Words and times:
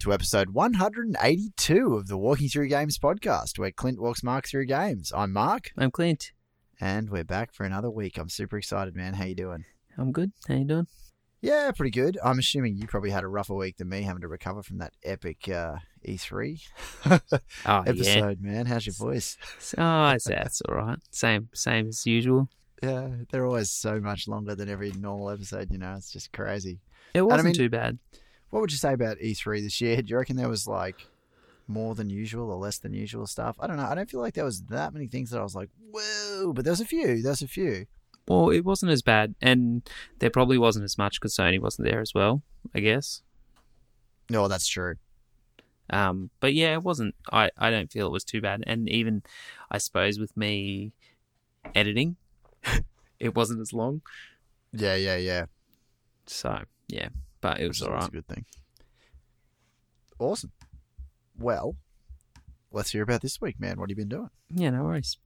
to 0.00 0.12
episode 0.14 0.50
182 0.50 1.94
of 1.94 2.08
the 2.08 2.16
Walking 2.16 2.48
Through 2.48 2.68
Games 2.68 2.98
podcast, 2.98 3.58
where 3.58 3.70
Clint 3.70 4.00
walks 4.00 4.22
Mark 4.22 4.46
through 4.48 4.64
games. 4.66 5.12
I'm 5.14 5.32
Mark, 5.32 5.72
I'm 5.76 5.90
Clint. 5.90 6.32
and 6.80 7.10
we're 7.10 7.24
back 7.24 7.52
for 7.52 7.64
another 7.64 7.90
week. 7.90 8.16
I'm 8.16 8.30
super 8.30 8.56
excited, 8.56 8.96
man. 8.96 9.14
How 9.14 9.24
you 9.24 9.34
doing? 9.34 9.66
I'm 9.98 10.12
good. 10.12 10.32
How 10.48 10.54
you 10.54 10.64
doing? 10.64 10.86
Yeah, 11.42 11.70
pretty 11.72 11.90
good. 11.90 12.18
I'm 12.24 12.38
assuming 12.38 12.76
you 12.76 12.86
probably 12.86 13.10
had 13.10 13.24
a 13.24 13.28
rougher 13.28 13.54
week 13.54 13.76
than 13.76 13.90
me, 13.90 14.02
having 14.02 14.22
to 14.22 14.28
recover 14.28 14.62
from 14.62 14.78
that 14.78 14.94
epic 15.04 15.48
uh, 15.48 15.76
E3 16.06 16.60
Oh 17.66 17.82
episode, 17.86 18.40
man. 18.40 18.66
How's 18.66 18.86
your 18.86 18.94
voice? 18.94 19.36
yeah. 19.76 20.08
Oh, 20.10 20.14
it's, 20.14 20.24
that's 20.24 20.62
all 20.62 20.76
right. 20.76 20.98
Same, 21.10 21.48
same 21.52 21.88
as 21.88 22.06
usual. 22.06 22.48
Yeah, 22.82 23.08
they're 23.30 23.44
always 23.44 23.68
so 23.70 24.00
much 24.00 24.26
longer 24.28 24.54
than 24.54 24.70
every 24.70 24.92
normal 24.92 25.28
episode. 25.30 25.70
You 25.70 25.76
know, 25.78 25.94
it's 25.96 26.10
just 26.10 26.32
crazy. 26.32 26.80
It 27.12 27.20
wasn't 27.22 27.46
mean- 27.46 27.54
too 27.54 27.68
bad. 27.68 27.98
What 28.50 28.60
would 28.60 28.72
you 28.72 28.78
say 28.78 28.92
about 28.92 29.18
E3 29.18 29.62
this 29.62 29.80
year? 29.80 30.02
Do 30.02 30.10
you 30.10 30.18
reckon 30.18 30.36
there 30.36 30.48
was 30.48 30.66
like 30.66 31.06
more 31.66 31.94
than 31.94 32.10
usual 32.10 32.50
or 32.50 32.56
less 32.56 32.78
than 32.78 32.92
usual 32.92 33.26
stuff? 33.26 33.56
I 33.60 33.66
don't 33.66 33.76
know. 33.76 33.86
I 33.86 33.94
don't 33.94 34.10
feel 34.10 34.20
like 34.20 34.34
there 34.34 34.44
was 34.44 34.62
that 34.64 34.92
many 34.92 35.06
things 35.06 35.30
that 35.30 35.40
I 35.40 35.42
was 35.42 35.54
like, 35.54 35.70
whoa, 35.90 36.52
but 36.52 36.64
there's 36.64 36.80
a 36.80 36.84
few. 36.84 37.22
There's 37.22 37.42
a 37.42 37.48
few. 37.48 37.86
Well, 38.28 38.50
it 38.50 38.64
wasn't 38.64 38.92
as 38.92 39.02
bad, 39.02 39.34
and 39.40 39.88
there 40.18 40.30
probably 40.30 40.58
wasn't 40.58 40.84
as 40.84 40.98
much 40.98 41.20
because 41.20 41.34
Sony 41.34 41.60
wasn't 41.60 41.88
there 41.88 42.00
as 42.00 42.12
well. 42.14 42.42
I 42.74 42.80
guess. 42.80 43.22
No, 44.28 44.46
that's 44.46 44.68
true. 44.68 44.96
Um, 45.90 46.30
but 46.38 46.54
yeah, 46.54 46.74
it 46.74 46.82
wasn't. 46.82 47.14
I, 47.32 47.50
I 47.58 47.70
don't 47.70 47.90
feel 47.90 48.06
it 48.06 48.12
was 48.12 48.24
too 48.24 48.40
bad, 48.40 48.62
and 48.66 48.88
even 48.88 49.22
I 49.70 49.78
suppose 49.78 50.18
with 50.18 50.36
me 50.36 50.92
editing, 51.74 52.16
it 53.18 53.34
wasn't 53.34 53.60
as 53.60 53.72
long. 53.72 54.02
Yeah, 54.72 54.94
yeah, 54.94 55.16
yeah. 55.16 55.46
So 56.26 56.62
yeah, 56.88 57.08
but 57.40 57.60
it 57.60 57.68
was 57.68 57.82
all 57.82 57.92
right. 57.92 58.08
a 58.08 58.10
good 58.10 58.26
thing. 58.26 58.44
Awesome. 60.18 60.52
Well, 61.38 61.76
let's 62.70 62.90
hear 62.90 63.02
about 63.02 63.22
this 63.22 63.40
week, 63.40 63.58
man. 63.58 63.78
What 63.78 63.90
have 63.90 63.98
you 63.98 64.04
been 64.04 64.08
doing? 64.08 64.30
Yeah, 64.54 64.70
no 64.70 64.84
worries. 64.84 65.16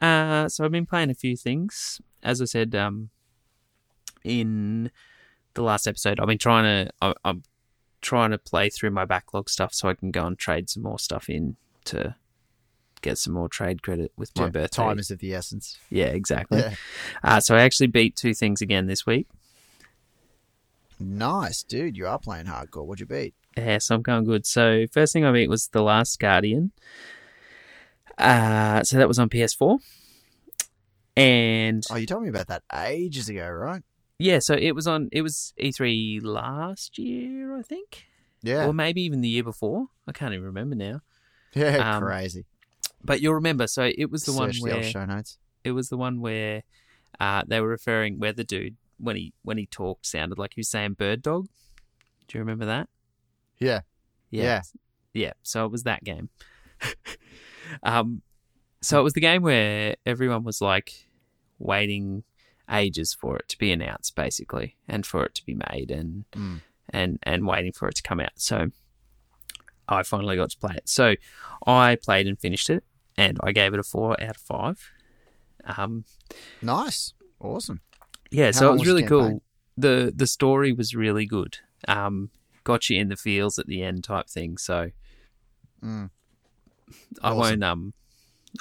Uh, 0.00 0.48
so 0.48 0.64
I've 0.64 0.72
been 0.72 0.86
playing 0.86 1.10
a 1.10 1.14
few 1.14 1.36
things. 1.36 2.00
As 2.22 2.42
I 2.42 2.44
said, 2.44 2.74
um, 2.74 3.10
in 4.24 4.90
the 5.54 5.62
last 5.62 5.86
episode, 5.86 6.20
I've 6.20 6.26
been 6.26 6.38
trying 6.38 6.86
to. 6.86 6.92
I, 7.00 7.14
I'm 7.24 7.42
trying 8.02 8.30
to 8.30 8.38
play 8.38 8.68
through 8.68 8.90
my 8.90 9.04
backlog 9.04 9.48
stuff 9.48 9.72
so 9.72 9.88
I 9.88 9.94
can 9.94 10.10
go 10.10 10.26
and 10.26 10.38
trade 10.38 10.68
some 10.68 10.82
more 10.82 10.98
stuff 10.98 11.28
in 11.28 11.56
to 11.86 12.14
get 13.00 13.18
some 13.18 13.32
more 13.32 13.48
trade 13.48 13.82
credit 13.82 14.12
with 14.16 14.36
my 14.36 14.44
Yeah, 14.44 14.50
birthday. 14.50 14.82
Time 14.82 14.98
is 14.98 15.10
of 15.10 15.18
the 15.18 15.34
essence. 15.34 15.78
Yeah, 15.90 16.06
exactly. 16.06 16.58
Yeah. 16.58 16.74
Uh, 17.22 17.40
so 17.40 17.56
I 17.56 17.62
actually 17.62 17.86
beat 17.88 18.16
two 18.16 18.34
things 18.34 18.60
again 18.60 18.86
this 18.86 19.06
week. 19.06 19.26
Nice, 20.98 21.62
dude. 21.62 21.96
You 21.96 22.06
are 22.06 22.18
playing 22.18 22.46
hardcore. 22.46 22.86
What'd 22.86 23.00
you 23.00 23.06
beat? 23.06 23.34
Yeah, 23.56 23.78
so 23.78 23.94
I'm 23.94 24.02
going 24.02 24.24
good. 24.24 24.46
So 24.46 24.86
first 24.92 25.12
thing 25.12 25.24
I 25.24 25.32
beat 25.32 25.48
was 25.48 25.68
The 25.68 25.82
Last 25.82 26.18
Guardian. 26.18 26.72
Uh, 28.18 28.82
so 28.82 28.96
that 28.98 29.08
was 29.08 29.18
on 29.18 29.28
PS4. 29.28 29.78
And 31.16 31.84
Oh, 31.90 31.96
you 31.96 32.06
told 32.06 32.22
me 32.22 32.28
about 32.28 32.48
that 32.48 32.62
ages 32.74 33.28
ago, 33.28 33.48
right? 33.48 33.82
Yeah, 34.18 34.38
so 34.38 34.54
it 34.54 34.72
was 34.74 34.86
on. 34.86 35.08
It 35.12 35.22
was 35.22 35.52
E3 35.60 36.20
last 36.22 36.98
year, 36.98 37.56
I 37.56 37.62
think, 37.62 38.06
Yeah. 38.42 38.66
or 38.66 38.72
maybe 38.72 39.02
even 39.02 39.20
the 39.20 39.28
year 39.28 39.42
before. 39.44 39.88
I 40.06 40.12
can't 40.12 40.32
even 40.32 40.44
remember 40.46 40.74
now. 40.74 41.00
yeah, 41.54 41.96
um, 41.96 42.02
crazy. 42.02 42.46
But 43.04 43.20
you'll 43.20 43.34
remember. 43.34 43.66
So 43.66 43.90
it 43.96 44.10
was 44.10 44.24
the 44.24 44.32
one 44.32 44.52
Search 44.52 44.62
the 44.62 44.70
where 44.70 44.82
show 44.82 45.04
notes. 45.04 45.38
it 45.64 45.72
was 45.72 45.88
the 45.90 45.96
one 45.98 46.20
where 46.20 46.62
uh, 47.20 47.42
they 47.46 47.60
were 47.60 47.68
referring 47.68 48.18
where 48.18 48.32
the 48.32 48.44
dude 48.44 48.76
when 48.98 49.16
he 49.16 49.32
when 49.42 49.58
he 49.58 49.66
talked 49.66 50.06
sounded 50.06 50.38
like 50.38 50.54
he 50.54 50.60
was 50.60 50.68
saying 50.68 50.94
bird 50.94 51.22
dog. 51.22 51.48
Do 52.28 52.38
you 52.38 52.40
remember 52.40 52.66
that? 52.66 52.88
Yeah. 53.58 53.80
Yeah. 54.30 54.62
yeah. 55.14 55.32
So 55.42 55.64
it 55.64 55.70
was 55.72 55.84
that 55.84 56.02
game. 56.04 56.28
um, 57.82 58.22
so 58.82 59.00
it 59.00 59.02
was 59.02 59.12
the 59.14 59.20
game 59.20 59.42
where 59.42 59.96
everyone 60.04 60.44
was 60.44 60.60
like 60.60 61.08
waiting 61.58 62.24
ages 62.70 63.14
for 63.14 63.36
it 63.36 63.48
to 63.48 63.58
be 63.58 63.72
announced, 63.72 64.14
basically, 64.14 64.76
and 64.88 65.06
for 65.06 65.24
it 65.24 65.34
to 65.36 65.44
be 65.46 65.54
made, 65.70 65.90
and 65.90 66.24
Mm. 66.32 66.60
and 66.90 67.18
and 67.22 67.46
waiting 67.46 67.72
for 67.72 67.88
it 67.88 67.94
to 67.96 68.02
come 68.02 68.20
out. 68.20 68.32
So 68.36 68.68
I 69.88 70.02
finally 70.02 70.36
got 70.36 70.50
to 70.50 70.58
play 70.58 70.74
it. 70.76 70.88
So 70.88 71.14
I 71.66 71.96
played 71.96 72.26
and 72.26 72.38
finished 72.38 72.68
it, 72.70 72.84
and 73.16 73.38
I 73.42 73.52
gave 73.52 73.72
it 73.72 73.80
a 73.80 73.84
four 73.84 74.20
out 74.22 74.30
of 74.36 74.42
five. 74.42 74.90
Um, 75.64 76.04
Nice. 76.62 77.14
Awesome. 77.40 77.80
Yeah, 78.30 78.46
How 78.46 78.50
so 78.52 78.68
it 78.68 78.72
was 78.72 78.80
was 78.80 78.88
really 78.88 79.02
campaign? 79.02 79.18
cool. 79.30 79.42
the 79.76 80.12
The 80.14 80.26
story 80.26 80.72
was 80.72 80.94
really 80.94 81.26
good. 81.26 81.58
Um, 81.88 82.30
got 82.64 82.88
you 82.90 82.98
in 83.00 83.08
the 83.08 83.16
feels 83.16 83.58
at 83.58 83.66
the 83.66 83.82
end, 83.82 84.04
type 84.04 84.28
thing. 84.28 84.56
So 84.58 84.90
Mm. 85.82 86.10
I 87.22 87.28
Awesome. 87.30 87.38
won't 87.38 87.64
um 87.64 87.92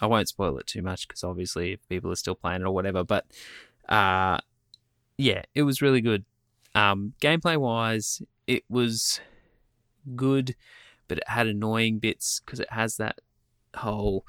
I 0.01 0.07
won't 0.07 0.27
spoil 0.27 0.57
it 0.57 0.67
too 0.67 0.81
much 0.81 1.07
because 1.07 1.23
obviously 1.23 1.71
if 1.73 1.87
people 1.87 2.11
are 2.11 2.15
still 2.17 2.35
playing 2.35 2.61
it 2.61 2.65
or 2.65 2.71
whatever. 2.73 3.03
But 3.03 3.25
uh, 3.87 4.39
yeah, 5.17 5.43
it 5.53 5.63
was 5.63 5.81
really 5.81 6.01
good. 6.01 6.25
Um, 6.73 7.13
gameplay 7.21 7.55
wise, 7.57 8.21
it 8.47 8.63
was 8.69 9.21
good, 10.15 10.55
but 11.07 11.19
it 11.19 11.23
had 11.27 11.47
annoying 11.47 11.99
bits 11.99 12.41
because 12.45 12.59
it 12.59 12.71
has 12.71 12.97
that 12.97 13.19
whole. 13.77 14.25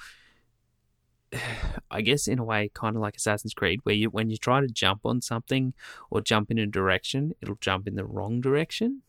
I 1.91 2.01
guess 2.03 2.27
in 2.29 2.39
a 2.39 2.45
way, 2.45 2.71
kind 2.75 2.97
of 2.97 3.03
like 3.03 3.17
Assassin's 3.17 3.55
Creed, 3.55 3.81
where 3.85 3.95
you 3.95 4.11
when 4.11 4.31
you 4.31 4.37
try 4.37 4.61
to 4.61 4.69
jump 4.69 5.01
on 5.05 5.21
something 5.21 5.75
or 6.11 6.21
jump 6.21 6.51
in 6.51 6.59
a 6.59 6.67
direction, 6.67 7.33
it'll 7.41 7.59
jump 7.61 7.87
in 7.87 7.95
the 7.95 8.05
wrong 8.05 8.41
direction, 8.41 9.03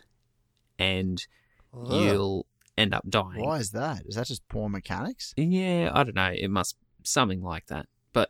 and 0.77 1.25
Ugh. 1.73 1.91
you'll 1.91 2.45
end 2.77 2.93
up 2.93 3.03
dying. 3.09 3.41
Why 3.43 3.57
is 3.57 3.71
that? 3.71 4.03
Is 4.05 4.15
that 4.15 4.27
just 4.27 4.47
poor 4.47 4.69
mechanics? 4.69 5.33
Yeah, 5.35 5.91
I 5.93 6.03
don't 6.03 6.15
know. 6.15 6.33
It 6.35 6.49
must 6.49 6.75
something 7.03 7.41
like 7.41 7.67
that. 7.67 7.87
But 8.13 8.29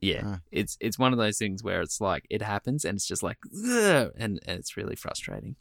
yeah, 0.00 0.22
Huh. 0.22 0.36
it's 0.50 0.76
it's 0.80 0.98
one 0.98 1.12
of 1.12 1.18
those 1.18 1.38
things 1.38 1.62
where 1.62 1.80
it's 1.80 2.00
like 2.00 2.26
it 2.30 2.42
happens 2.42 2.84
and 2.84 2.96
it's 2.96 3.06
just 3.06 3.22
like 3.22 3.38
and, 3.52 4.12
and 4.16 4.40
it's 4.46 4.76
really 4.76 4.96
frustrating. 4.96 5.56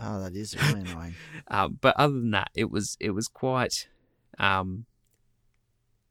Oh, 0.00 0.20
that 0.20 0.34
is 0.34 0.56
really 0.68 0.80
annoying. 0.80 1.14
Um, 1.48 1.78
but 1.80 1.94
other 1.96 2.14
than 2.14 2.30
that, 2.32 2.50
it 2.54 2.70
was 2.70 2.96
it 3.00 3.10
was 3.10 3.28
quite 3.28 3.88
um, 4.38 4.86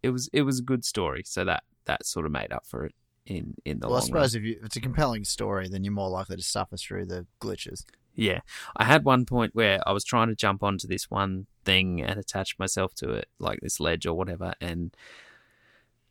it 0.03 0.09
was 0.09 0.29
it 0.33 0.41
was 0.43 0.59
a 0.59 0.63
good 0.63 0.85
story. 0.85 1.23
So 1.25 1.45
that 1.45 1.63
that 1.85 2.05
sort 2.05 2.25
of 2.25 2.31
made 2.31 2.51
up 2.51 2.65
for 2.65 2.85
it 2.85 2.95
in 3.25 3.55
in 3.65 3.79
the 3.79 3.87
well, 3.87 3.97
I 3.97 4.01
suppose 4.01 4.35
run. 4.35 4.43
if, 4.43 4.47
you, 4.47 4.55
if 4.59 4.65
it's 4.65 4.75
a 4.75 4.81
compelling 4.81 5.23
story, 5.23 5.67
then 5.67 5.83
you're 5.83 5.93
more 5.93 6.09
likely 6.09 6.37
to 6.37 6.43
suffer 6.43 6.77
through 6.77 7.05
the 7.05 7.25
glitches. 7.39 7.85
Yeah, 8.13 8.41
I 8.75 8.83
had 8.83 9.05
one 9.05 9.25
point 9.25 9.55
where 9.55 9.79
I 9.87 9.93
was 9.93 10.03
trying 10.03 10.27
to 10.27 10.35
jump 10.35 10.63
onto 10.63 10.87
this 10.87 11.09
one 11.09 11.47
thing 11.63 12.01
and 12.01 12.19
attach 12.19 12.59
myself 12.59 12.93
to 12.95 13.11
it, 13.11 13.29
like 13.39 13.59
this 13.61 13.79
ledge 13.79 14.05
or 14.05 14.13
whatever, 14.13 14.53
and 14.59 14.95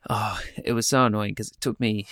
oh, 0.08 0.40
it 0.64 0.72
was 0.72 0.86
so 0.86 1.04
annoying 1.04 1.32
because 1.32 1.50
it 1.50 1.60
took 1.60 1.78
me, 1.78 2.06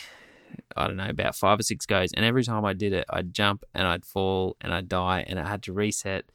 I 0.77 0.87
don't 0.87 0.97
know, 0.97 1.09
about 1.09 1.37
five 1.37 1.59
or 1.59 1.63
six 1.63 1.87
goes, 1.87 2.13
and 2.13 2.25
every 2.25 2.45
time 2.45 2.67
I 2.67 2.75
did 2.75 2.93
it, 2.93 3.07
I'd 3.09 3.33
jump 3.33 3.65
and 3.75 3.87
I'd 3.87 4.05
fall 4.05 4.57
and 4.61 4.75
I'd 4.75 4.89
die, 4.89 5.25
and 5.27 5.41
I 5.41 5.49
had 5.49 5.63
to 5.65 5.73
reset 5.73 6.27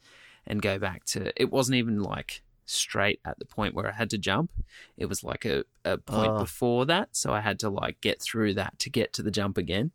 and 0.46 0.60
go 0.60 0.78
back 0.78 1.04
to. 1.06 1.32
It 1.40 1.52
wasn't 1.52 1.76
even 1.76 2.02
like 2.02 2.42
straight 2.66 3.20
at 3.24 3.38
the 3.38 3.44
point 3.44 3.74
where 3.74 3.86
I 3.88 3.92
had 3.92 4.10
to 4.10 4.18
jump. 4.18 4.50
It 4.96 5.06
was 5.06 5.22
like 5.24 5.44
a, 5.44 5.64
a 5.84 5.98
point 5.98 6.32
Oh. 6.32 6.38
before 6.38 6.86
that, 6.86 7.10
so 7.12 7.32
I 7.32 7.40
had 7.40 7.58
to 7.60 7.68
like 7.70 8.00
get 8.00 8.20
through 8.22 8.54
that 8.54 8.78
to 8.80 8.90
get 8.90 9.12
to 9.14 9.22
the 9.22 9.30
jump 9.30 9.58
again. 9.58 9.90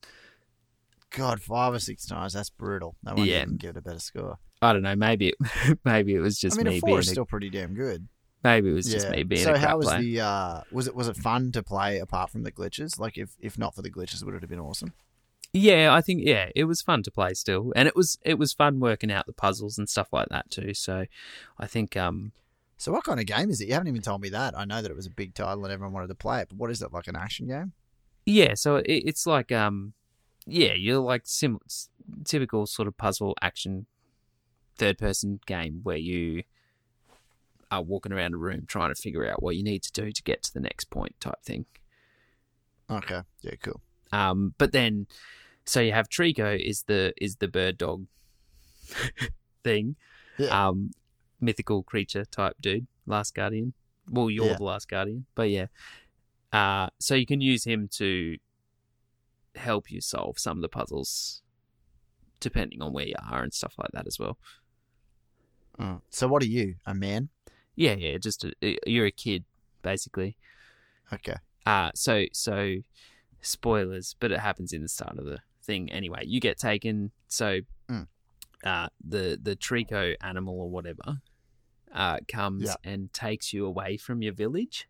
God, 1.11 1.41
five 1.41 1.73
or 1.73 1.79
six 1.79 2.05
times. 2.05 2.33
That's 2.33 2.49
brutal. 2.49 2.95
No 3.03 3.15
wonder 3.15 3.31
Yeah. 3.31 3.45
give 3.57 3.71
it 3.71 3.77
a 3.77 3.81
better 3.81 3.99
score. 3.99 4.37
I 4.61 4.73
don't 4.73 4.83
know. 4.83 4.95
Maybe 4.95 5.29
it, 5.29 5.79
maybe 5.85 6.13
it 6.13 6.19
was 6.19 6.37
just 6.39 6.59
I 6.59 6.63
mean, 6.63 6.73
me 6.73 6.81
being 6.83 6.97
is 6.99 7.07
a 7.07 7.11
still 7.11 7.25
pretty 7.25 7.49
damn 7.49 7.73
good. 7.73 8.07
Maybe 8.43 8.69
it 8.69 8.73
was 8.73 8.89
just 8.89 9.09
me 9.09 9.23
being 9.23 9.43
so 9.43 9.57
how 9.57 9.77
was 9.77 9.87
player. 9.87 9.99
the 10.01 10.21
uh 10.21 10.61
was 10.71 10.87
it 10.87 10.95
was 10.95 11.09
it 11.09 11.17
fun 11.17 11.51
to 11.53 11.61
play 11.63 11.99
apart 11.99 12.29
from 12.29 12.43
the 12.43 12.51
glitches? 12.51 12.97
Like 12.99 13.17
if 13.17 13.31
if 13.41 13.57
not 13.57 13.75
for 13.75 13.81
the 13.81 13.89
glitches, 13.89 14.23
would 14.23 14.33
it 14.35 14.41
have 14.41 14.49
been 14.49 14.59
awesome? 14.61 14.93
Yeah, 15.51 15.93
I 15.93 16.01
think 16.01 16.21
yeah, 16.23 16.49
it 16.55 16.65
was 16.65 16.81
fun 16.81 17.03
to 17.03 17.11
play 17.11 17.33
still, 17.33 17.73
and 17.75 17.87
it 17.87 17.95
was 17.97 18.17
it 18.23 18.37
was 18.37 18.53
fun 18.53 18.79
working 18.79 19.11
out 19.11 19.25
the 19.25 19.33
puzzles 19.33 19.77
and 19.77 19.89
stuff 19.89 20.13
like 20.13 20.29
that 20.29 20.49
too. 20.51 20.73
So, 20.73 21.05
I 21.57 21.65
think 21.67 21.97
um 21.97 22.31
So 22.79 22.91
what 22.91 23.03
kind 23.03 23.19
of 23.19 23.25
game 23.27 23.49
is 23.51 23.59
it? 23.61 23.67
You 23.67 23.73
haven't 23.73 23.89
even 23.89 24.01
told 24.01 24.21
me 24.21 24.29
that. 24.29 24.57
I 24.57 24.65
know 24.65 24.81
that 24.81 24.89
it 24.89 24.95
was 24.95 25.05
a 25.05 25.11
big 25.11 25.33
title 25.35 25.63
and 25.65 25.71
everyone 25.71 25.93
wanted 25.93 26.07
to 26.07 26.15
play 26.15 26.39
it, 26.41 26.47
but 26.49 26.57
what 26.57 26.71
is 26.71 26.81
it? 26.81 26.91
Like 26.91 27.07
an 27.07 27.15
action 27.15 27.47
game? 27.47 27.73
yeah, 28.25 28.53
so 28.53 28.77
it, 28.77 28.85
it's 29.05 29.27
like 29.27 29.51
um 29.51 29.93
yeah, 30.47 30.73
you're 30.73 30.99
like 30.99 31.23
sim- 31.25 31.59
typical 32.25 32.65
sort 32.65 32.87
of 32.87 32.97
puzzle 32.97 33.35
action 33.41 33.85
third 34.77 34.97
person 34.97 35.39
game 35.45 35.81
where 35.83 35.97
you 35.97 36.43
are 37.71 37.81
walking 37.81 38.11
around 38.13 38.33
a 38.33 38.37
room 38.37 38.63
trying 38.67 38.89
to 38.93 38.99
figure 38.99 39.29
out 39.29 39.43
what 39.43 39.55
you 39.55 39.63
need 39.63 39.83
to 39.83 39.91
do 39.91 40.11
to 40.11 40.23
get 40.23 40.41
to 40.43 40.53
the 40.53 40.59
next 40.59 40.85
point 40.89 41.13
type 41.19 41.41
thing. 41.43 41.65
Okay. 42.89 43.21
Yeah, 43.41 43.55
cool. 43.61 43.81
Um, 44.11 44.53
but 44.57 44.71
then, 44.71 45.05
so 45.65 45.79
you 45.81 45.91
have 45.91 46.09
Trico 46.09 46.57
is 46.59 46.83
the 46.83 47.13
is 47.21 47.35
the 47.35 47.47
bird 47.47 47.77
dog 47.77 48.05
thing, 49.63 49.95
Yeah. 50.37 50.67
um, 50.69 50.91
mythical 51.41 51.83
creature 51.83 52.25
type 52.25 52.55
dude, 52.59 52.87
last 53.05 53.33
guardian. 53.35 53.73
Well, 54.09 54.29
you're 54.29 54.47
Yeah. 54.47 54.57
the 54.57 54.63
last 54.63 54.87
guardian, 54.89 55.25
but 55.35 55.49
yeah. 55.49 55.67
Uh, 56.51 56.89
so 56.99 57.15
you 57.15 57.25
can 57.25 57.41
use 57.41 57.63
him 57.63 57.87
to 57.93 58.37
help 59.55 59.91
you 59.91 60.01
solve 60.01 60.39
some 60.39 60.57
of 60.57 60.61
the 60.61 60.69
puzzles, 60.69 61.41
depending 62.39 62.81
on 62.81 62.91
where 62.93 63.05
you 63.05 63.15
are 63.31 63.43
and 63.43 63.53
stuff 63.53 63.75
like 63.77 63.91
that 63.93 64.07
as 64.07 64.17
well. 64.17 64.37
Mm. 65.77 66.01
So 66.09 66.27
what 66.27 66.41
are 66.43 66.47
you? 66.47 66.75
A 66.85 66.93
man? 66.93 67.29
Yeah, 67.75 67.93
yeah, 67.93 68.17
just 68.17 68.43
a, 68.43 68.77
you're 68.85 69.05
a 69.05 69.11
kid 69.11 69.45
basically. 69.81 70.35
Okay. 71.13 71.35
Uh 71.65 71.91
so 71.95 72.25
so 72.33 72.77
spoilers, 73.41 74.15
but 74.19 74.31
it 74.31 74.39
happens 74.39 74.73
in 74.73 74.81
the 74.81 74.89
start 74.89 75.17
of 75.17 75.25
the 75.25 75.39
thing 75.63 75.91
anyway. 75.91 76.23
You 76.25 76.39
get 76.39 76.57
taken 76.57 77.11
so. 77.27 77.59
Uh 78.63 78.87
the 79.05 79.39
the 79.41 79.55
Trico 79.55 80.15
animal 80.21 80.59
or 80.59 80.69
whatever 80.69 81.21
uh 81.93 82.17
comes 82.27 82.63
Yeah. 82.63 82.75
and 82.83 83.11
takes 83.13 83.53
you 83.53 83.65
away 83.65 83.97
from 83.97 84.21
your 84.21 84.33
village. 84.33 84.87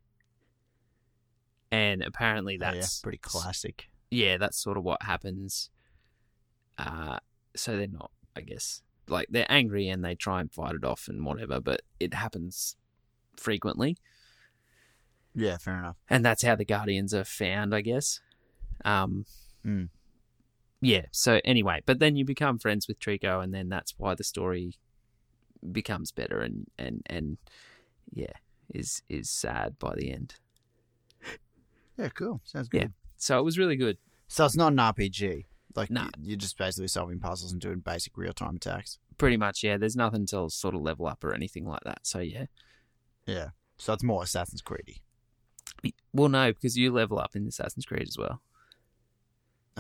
And 1.71 2.01
apparently 2.01 2.55
Oh, 2.59 2.65
yeah, 2.65 2.71
that's 2.71 2.99
pretty 2.99 3.19
classic. 3.19 3.89
yeah, 4.09 4.37
that's 4.37 4.57
sort 4.57 4.77
of 4.77 4.83
what 4.83 5.03
happens. 5.03 5.69
Uh, 6.77 7.19
so 7.55 7.77
they're 7.77 7.87
not, 7.87 8.11
I 8.35 8.41
guess, 8.41 8.81
like 9.07 9.27
they're 9.29 9.45
angry 9.49 9.87
and 9.89 10.03
they 10.03 10.15
try 10.15 10.39
and 10.41 10.51
fight 10.51 10.75
it 10.75 10.83
off 10.83 11.07
and 11.07 11.23
whatever, 11.25 11.59
but 11.59 11.81
it 11.99 12.13
happens 12.13 12.75
frequently, 13.35 13.97
Yeah, 15.35 15.57
fair 15.57 15.77
enough. 15.77 15.97
and 16.09 16.25
that's 16.25 16.41
how 16.43 16.55
the 16.55 16.65
Guardians 16.65 17.13
are 17.13 17.23
found, 17.25 17.75
I 17.75 17.81
guess. 17.81 18.19
Um, 18.85 19.25
Mm. 19.65 19.89
Yeah. 20.81 21.05
So 21.11 21.39
anyway, 21.43 21.81
but 21.85 21.99
then 21.99 22.15
you 22.15 22.25
become 22.25 22.59
friends 22.59 22.87
with 22.87 22.99
Trico, 22.99 23.43
and 23.43 23.53
then 23.53 23.69
that's 23.69 23.93
why 23.97 24.15
the 24.15 24.23
story 24.23 24.75
becomes 25.71 26.11
better 26.11 26.39
and 26.41 26.67
and 26.77 27.01
and 27.07 27.37
yeah, 28.13 28.33
is 28.73 29.01
is 29.09 29.29
sad 29.29 29.77
by 29.79 29.93
the 29.95 30.11
end. 30.11 30.35
Yeah, 31.97 32.09
cool. 32.09 32.41
Sounds 32.45 32.69
good. 32.69 32.81
Yeah. 32.81 32.87
So 33.17 33.39
it 33.39 33.43
was 33.43 33.57
really 33.57 33.75
good. 33.75 33.97
So 34.27 34.45
it's 34.45 34.55
not 34.55 34.71
an 34.71 34.77
RPG. 34.79 35.45
Like 35.75 35.89
Nah. 35.91 36.05
you- 36.17 36.29
you're 36.29 36.37
just 36.37 36.57
basically 36.57 36.87
solving 36.87 37.19
puzzles 37.19 37.51
and 37.51 37.59
doing 37.61 37.79
basic 37.79 38.17
real 38.17 38.33
time 38.33 38.55
attacks. 38.55 38.99
Pretty 39.17 39.35
much, 39.37 39.63
yeah. 39.63 39.77
There's 39.77 39.97
nothing 39.97 40.25
to 40.27 40.49
sort 40.49 40.75
of 40.75 40.81
level 40.81 41.07
up 41.07 41.23
or 41.23 41.33
anything 41.33 41.65
like 41.65 41.83
that. 41.83 42.07
So 42.07 42.19
yeah. 42.19 42.45
Yeah. 43.25 43.49
So 43.77 43.93
it's 43.93 44.03
more 44.03 44.23
Assassin's 44.23 44.61
Creedy. 44.61 45.01
Well, 46.13 46.29
no, 46.29 46.51
because 46.51 46.77
you 46.77 46.91
level 46.91 47.19
up 47.19 47.35
in 47.35 47.47
Assassin's 47.47 47.85
Creed 47.85 48.07
as 48.07 48.17
well. 48.17 48.41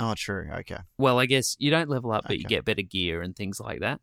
Oh, 0.01 0.13
true. 0.15 0.49
Okay. 0.59 0.77
Well, 0.97 1.19
I 1.19 1.25
guess 1.25 1.55
you 1.59 1.69
don't 1.71 1.89
level 1.89 2.11
up, 2.11 2.23
but 2.25 2.37
you 2.39 2.45
get 2.45 2.63
better 2.65 2.81
gear 2.81 3.21
and 3.21 3.35
things 3.35 3.59
like 3.59 3.81
that. 3.81 3.99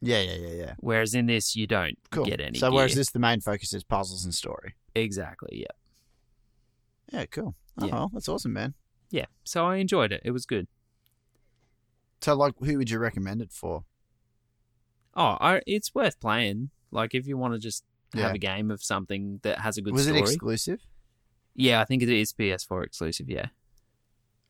Yeah, 0.00 0.20
yeah, 0.22 0.34
yeah, 0.34 0.54
yeah. 0.54 0.74
Whereas 0.78 1.14
in 1.14 1.26
this, 1.26 1.54
you 1.54 1.66
don't 1.66 1.96
Cool. 2.10 2.24
get 2.24 2.40
any. 2.40 2.58
so 2.58 2.68
gear. 2.70 2.74
whereas 2.76 2.94
this, 2.94 3.10
the 3.10 3.18
main 3.18 3.40
focus 3.40 3.72
is 3.74 3.84
puzzles 3.84 4.24
and 4.24 4.34
story. 4.34 4.74
exactly, 4.94 5.60
yeah, 5.60 7.18
Yeah, 7.18 7.26
cool. 7.26 7.54
Oh, 7.78 7.86
Yeah. 7.86 7.92
well, 7.94 8.10
that's 8.12 8.28
awesome, 8.28 8.52
man. 8.54 8.74
yeah. 9.10 9.26
So 9.44 9.66
I 9.66 9.76
enjoyed 9.76 10.12
it. 10.12 10.22
It 10.24 10.30
was 10.30 10.46
good. 10.46 10.66
So, 12.22 12.34
like, 12.34 12.54
who 12.58 12.78
would 12.78 12.88
you 12.90 12.98
recommend 12.98 13.42
it 13.42 13.52
for? 13.52 13.84
Oh, 15.14 15.36
I, 15.40 15.60
it's 15.66 15.94
worth 15.94 16.18
playing. 16.20 16.70
Like 16.90 17.14
if 17.14 17.26
you 17.26 17.36
want 17.36 17.52
to 17.54 17.58
just 17.60 17.84
have 18.14 18.22
Yeah. 18.30 18.34
a 18.34 18.38
game 18.38 18.70
of 18.70 18.82
something 18.82 19.40
that 19.42 19.58
has 19.60 19.76
a 19.76 19.82
good 19.82 19.92
Was 19.94 20.04
story. 20.04 20.20
it 20.20 20.22
exclusive? 20.22 20.80
yeah, 21.54 21.80
I 21.80 21.84
think 21.84 22.02
it 22.02 22.08
is 22.08 22.32
PS4 22.32 22.84
exclusive. 22.84 23.28
Yeah, 23.28 23.48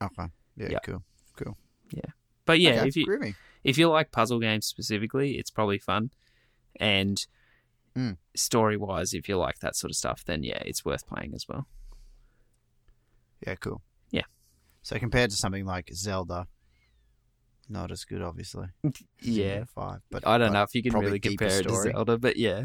Okay. 0.07 0.29
Yeah, 0.57 0.69
Yeah. 0.73 0.79
cool. 0.85 1.03
Cool. 1.37 1.57
Yeah. 1.91 2.11
But 2.45 2.61
yeah, 2.61 2.81
okay, 2.81 2.89
if 2.89 2.97
you 2.97 3.07
groovy. 3.07 3.35
if 3.65 3.79
you 3.79 3.89
like 3.89 4.13
puzzle 4.13 4.39
games 4.41 4.67
specifically, 4.67 5.39
it's 5.39 5.51
probably 5.51 5.79
fun. 5.79 6.11
And 6.81 7.25
Mm. 7.97 8.17
story 8.35 8.77
wise, 8.77 9.15
if 9.15 9.29
you 9.29 9.37
like 9.39 9.61
that 9.61 9.77
sort 9.77 9.91
of 9.93 9.97
stuff, 9.97 10.25
then 10.25 10.43
yeah, 10.43 10.61
it's 10.67 10.85
worth 10.85 11.07
playing 11.07 11.33
as 11.35 11.47
well. 11.49 11.69
Yeah, 13.47 13.55
cool. 13.57 13.83
Yeah. 14.11 14.25
So 14.83 14.99
compared 14.99 15.31
to 15.31 15.37
something 15.37 15.65
like 15.65 15.91
Zelda, 15.95 16.49
not 17.69 17.91
as 17.93 18.05
good, 18.05 18.21
obviously. 18.23 18.69
Yeah. 19.21 19.65
Five, 19.75 20.01
but 20.11 20.27
I 20.27 20.39
don't 20.39 20.49
but 20.49 20.53
know 20.55 20.63
if 20.65 20.75
you 20.75 20.83
can 20.83 20.93
really 20.93 21.21
compare 21.21 21.61
it 21.61 21.63
to. 21.69 21.75
Zelda, 21.75 22.19
but 22.19 22.37
yeah. 22.37 22.65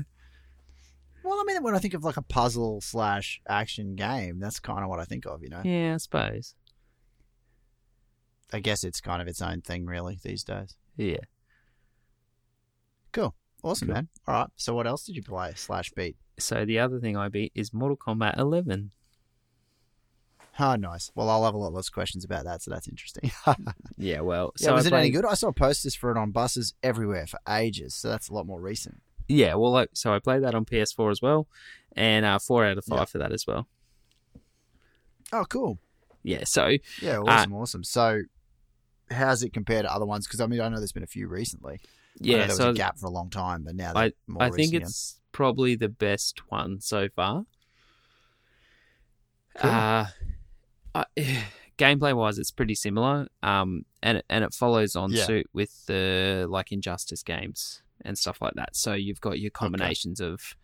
Well, 1.23 1.39
I 1.39 1.43
mean, 1.45 1.61
when 1.63 1.75
I 1.75 1.79
think 1.79 1.93
of 1.93 2.03
like 2.03 2.17
a 2.17 2.21
puzzle 2.21 2.81
slash 2.81 3.39
action 3.47 3.95
game, 3.95 4.39
that's 4.39 4.59
kind 4.59 4.83
of 4.83 4.89
what 4.89 4.99
I 4.99 5.05
think 5.05 5.25
of. 5.25 5.43
You 5.43 5.49
know, 5.49 5.61
Yeah, 5.63 5.93
I 5.93 5.97
suppose. 5.97 6.55
I 8.51 8.59
guess 8.59 8.83
it's 8.83 8.99
kind 9.01 9.21
of 9.21 9.27
its 9.27 9.41
own 9.41 9.61
thing, 9.61 9.85
really, 9.85 10.19
these 10.23 10.43
days. 10.43 10.75
Yeah. 10.97 11.17
Cool. 13.11 13.35
Awesome, 13.63 13.87
Cool. 13.89 13.95
man. 13.95 14.07
All 14.27 14.33
right. 14.35 14.49
So, 14.55 14.73
what 14.73 14.87
else 14.87 15.05
did 15.05 15.15
you 15.15 15.23
play 15.23 15.53
slash 15.55 15.91
beat? 15.91 16.15
So 16.39 16.63
the 16.65 16.79
other 16.79 16.99
thing 16.99 17.17
I 17.17 17.27
beat 17.27 17.51
is 17.53 17.73
Mortal 17.73 17.97
Kombat 17.97 18.37
11. 18.37 18.91
Oh, 20.61 20.75
nice. 20.75 21.11
Well, 21.15 21.29
I'll 21.29 21.45
have 21.45 21.53
a 21.53 21.57
lot 21.57 21.73
less 21.73 21.89
questions 21.89 22.25
about 22.25 22.43
that, 22.45 22.61
so 22.61 22.71
that's 22.71 22.87
interesting. 22.87 23.31
Yeah, 23.97 24.21
well, 24.21 24.53
yeah, 24.59 24.67
so 24.67 24.73
was 24.75 24.85
I 24.85 24.95
it 24.95 24.99
any 24.99 25.09
good? 25.09 25.25
I 25.25 25.33
saw 25.33 25.51
posters 25.51 25.93
for 25.95 26.09
it 26.11 26.17
on 26.17 26.31
buses 26.31 26.73
everywhere 26.81 27.27
for 27.27 27.37
ages, 27.49 27.93
so 27.95 28.07
that's 28.07 28.29
a 28.29 28.33
lot 28.33 28.45
more 28.45 28.61
recent. 28.61 29.01
Yeah, 29.27 29.55
well, 29.55 29.71
like, 29.71 29.89
so 29.93 30.13
I 30.13 30.19
played 30.19 30.43
that 30.43 30.55
on 30.55 30.63
PS4 30.63 31.11
as 31.11 31.21
well, 31.21 31.47
and 31.97 32.25
uh, 32.25 32.39
four 32.39 32.65
out 32.65 32.77
of 32.77 32.85
five 32.85 32.99
Yeah. 32.99 33.05
for 33.05 33.17
that 33.19 33.33
as 33.33 33.45
well. 33.45 33.67
Oh, 35.33 35.43
cool. 35.49 35.79
Yeah, 36.23 36.43
so 36.45 36.77
Yeah, 37.01 37.19
awesome, 37.19 37.53
awesome. 37.53 37.83
So, 37.83 38.21
how's 39.11 39.43
it 39.43 39.53
compared 39.53 39.85
to 39.85 39.93
other 39.93 40.05
ones? 40.05 40.27
Because 40.27 40.39
I 40.41 40.47
mean, 40.47 40.61
I 40.61 40.69
know 40.69 40.77
there's 40.77 40.91
been 40.91 41.03
a 41.03 41.07
few 41.07 41.27
recently. 41.27 41.79
Yeah, 42.19 42.39
there 42.39 42.47
was 42.47 42.57
so 42.57 42.69
a 42.71 42.73
gap 42.73 42.97
for 42.97 43.07
a 43.07 43.11
long 43.11 43.29
time, 43.29 43.63
but 43.63 43.75
now 43.75 43.93
I- 43.95 44.11
more 44.27 44.43
I 44.43 44.49
think 44.49 44.73
it's 44.73 45.19
probably 45.31 45.75
the 45.75 45.89
best 45.89 46.41
one 46.51 46.81
so 46.81 47.07
far. 47.09 47.45
Cool. 49.57 49.69
Uh, 49.71 50.05
I, 50.95 51.05
gameplay 51.77 52.13
wise, 52.15 52.37
it's 52.39 52.51
pretty 52.51 52.75
similar. 52.75 53.27
Um, 53.41 53.85
and 54.03 54.17
it, 54.19 54.25
and 54.29 54.43
it 54.43 54.53
follows 54.53 54.95
on 54.95 55.11
Yeah. 55.11 55.25
suit 55.25 55.47
with 55.53 55.85
the 55.85 56.45
like 56.49 56.71
Injustice 56.71 57.23
games 57.23 57.81
and 58.01 58.17
stuff 58.17 58.41
like 58.41 58.53
that. 58.55 58.75
So 58.75 58.93
you've 58.93 59.21
got 59.21 59.39
your 59.39 59.51
combinations 59.51 60.19
of 60.19 60.55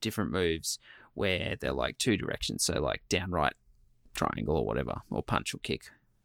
different 0.00 0.30
moves 0.32 0.78
where 1.14 1.56
they're 1.60 1.72
like 1.72 1.98
two 1.98 2.16
directions. 2.16 2.64
So 2.64 2.80
like 2.80 3.02
downright 3.08 3.54
triangle 4.14 4.56
or 4.56 4.64
whatever, 4.66 5.00
or 5.10 5.22
punch 5.22 5.54
or 5.54 5.58
kick, 5.58 5.82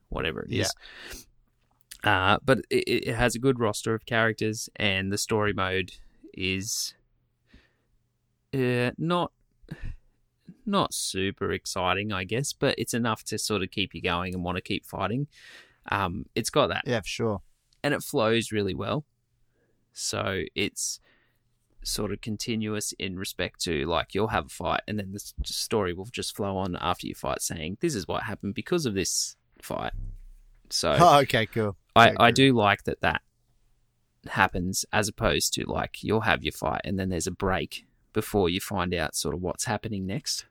whatever 0.10 0.42
it 0.42 0.52
is. 0.52 0.74
Uh, 2.04 2.38
but 2.46 2.60
it, 2.70 3.08
it 3.08 3.16
has 3.16 3.36
a 3.36 3.40
good 3.40 3.60
roster 3.60 3.94
of 3.94 4.06
characters, 4.06 4.70
and 4.76 5.12
the 5.12 5.18
story 5.18 5.54
mode 5.54 5.94
is 6.34 6.94
uh, 8.54 8.92
not 8.98 9.32
not 10.66 10.94
super 10.94 11.52
exciting, 11.52 12.12
I 12.12 12.24
guess, 12.26 12.54
but 12.54 12.76
it's 12.78 12.94
enough 12.94 13.24
to 13.26 13.38
sort 13.38 13.64
of 13.64 13.72
keep 13.72 13.94
you 13.96 14.02
going 14.02 14.34
and 14.34 14.44
want 14.44 14.58
to 14.58 14.62
keep 14.62 14.86
fighting. 14.86 15.28
Um, 15.92 16.26
it's 16.36 16.50
got 16.50 16.68
that, 16.68 16.84
Yeah, 16.86 17.00
for 17.02 17.08
sure. 17.08 17.42
and 17.84 17.94
it 17.94 18.04
flows 18.04 18.52
really 18.52 18.74
well. 18.74 19.06
So 19.94 20.44
it's 20.56 21.00
sort 21.84 22.12
of 22.12 22.20
continuous 22.20 22.92
in 23.00 23.18
respect 23.18 23.62
to 23.62 23.86
like 23.86 24.14
you'll 24.14 24.28
have 24.28 24.48
a 24.48 24.50
fight, 24.50 24.82
and 24.88 25.00
then 25.00 25.14
the 25.14 25.20
story 25.46 25.94
will 25.94 26.06
just 26.06 26.36
flow 26.36 26.58
on 26.58 26.76
after 26.80 27.08
you 27.08 27.16
fight, 27.16 27.42
saying 27.42 27.78
this 27.82 27.96
is 27.96 28.08
what 28.08 28.24
happened 28.24 28.54
because 28.54 28.86
of 28.86 28.94
this 28.94 29.36
fight. 29.62 29.94
So 30.70 30.96
Oh, 31.00 31.20
okay, 31.22 31.46
cool. 31.46 31.78
I, 31.98 32.28
I 32.28 32.32
do 32.32 32.54
like 32.54 32.84
that 32.84 33.02
that 33.02 33.22
happens 34.30 34.86
as 34.92 35.08
opposed 35.08 35.54
to 35.54 35.64
like 35.66 36.04
you'll 36.04 36.22
have 36.22 36.44
your 36.44 36.52
fight 36.52 36.82
and 36.84 37.00
then 37.00 37.10
there's 37.10 37.28
a 37.28 37.32
break 37.32 37.86
before 38.14 38.50
you 38.50 38.60
find 38.60 38.94
out 38.94 39.16
sort 39.16 39.36
of 39.36 39.42
what's 39.42 39.66
happening 39.66 40.06
next. 40.06 40.46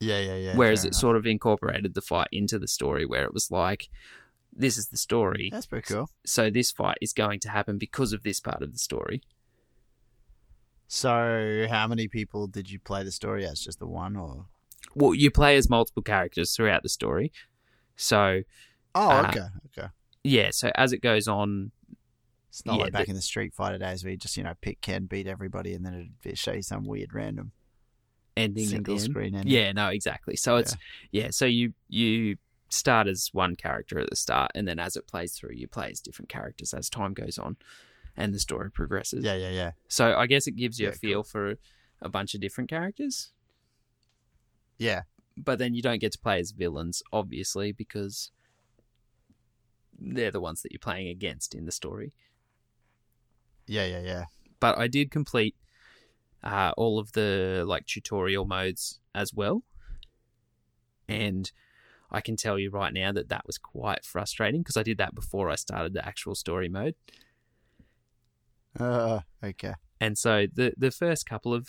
Yeah, 0.00 0.18
yeah, 0.18 0.36
yeah. 0.36 0.56
Whereas 0.56 0.84
it 0.84 0.88
enough. 0.88 1.00
sort 1.00 1.16
of 1.16 1.26
incorporated 1.26 1.94
the 1.94 2.00
fight 2.00 2.28
into 2.32 2.58
the 2.58 2.68
story 2.68 3.06
where 3.06 3.24
it 3.24 3.32
was 3.32 3.50
like, 3.50 3.88
this 4.52 4.76
is 4.76 4.88
the 4.88 4.96
story. 4.96 5.48
That's 5.52 5.66
pretty 5.66 5.92
cool. 5.92 6.10
So 6.26 6.50
this 6.50 6.70
fight 6.70 6.98
is 7.00 7.12
going 7.12 7.40
to 7.40 7.48
happen 7.48 7.78
because 7.78 8.12
of 8.12 8.22
this 8.22 8.40
part 8.40 8.62
of 8.62 8.72
the 8.72 8.78
story. 8.78 9.22
So, 10.88 11.66
how 11.70 11.86
many 11.86 12.06
people 12.06 12.46
did 12.48 12.70
you 12.70 12.78
play 12.78 13.02
the 13.02 13.12
story 13.12 13.46
as? 13.46 13.60
Just 13.60 13.78
the 13.78 13.86
one, 13.86 14.14
or? 14.14 14.44
Well, 14.94 15.14
you 15.14 15.30
play 15.30 15.56
as 15.56 15.70
multiple 15.70 16.02
characters 16.02 16.54
throughout 16.54 16.82
the 16.82 16.90
story. 16.90 17.32
So 17.96 18.42
Oh, 18.94 19.10
Uh, 19.10 19.28
okay, 19.28 19.46
okay. 19.78 19.88
yeah, 20.24 20.50
so 20.50 20.70
as 20.74 20.92
it 20.92 21.00
goes 21.00 21.26
on, 21.28 21.72
It's 22.50 22.66
not 22.66 22.76
yeah, 22.76 22.82
like 22.84 22.92
back 22.92 23.06
the- 23.06 23.10
in 23.10 23.16
the 23.16 23.22
Street 23.22 23.54
Fighter 23.54 23.78
days 23.78 24.04
where 24.04 24.10
you 24.10 24.16
just 24.18 24.36
you 24.36 24.44
know 24.44 24.54
pick 24.60 24.80
Ken, 24.80 25.06
beat 25.06 25.26
everybody, 25.26 25.72
and 25.74 25.84
then 25.86 26.14
it'd 26.24 26.38
show 26.38 26.52
you 26.52 26.62
some 26.62 26.84
weird 26.84 27.14
random 27.14 27.52
ending 28.36 28.66
single 28.66 28.98
screen. 28.98 29.34
Ending. 29.34 29.52
Yeah, 29.52 29.72
no, 29.72 29.88
exactly. 29.88 30.36
So 30.36 30.56
it's 30.56 30.76
yeah, 31.10 31.28
so 31.30 31.46
you 31.46 31.72
you 31.88 32.36
start 32.68 33.06
as 33.06 33.28
one 33.32 33.56
character 33.56 33.98
at 33.98 34.10
the 34.10 34.16
start, 34.16 34.50
and 34.54 34.66
then 34.68 34.78
as 34.78 34.96
it 34.96 35.06
plays 35.06 35.32
through, 35.34 35.54
you 35.54 35.68
play 35.68 35.90
as 35.90 36.00
different 36.00 36.28
characters 36.28 36.72
as 36.74 36.88
time 36.90 37.14
goes 37.14 37.38
on, 37.38 37.56
and 38.16 38.32
the 38.34 38.38
story 38.38 38.70
progresses. 38.70 39.24
yeah, 39.24 39.34
yeah, 39.34 39.50
yeah. 39.50 39.72
So 39.88 40.16
I 40.16 40.26
guess 40.26 40.46
it 40.46 40.52
gives 40.56 40.78
you 40.78 40.88
Yeah, 40.88 40.92
a 40.92 40.96
feel 40.96 41.22
for 41.22 41.54
a 42.00 42.08
bunch 42.08 42.34
of 42.34 42.40
different 42.40 42.68
characters, 42.70 43.30
Yeah, 44.78 45.02
but 45.36 45.58
then 45.58 45.74
you 45.74 45.82
don't 45.82 46.00
get 46.00 46.12
to 46.12 46.18
play 46.18 46.40
as 46.40 46.50
villains, 46.50 47.02
obviously, 47.12 47.72
because 47.72 48.30
they're 49.98 50.30
the 50.30 50.40
ones 50.40 50.62
that 50.62 50.72
you're 50.72 50.78
playing 50.78 51.08
against 51.08 51.54
in 51.54 51.64
the 51.64 51.72
story. 51.72 52.12
yeah, 53.66 53.84
yeah, 53.84 54.00
yeah. 54.00 54.24
But 54.60 54.78
I 54.78 54.86
did 54.88 55.10
complete 55.10 55.56
uh, 56.42 56.72
all 56.76 56.98
of 56.98 57.12
the 57.12 57.64
like 57.66 57.86
tutorial 57.86 58.44
modes 58.44 59.00
as 59.14 59.32
well, 59.34 59.62
and 61.08 61.50
I 62.10 62.20
can 62.20 62.36
tell 62.36 62.58
you 62.58 62.70
right 62.70 62.92
now 62.92 63.12
that 63.12 63.28
that 63.30 63.46
was 63.46 63.58
quite 63.58 64.04
frustrating 64.04 64.60
because 64.60 64.76
I 64.76 64.82
did 64.82 64.98
that 64.98 65.14
before 65.14 65.50
I 65.50 65.54
started 65.54 65.94
the 65.94 66.06
actual 66.06 66.34
story 66.34 66.68
mode. 66.68 66.94
Uh, 68.78 69.20
okay. 69.42 69.74
And 70.00 70.18
so 70.18 70.46
the 70.52 70.74
the 70.76 70.90
first 70.90 71.26
couple 71.26 71.54
of 71.54 71.68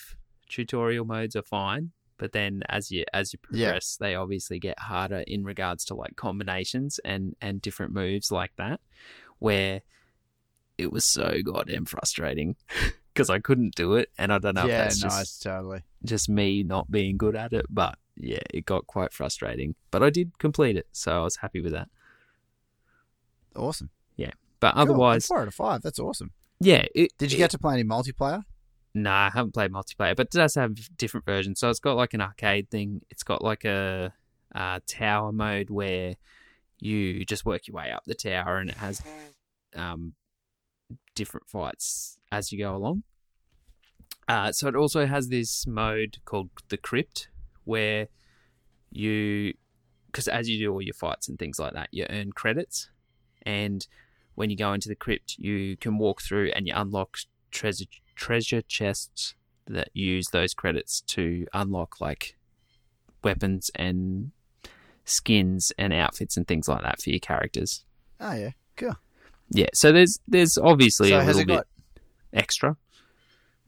tutorial 0.50 1.06
modes 1.06 1.36
are 1.36 1.44
fine, 1.44 1.92
but 2.18 2.32
then 2.32 2.64
as 2.70 2.92
you 2.92 3.06
as 3.14 3.34
you 3.34 3.40
Yeah. 3.52 3.68
progress, 3.68 3.98
they 4.00 4.16
obviously 4.16 4.60
get 4.60 4.80
harder 4.80 5.24
in 5.28 5.44
regards 5.44 5.86
to 5.86 5.96
like 5.96 6.16
combinations 6.16 7.00
and 7.06 7.36
and 7.42 7.62
different 7.62 7.94
moves 7.94 8.32
like 8.32 8.52
that, 8.58 8.80
where 9.40 9.82
it 10.78 10.92
was 10.92 11.06
so 11.06 11.38
goddamn 11.44 11.86
frustrating 11.86 12.56
because 13.14 13.30
I 13.30 13.40
couldn't 13.40 13.76
do 13.76 13.94
it, 13.96 14.10
and 14.18 14.34
I 14.34 14.40
don't 14.40 14.56
know 14.56 14.64
if 14.64 14.70
yeah, 14.70 14.84
that's 14.84 15.04
nice, 15.04 15.20
just 15.20 15.44
totally. 15.44 15.84
just 16.04 16.30
me 16.30 16.64
not 16.64 16.90
being 16.90 17.18
good 17.18 17.36
at 17.36 17.54
it, 17.54 17.66
but 17.70 17.98
yeah, 18.16 18.40
it 18.54 18.66
got 18.66 18.88
quite 18.88 19.14
frustrating. 19.14 19.76
But 19.92 20.02
I 20.04 20.10
did 20.10 20.38
complete 20.40 20.76
it, 20.78 20.88
so 20.92 21.22
I 21.22 21.24
was 21.24 21.38
happy 21.38 21.62
with 21.62 21.74
that. 21.74 21.90
Awesome. 23.56 23.90
Yeah 24.16 24.32
but 24.60 24.74
Cool. 24.76 24.82
otherwise, 24.82 25.28
four 25.28 25.42
out 25.42 25.48
of 25.50 25.54
five. 25.54 25.82
That's 25.82 26.00
awesome. 26.00 26.32
yeah, 26.60 26.86
it, 26.96 27.12
Did 27.18 27.32
you 27.34 27.36
it- 27.36 27.40
get 27.40 27.52
to 27.52 27.58
play 27.60 27.74
any 27.74 27.84
multiplayer? 27.84 28.44
Nah, 28.96 29.28
I 29.28 29.30
haven't 29.34 29.54
played 29.54 29.72
multiplayer, 29.72 30.16
but 30.16 30.28
it 30.28 30.32
does 30.32 30.56
have 30.56 30.76
different 30.98 31.26
versions. 31.26 31.60
So 31.60 31.70
it's 31.70 31.80
got 31.80 31.98
like 31.98 32.14
an 32.14 32.22
arcade 32.22 32.70
thing. 32.70 33.02
It's 33.10 33.24
got 33.24 33.44
like 33.44 33.66
a, 33.66 34.14
uh 34.54 34.80
tower 34.86 35.32
mode 35.32 35.72
where 35.72 36.16
you 36.80 37.26
just 37.26 37.46
work 37.46 37.68
your 37.68 37.76
way 37.76 37.92
up 37.92 38.04
the 38.06 38.14
tower, 38.14 38.58
and 38.58 38.70
it 38.70 38.78
has 38.78 39.02
um, 39.76 40.14
different 41.16 41.48
fights 41.48 42.18
as 42.32 42.52
you 42.52 42.60
go 42.60 42.76
along. 42.76 43.04
Uh, 44.28 44.52
so 44.52 44.68
it 44.68 44.76
also 44.76 45.06
has 45.06 45.30
this 45.30 45.66
mode 45.66 46.18
called 46.26 46.50
the 46.70 46.78
Crypt, 46.78 47.30
where 47.64 48.08
you, 48.92 49.54
because 50.08 50.28
as 50.28 50.50
you 50.50 50.60
do 50.60 50.72
all 50.72 50.82
your 50.82 50.94
fights 50.94 51.28
and 51.28 51.40
things 51.40 51.58
like 51.58 51.74
that, 51.74 51.90
you 51.92 52.06
earn 52.10 52.32
credits, 52.32 52.90
and 53.44 53.88
when 54.36 54.50
you 54.50 54.58
go 54.58 54.74
into 54.74 54.90
the 54.90 54.96
crypt, 54.96 55.36
you 55.38 55.78
can 55.78 55.98
walk 55.98 56.22
through 56.22 56.52
and 56.56 56.68
you 56.68 56.74
unlock 56.76 57.18
treasure 57.52 57.86
treasure 58.16 58.62
chests 58.62 59.36
that 59.68 59.90
use 59.94 60.28
those 60.32 60.54
credits 60.54 61.02
to 61.08 61.48
unlock 61.54 62.02
like 62.02 62.36
weapons 63.24 63.72
and 63.76 64.32
skins 65.06 65.72
and 65.78 65.94
outfits 65.94 66.38
and 66.38 66.48
things 66.48 66.68
like 66.68 66.82
that 66.84 67.02
for 67.02 67.10
your 67.10 67.20
characters. 67.20 67.84
Oh 68.20 68.34
yeah, 68.34 68.52
cool. 68.76 68.96
Yeah, 69.50 69.68
so 69.74 69.92
there's 69.92 70.20
there's 70.28 70.58
obviously 70.58 71.10
so 71.10 71.22
a 71.22 71.24
little 71.24 71.46
bit 71.46 71.68
extra. 72.34 72.78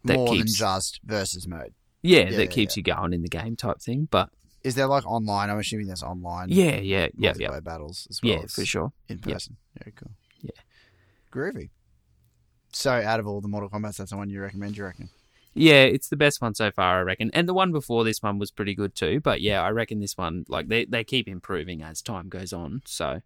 that 0.06 0.16
more 0.16 0.28
than 0.30 0.38
keeps- 0.38 0.58
just 0.58 1.00
versus 1.04 1.48
mode? 1.48 1.74
Yeah, 2.02 2.20
Yeah, 2.22 2.30
that 2.38 2.44
yeah, 2.46 2.46
keeps 2.46 2.78
you 2.78 2.84
going 2.84 3.14
in 3.14 3.22
the 3.24 3.30
game 3.30 3.56
type 3.56 3.82
thing. 3.82 4.08
But 4.12 4.30
Is 4.64 4.76
there 4.76 4.88
like 4.88 5.06
online? 5.08 5.50
I'm 5.50 5.60
assuming 5.60 5.88
there's 5.88 6.04
online. 6.04 6.50
yeah, 6.50 6.76
yeah, 6.80 7.08
yeah, 7.18 7.34
multiplayer 7.34 7.40
yeah, 7.54 7.60
battles 7.62 8.08
as 8.10 8.20
well. 8.22 8.34
yeah, 8.34 8.46
for 8.48 8.66
sure. 8.66 8.94
In 9.10 9.20
Yeah. 9.26 9.34
person. 9.34 9.58
Yeah, 9.80 9.92
cool. 9.96 10.12
Yeah. 10.42 10.52
Groovy. 11.32 11.70
So, 12.76 12.92
out 12.92 13.22
of 13.22 13.26
all 13.28 13.40
the 13.40 13.48
Mortal 13.48 13.70
Kombat's, 13.70 13.96
that's 13.98 14.12
the 14.12 14.18
one 14.18 14.30
you 14.30 14.42
recommend, 14.42 14.76
you 14.76 14.84
reckon? 14.84 15.08
Yeah, 15.54 15.84
it's 15.84 16.10
the 16.10 16.18
best 16.18 16.42
one 16.42 16.54
so 16.54 16.72
far, 16.72 17.00
I 17.00 17.04
reckon. 17.04 17.32
And 17.34 17.48
the 17.48 17.54
one 17.54 17.72
before 17.72 18.04
this 18.04 18.22
one 18.22 18.38
was 18.38 18.52
pretty 18.52 18.76
good 18.76 18.94
too. 18.96 19.22
But 19.22 19.40
yeah, 19.40 19.62
I 19.62 19.70
reckon 19.70 20.02
this 20.02 20.18
one, 20.18 20.44
like 20.50 20.68
they, 20.68 20.84
they 20.84 21.06
keep 21.06 21.30
improving 21.30 21.82
as 21.82 22.02
time 22.02 22.28
goes 22.28 22.52
on. 22.52 22.82
So 22.86 23.22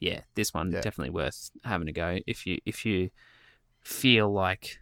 yeah, 0.00 0.22
this 0.34 0.52
one 0.52 0.72
Yeah. 0.72 0.80
definitely 0.80 1.10
worth 1.10 1.52
having 1.62 1.88
a 1.88 1.92
go 1.92 2.18
if 2.26 2.44
you 2.44 2.58
if 2.66 2.84
you 2.84 3.10
feel 3.82 4.32
like 4.32 4.80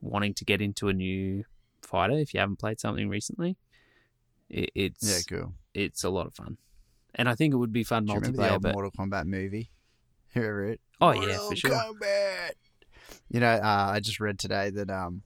wanting 0.00 0.34
to 0.34 0.44
get 0.44 0.62
into 0.62 0.86
a 0.88 0.92
new 0.92 1.42
fighter. 1.82 2.14
If 2.14 2.32
you 2.34 2.38
haven't 2.38 2.60
played 2.60 2.78
something 2.78 3.08
recently, 3.08 3.56
it, 4.48 4.70
it's 4.76 5.26
Yeah, 5.28 5.36
cool. 5.38 5.54
it's 5.74 6.04
a 6.04 6.10
lot 6.10 6.28
of 6.28 6.34
fun, 6.34 6.58
and 7.16 7.28
I 7.28 7.34
think 7.34 7.52
it 7.52 7.56
would 7.56 7.72
be 7.72 7.82
fun 7.82 8.04
Do 8.06 8.12
you 8.12 8.20
remember 8.20 8.38
the 8.42 8.50
old 8.52 8.62
But 8.62 8.74
Mortal 8.74 8.92
Kombat 8.92 9.26
movie? 9.26 9.70
Whoever 10.34 10.68
it. 10.68 10.80
oh 11.00 11.10
yeah, 11.10 11.38
for 11.48 11.56
sure. 11.56 11.70
Kombat. 11.72 12.52
You 13.32 13.40
know, 13.40 13.48
uh, 13.48 13.90
I 13.90 14.00
just 14.00 14.20
read 14.20 14.38
today 14.38 14.68
that 14.68 14.90
um, 14.90 15.22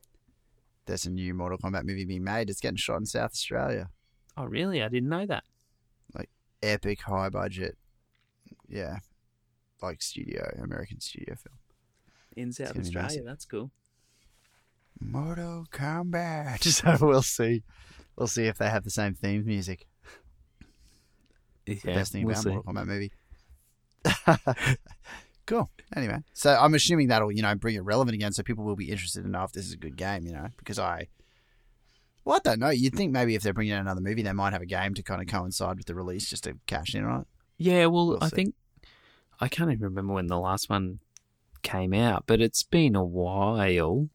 there's 0.86 1.06
a 1.06 1.10
new 1.10 1.34
Mortal 1.34 1.58
Kombat 1.58 1.84
movie 1.84 2.04
being 2.04 2.22
made. 2.22 2.48
It's 2.48 2.60
getting 2.60 2.76
shot 2.76 2.98
in 2.98 3.06
South 3.06 3.32
Australia. 3.32 3.90
Oh 4.36 4.44
really? 4.44 4.80
I 4.80 4.88
didn't 4.88 5.08
know 5.08 5.26
that. 5.26 5.42
Like 6.14 6.30
epic, 6.62 7.00
high 7.02 7.30
budget. 7.30 7.76
Yeah, 8.68 8.98
like 9.82 10.02
studio, 10.02 10.56
American 10.62 11.00
studio 11.00 11.34
film. 11.34 11.58
In 12.36 12.52
South 12.52 12.78
Australia, 12.78 13.02
massive. 13.02 13.24
that's 13.24 13.44
cool. 13.44 13.72
Mortal 15.00 15.66
Kombat. 15.72 16.64
So 16.64 16.96
we'll 17.04 17.22
see. 17.22 17.64
We'll 18.16 18.28
see 18.28 18.46
if 18.46 18.56
they 18.56 18.70
have 18.70 18.84
the 18.84 18.90
same 18.90 19.14
theme 19.14 19.44
music. 19.44 19.88
Yeah, 21.66 21.74
the 21.82 21.94
best 21.94 22.12
thing 22.12 22.24
we'll 22.24 22.34
about 22.34 22.44
see. 22.44 22.50
Mortal 22.50 22.72
Kombat 22.72 22.86
movie. 22.86 23.12
cool. 25.46 25.70
Anyway, 25.94 26.18
so 26.32 26.56
I'm 26.60 26.74
assuming 26.74 27.08
that'll 27.08 27.32
you 27.32 27.42
know 27.42 27.54
bring 27.54 27.76
it 27.76 27.80
relevant 27.84 28.14
again, 28.14 28.32
so 28.32 28.42
people 28.42 28.64
will 28.64 28.76
be 28.76 28.90
interested 28.90 29.22
to 29.22 29.28
know 29.28 29.44
if 29.44 29.52
this 29.52 29.66
is 29.66 29.72
a 29.72 29.76
good 29.78 29.96
game. 29.96 30.26
You 30.26 30.32
know, 30.32 30.48
because 30.58 30.78
I, 30.78 31.08
well, 32.24 32.36
I 32.36 32.40
don't 32.42 32.58
know. 32.60 32.70
You'd 32.70 32.94
think 32.94 33.12
maybe 33.12 33.34
if 33.34 33.42
they're 33.42 33.52
bringing 33.54 33.72
out 33.74 33.80
another 33.80 34.00
movie, 34.00 34.22
they 34.22 34.32
might 34.32 34.52
have 34.52 34.62
a 34.62 34.66
game 34.66 34.94
to 34.94 35.02
kind 35.02 35.20
of 35.22 35.28
coincide 35.28 35.76
with 35.78 35.86
the 35.86 35.94
release, 35.94 36.28
just 36.28 36.44
to 36.44 36.58
cash 36.66 36.94
in 36.94 37.04
on 37.04 37.20
it. 37.22 37.26
Yeah, 37.58 37.86
well, 37.86 38.08
We'll 38.08 38.18
I 38.22 38.28
see. 38.28 38.36
think 38.36 38.54
I 39.40 39.48
can't 39.48 39.70
even 39.70 39.84
remember 39.84 40.14
when 40.14 40.26
the 40.26 40.38
last 40.38 40.68
one 40.68 40.98
came 41.62 41.94
out, 41.94 42.24
but 42.26 42.40
it's 42.40 42.62
been 42.62 42.94
a 42.96 43.04
while. 43.04 44.08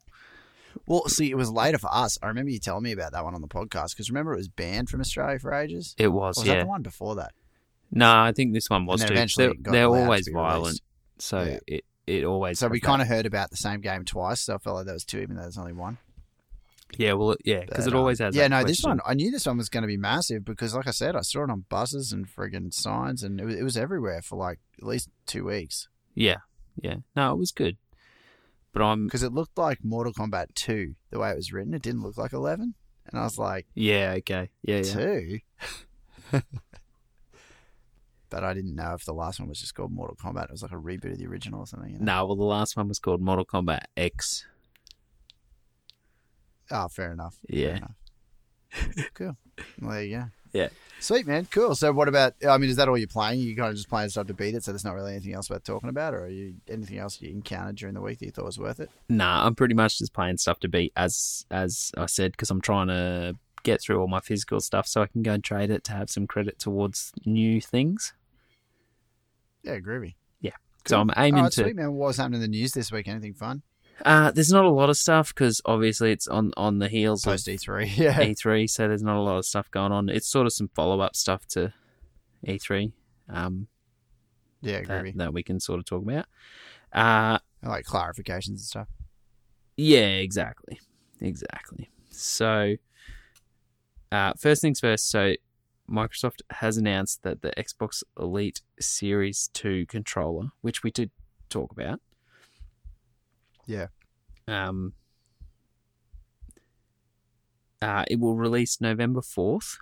Well, 0.85 1.07
see, 1.09 1.29
it 1.29 1.35
was 1.35 1.51
later 1.51 1.77
for 1.77 1.93
us. 1.93 2.17
I 2.23 2.27
remember 2.27 2.49
you 2.51 2.59
telling 2.59 2.83
me 2.83 2.91
about 2.91 3.11
that 3.11 3.23
one 3.23 3.35
on 3.35 3.41
the 3.41 3.47
podcast 3.47 3.91
because 3.91 4.09
remember 4.09 4.33
it 4.33 4.37
was 4.37 4.47
banned 4.47 4.89
from 4.89 5.01
Australia 5.01 5.37
for 5.37 5.53
ages. 5.53 5.95
It 5.97 6.07
was, 6.09 6.37
Or 6.37 6.41
was 6.41 6.47
yeah. 6.47 6.53
that 6.55 6.61
the 6.61 6.67
one 6.67 6.81
before 6.81 7.15
that? 7.15 7.33
No, 7.91 8.09
I 8.09 8.31
think 8.31 8.53
this 8.53 8.69
one 8.69 8.85
was 8.85 9.03
too. 9.03 9.13
They're, 9.13 9.53
they're 9.59 9.83
to 9.87 9.89
always 9.93 10.29
violent, 10.29 10.63
released. 10.63 10.81
So 11.21 11.43
Yeah. 11.43 11.59
it 11.67 11.85
it 12.07 12.23
always. 12.25 12.59
So 12.59 12.67
we 12.67 12.79
kind 12.79 13.01
of 13.01 13.07
heard 13.07 13.25
about 13.25 13.51
the 13.51 13.57
same 13.57 13.79
game 13.79 14.03
twice. 14.05 14.41
So 14.41 14.55
I 14.55 14.57
felt 14.57 14.75
like 14.77 14.85
there 14.85 14.93
was 14.95 15.05
two, 15.05 15.19
even 15.19 15.35
though 15.35 15.43
there's 15.43 15.57
only 15.57 15.71
one. 15.73 15.97
yeah, 16.97 17.13
well, 17.13 17.35
yeah, 17.45 17.61
because 17.61 17.87
it 17.87 17.93
always 17.93 18.19
um, 18.19 18.25
has. 18.25 18.35
Yeah, 18.35 18.47
no, 18.47 18.63
this 18.63 18.83
one 18.83 18.99
I 19.05 19.13
knew 19.13 19.31
this 19.31 19.45
one 19.45 19.57
was 19.57 19.69
going 19.69 19.83
to 19.83 19.87
be 19.87 19.97
massive 19.97 20.43
because, 20.43 20.73
like 20.75 20.87
I 20.87 20.91
said, 20.91 21.15
I 21.15 21.21
saw 21.21 21.43
it 21.43 21.49
on 21.49 21.65
buses 21.69 22.11
and 22.11 22.27
friggin' 22.27 22.73
signs, 22.73 23.23
and 23.23 23.39
it 23.39 23.45
was, 23.45 23.55
it 23.55 23.63
was 23.63 23.77
everywhere 23.77 24.21
for 24.21 24.35
like 24.35 24.59
at 24.79 24.85
least 24.87 25.09
two 25.25 25.45
weeks 25.45 25.87
Yeah, 26.15 26.39
yeah. 26.75 26.97
No, 27.15 27.31
it 27.33 27.37
was 27.37 27.51
good, 27.51 27.77
but 28.73 28.81
I'm. 28.81 29.05
because 29.05 29.23
it 29.23 29.31
looked 29.31 29.57
like 29.57 29.83
Mortal 29.85 30.11
Kombat 30.11 30.47
Two 30.55 30.95
the 31.11 31.19
way 31.19 31.29
it 31.31 31.37
was 31.37 31.53
written. 31.53 31.73
It 31.73 31.81
didn't 31.83 32.01
look 32.01 32.17
like 32.17 32.33
Eleven, 32.33 32.73
and 33.05 33.19
I 33.19 33.23
was 33.23 33.37
like, 33.37 33.67
Yeah, 33.73 34.15
okay, 34.17 34.49
yeah, 34.63 34.81
yeah. 36.33 36.41
but 38.31 38.43
I 38.43 38.55
didn't 38.55 38.73
know 38.75 38.93
if 38.95 39.05
the 39.05 39.13
last 39.13 39.39
one 39.39 39.47
was 39.47 39.59
just 39.59 39.75
called 39.75 39.91
Mortal 39.91 40.15
Kombat. 40.15 40.45
It 40.45 40.51
was 40.51 40.63
like 40.63 40.71
a 40.71 40.75
reboot 40.75 41.11
of 41.11 41.19
the 41.19 41.27
original 41.27 41.59
or 41.59 41.67
something. 41.67 41.91
You 41.91 41.99
know? 41.99 42.05
No, 42.05 42.25
well, 42.25 42.35
the 42.35 42.43
last 42.43 42.75
one 42.75 42.87
was 42.87 42.97
called 42.97 43.21
Mortal 43.21 43.45
Kombat 43.45 43.81
X. 43.95 44.45
Oh, 46.71 46.87
fair 46.87 47.11
enough. 47.11 47.35
Fair 47.49 47.59
Yeah. 47.59 47.77
enough. 47.77 49.13
cool. 49.13 49.37
Well, 49.81 49.91
there 49.91 50.03
you 50.03 50.17
go. 50.17 50.25
Yeah. 50.53 50.69
Sweet 50.99 51.25
man, 51.27 51.47
cool. 51.49 51.75
So, 51.75 51.91
what 51.93 52.07
about? 52.07 52.33
I 52.47 52.57
mean, 52.57 52.69
is 52.69 52.75
that 52.75 52.87
all 52.89 52.97
you're 52.97 53.07
playing? 53.07 53.39
You 53.39 53.55
kind 53.55 53.69
of 53.69 53.75
just 53.75 53.89
playing 53.89 54.09
stuff 54.09 54.27
to 54.27 54.33
beat 54.33 54.53
it, 54.53 54.63
so 54.63 54.71
there's 54.71 54.83
not 54.85 54.95
really 54.95 55.11
anything 55.13 55.33
else 55.33 55.49
worth 55.49 55.63
talking 55.63 55.89
about, 55.89 56.13
or 56.13 56.25
are 56.25 56.29
you 56.29 56.55
anything 56.67 56.97
else 56.97 57.21
you 57.21 57.29
encountered 57.29 57.77
during 57.77 57.95
the 57.95 58.01
week 58.01 58.19
that 58.19 58.25
you 58.25 58.31
thought 58.31 58.45
was 58.45 58.59
worth 58.59 58.79
it? 58.79 58.89
Nah, 59.09 59.45
I'm 59.45 59.55
pretty 59.55 59.73
much 59.73 59.97
just 59.97 60.13
playing 60.13 60.37
stuff 60.37 60.59
to 60.59 60.67
beat, 60.67 60.91
as 60.95 61.45
as 61.51 61.91
I 61.97 62.05
said, 62.05 62.31
because 62.33 62.49
I'm 62.49 62.61
trying 62.61 62.87
to 62.87 63.37
get 63.63 63.81
through 63.81 63.99
all 64.01 64.07
my 64.07 64.19
physical 64.19 64.59
stuff 64.59 64.87
so 64.87 65.01
I 65.01 65.07
can 65.07 65.21
go 65.21 65.33
and 65.33 65.43
trade 65.43 65.69
it 65.69 65.83
to 65.85 65.93
have 65.93 66.09
some 66.09 66.27
credit 66.27 66.59
towards 66.59 67.11
new 67.25 67.61
things. 67.61 68.13
Yeah, 69.63 69.79
groovy. 69.79 70.15
Yeah. 70.39 70.51
So 70.87 70.99
I'm 70.99 71.11
aiming 71.17 71.43
right, 71.43 71.51
to. 71.51 71.63
sweet 71.63 71.75
man. 71.75 71.93
What 71.93 72.07
was 72.07 72.17
happening 72.17 72.41
in 72.41 72.51
the 72.51 72.57
news 72.57 72.71
this 72.71 72.91
week? 72.91 73.07
Anything 73.07 73.33
fun? 73.33 73.61
Uh, 74.05 74.31
there's 74.31 74.51
not 74.51 74.65
a 74.65 74.69
lot 74.69 74.89
of 74.89 74.97
stuff 74.97 75.31
because 75.33 75.61
obviously 75.65 76.11
it's 76.11 76.27
on 76.27 76.51
on 76.57 76.79
the 76.79 76.87
heels 76.89 77.23
Post 77.23 77.47
of 77.47 77.53
E3. 77.55 77.91
Yeah. 77.97 78.19
E3, 78.19 78.67
so 78.69 78.87
there's 78.87 79.03
not 79.03 79.15
a 79.15 79.21
lot 79.21 79.37
of 79.37 79.45
stuff 79.45 79.69
going 79.69 79.91
on. 79.91 80.09
It's 80.09 80.27
sort 80.27 80.47
of 80.47 80.53
some 80.53 80.69
follow 80.73 81.01
up 81.01 81.15
stuff 81.15 81.45
to 81.49 81.71
E3 82.47 82.91
um, 83.29 83.67
Yeah, 84.61 84.81
that, 84.81 84.87
groovy. 85.03 85.15
that 85.17 85.33
we 85.33 85.43
can 85.43 85.59
sort 85.59 85.77
of 85.79 85.85
talk 85.85 86.01
about. 86.01 86.25
Uh, 86.91 87.37
Like 87.63 87.85
clarifications 87.85 88.47
and 88.47 88.59
stuff. 88.61 88.87
Yeah, 89.77 90.07
exactly. 90.07 90.79
Exactly. 91.19 91.91
So, 92.09 92.75
uh, 94.11 94.33
first 94.39 94.61
things 94.63 94.79
first. 94.79 95.09
So, 95.11 95.35
Microsoft 95.91 96.41
has 96.51 96.77
announced 96.77 97.23
that 97.23 97.41
the 97.41 97.51
Xbox 97.57 98.03
Elite 98.19 98.61
Series 98.79 99.49
2 99.53 99.85
controller, 99.87 100.49
which 100.61 100.83
we 100.83 100.91
did 100.91 101.09
talk 101.49 101.71
about, 101.71 101.99
Yeah. 103.65 103.87
um, 104.47 104.93
uh, 107.81 108.03
it 108.09 108.19
will 108.19 108.35
release 108.35 108.79
November 108.79 109.21
4th. 109.21 109.77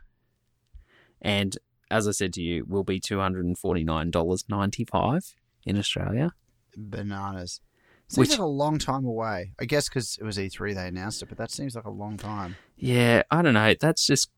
And 1.21 1.57
as 1.91 2.07
I 2.07 2.11
said 2.11 2.33
to 2.33 2.41
you, 2.41 2.65
will 2.65 2.83
be 2.83 2.99
$249.95 2.99 5.35
in 5.65 5.77
Australia. 5.77 6.31
Bananas. 6.77 7.61
Seems 8.07 8.17
Which- 8.17 8.29
like 8.31 8.39
a 8.39 8.45
long 8.45 8.79
time 8.79 9.05
away. 9.05 9.51
I 9.59 9.65
guess 9.65 9.87
because 9.89 10.17
it 10.19 10.23
was 10.23 10.37
E3 10.37 10.73
they 10.73 10.87
announced 10.87 11.21
it, 11.21 11.27
but 11.29 11.37
that 11.37 11.51
seems 11.51 11.75
like 11.75 11.85
a 11.85 11.91
long 11.91 12.17
time. 12.17 12.55
Yeah, 12.75 13.23
I 13.29 13.41
don't 13.41 13.53
know. 13.53 13.73
That's 13.79 14.05
just. 14.07 14.31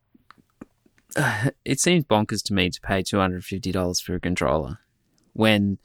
it 1.66 1.80
seems 1.80 2.06
bonkers 2.06 2.44
to 2.44 2.54
me 2.54 2.70
to 2.70 2.82
pay 2.82 3.02
two 3.04 3.18
hundred 3.20 3.44
fifty 3.46 3.72
dollars 3.72 4.00
for 4.00 4.16
a 4.16 4.20
controller 4.20 4.80
when 5.34 5.78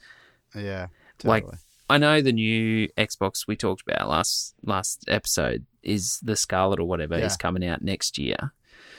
Yeah, 0.55 0.87
Like. 1.23 1.45
I 1.89 1.97
know 1.97 2.21
the 2.21 2.33
new 2.33 2.89
Xbox 2.97 3.47
we 3.47 3.55
talked 3.55 3.81
about 3.87 4.09
last 4.09 4.55
last 4.61 5.05
episode 5.07 5.65
is 5.83 6.19
the 6.21 6.35
Scarlett 6.35 6.81
or 6.81 6.85
whatever 6.85 7.17
Yeah. 7.17 7.25
is 7.25 7.37
coming 7.37 7.65
out 7.65 7.81
next 7.81 8.17
year. 8.17 8.51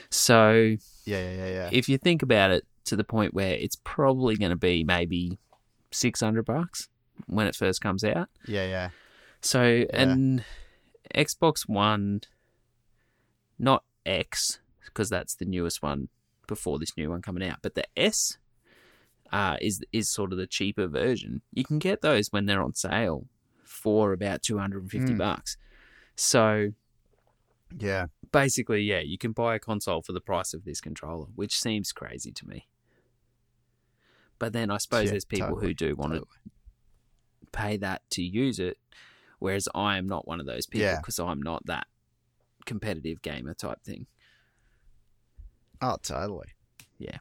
So 0.09 0.51
Yeah, 1.05 1.19
yeah, 1.21 1.31
yeah, 1.35 1.47
yeah. 1.49 1.69
if 1.71 1.87
you 1.87 1.99
think 1.99 2.23
about 2.23 2.49
it 2.49 2.65
to 2.85 2.95
the 2.95 3.03
point 3.03 3.35
where 3.35 3.53
it's 3.53 3.77
probably 3.83 4.37
going 4.37 4.49
to 4.49 4.55
be 4.55 4.83
maybe 4.83 5.37
600 5.91 6.43
bucks 6.45 6.89
when 7.27 7.45
it 7.45 7.55
first 7.55 7.79
comes 7.79 8.03
out. 8.03 8.27
yeah, 8.47 8.65
yeah. 8.65 8.89
So 9.41 9.85
and 9.93 10.43
Xbox 11.13 11.69
One 11.69 12.21
not 13.59 13.83
X 14.03 14.59
because 14.85 15.09
that's 15.11 15.35
the 15.35 15.45
newest 15.45 15.83
one 15.83 16.09
before 16.49 16.77
this 16.79 16.97
new 16.97 17.09
one 17.09 17.21
coming 17.21 17.47
out, 17.47 17.59
but 17.61 17.75
the 17.75 17.85
S 17.95 18.37
uh, 19.31 19.55
is 19.61 19.81
is 19.93 20.09
sort 20.09 20.31
of 20.33 20.37
the 20.37 20.47
cheaper 20.47 20.87
version. 20.87 21.41
You 21.53 21.63
can 21.63 21.79
get 21.79 22.01
those 22.01 22.27
when 22.31 22.45
they're 22.45 22.61
on 22.63 22.73
sale 22.73 23.27
for 23.63 24.11
about 24.11 24.41
250 24.41 25.13
Mm. 25.13 25.17
bucks. 25.17 25.55
So 26.15 26.73
Yeah. 27.79 28.07
basically, 28.31 28.81
yeah, 28.81 28.99
you 28.99 29.17
can 29.17 29.31
buy 29.31 29.55
a 29.55 29.59
console 29.59 30.01
for 30.01 30.11
the 30.11 30.19
price 30.21 30.53
of 30.53 30.65
this 30.65 30.81
controller, 30.81 31.27
which 31.35 31.57
seems 31.59 31.91
crazy 31.93 32.31
to 32.31 32.47
me. 32.47 32.67
But 34.39 34.53
then 34.53 34.71
I 34.71 34.77
suppose 34.77 35.05
Yeah, 35.05 35.11
there's 35.11 35.25
people 35.25 35.49
totally, 35.49 35.67
who 35.67 35.73
do 35.75 35.95
want 35.95 36.13
totally. 36.13 36.27
to 37.43 37.47
pay 37.51 37.77
that 37.77 38.01
to 38.11 38.23
use 38.23 38.59
it, 38.59 38.77
whereas 39.37 39.67
I 39.75 39.97
am 39.97 40.07
not 40.07 40.27
one 40.27 40.39
of 40.39 40.45
those 40.45 40.65
people 40.65 40.87
Yeah. 40.87 40.97
because 40.97 41.19
I'm 41.19 41.41
not 41.41 41.65
that 41.67 41.87
competitive 42.65 43.21
gamer 43.21 43.53
type 43.53 43.81
thing. 43.83 44.07
Oh, 45.81 45.97
totally. 46.01 46.49
Yeah. 46.97 47.17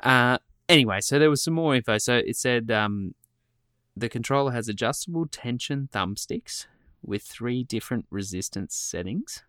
Uh, 0.00 0.38
anyway, 0.68 1.00
so 1.00 1.18
there 1.18 1.30
was 1.30 1.42
some 1.42 1.54
more 1.54 1.74
info. 1.74 1.98
So 1.98 2.16
it 2.16 2.36
said 2.36 2.70
um, 2.70 3.14
the 3.96 4.08
controller 4.08 4.52
has 4.52 4.68
adjustable 4.68 5.26
tension 5.26 5.88
thumbsticks 5.92 6.66
with 7.02 7.22
three 7.22 7.64
different 7.64 8.06
resistance 8.10 8.74
settings. 8.74 9.44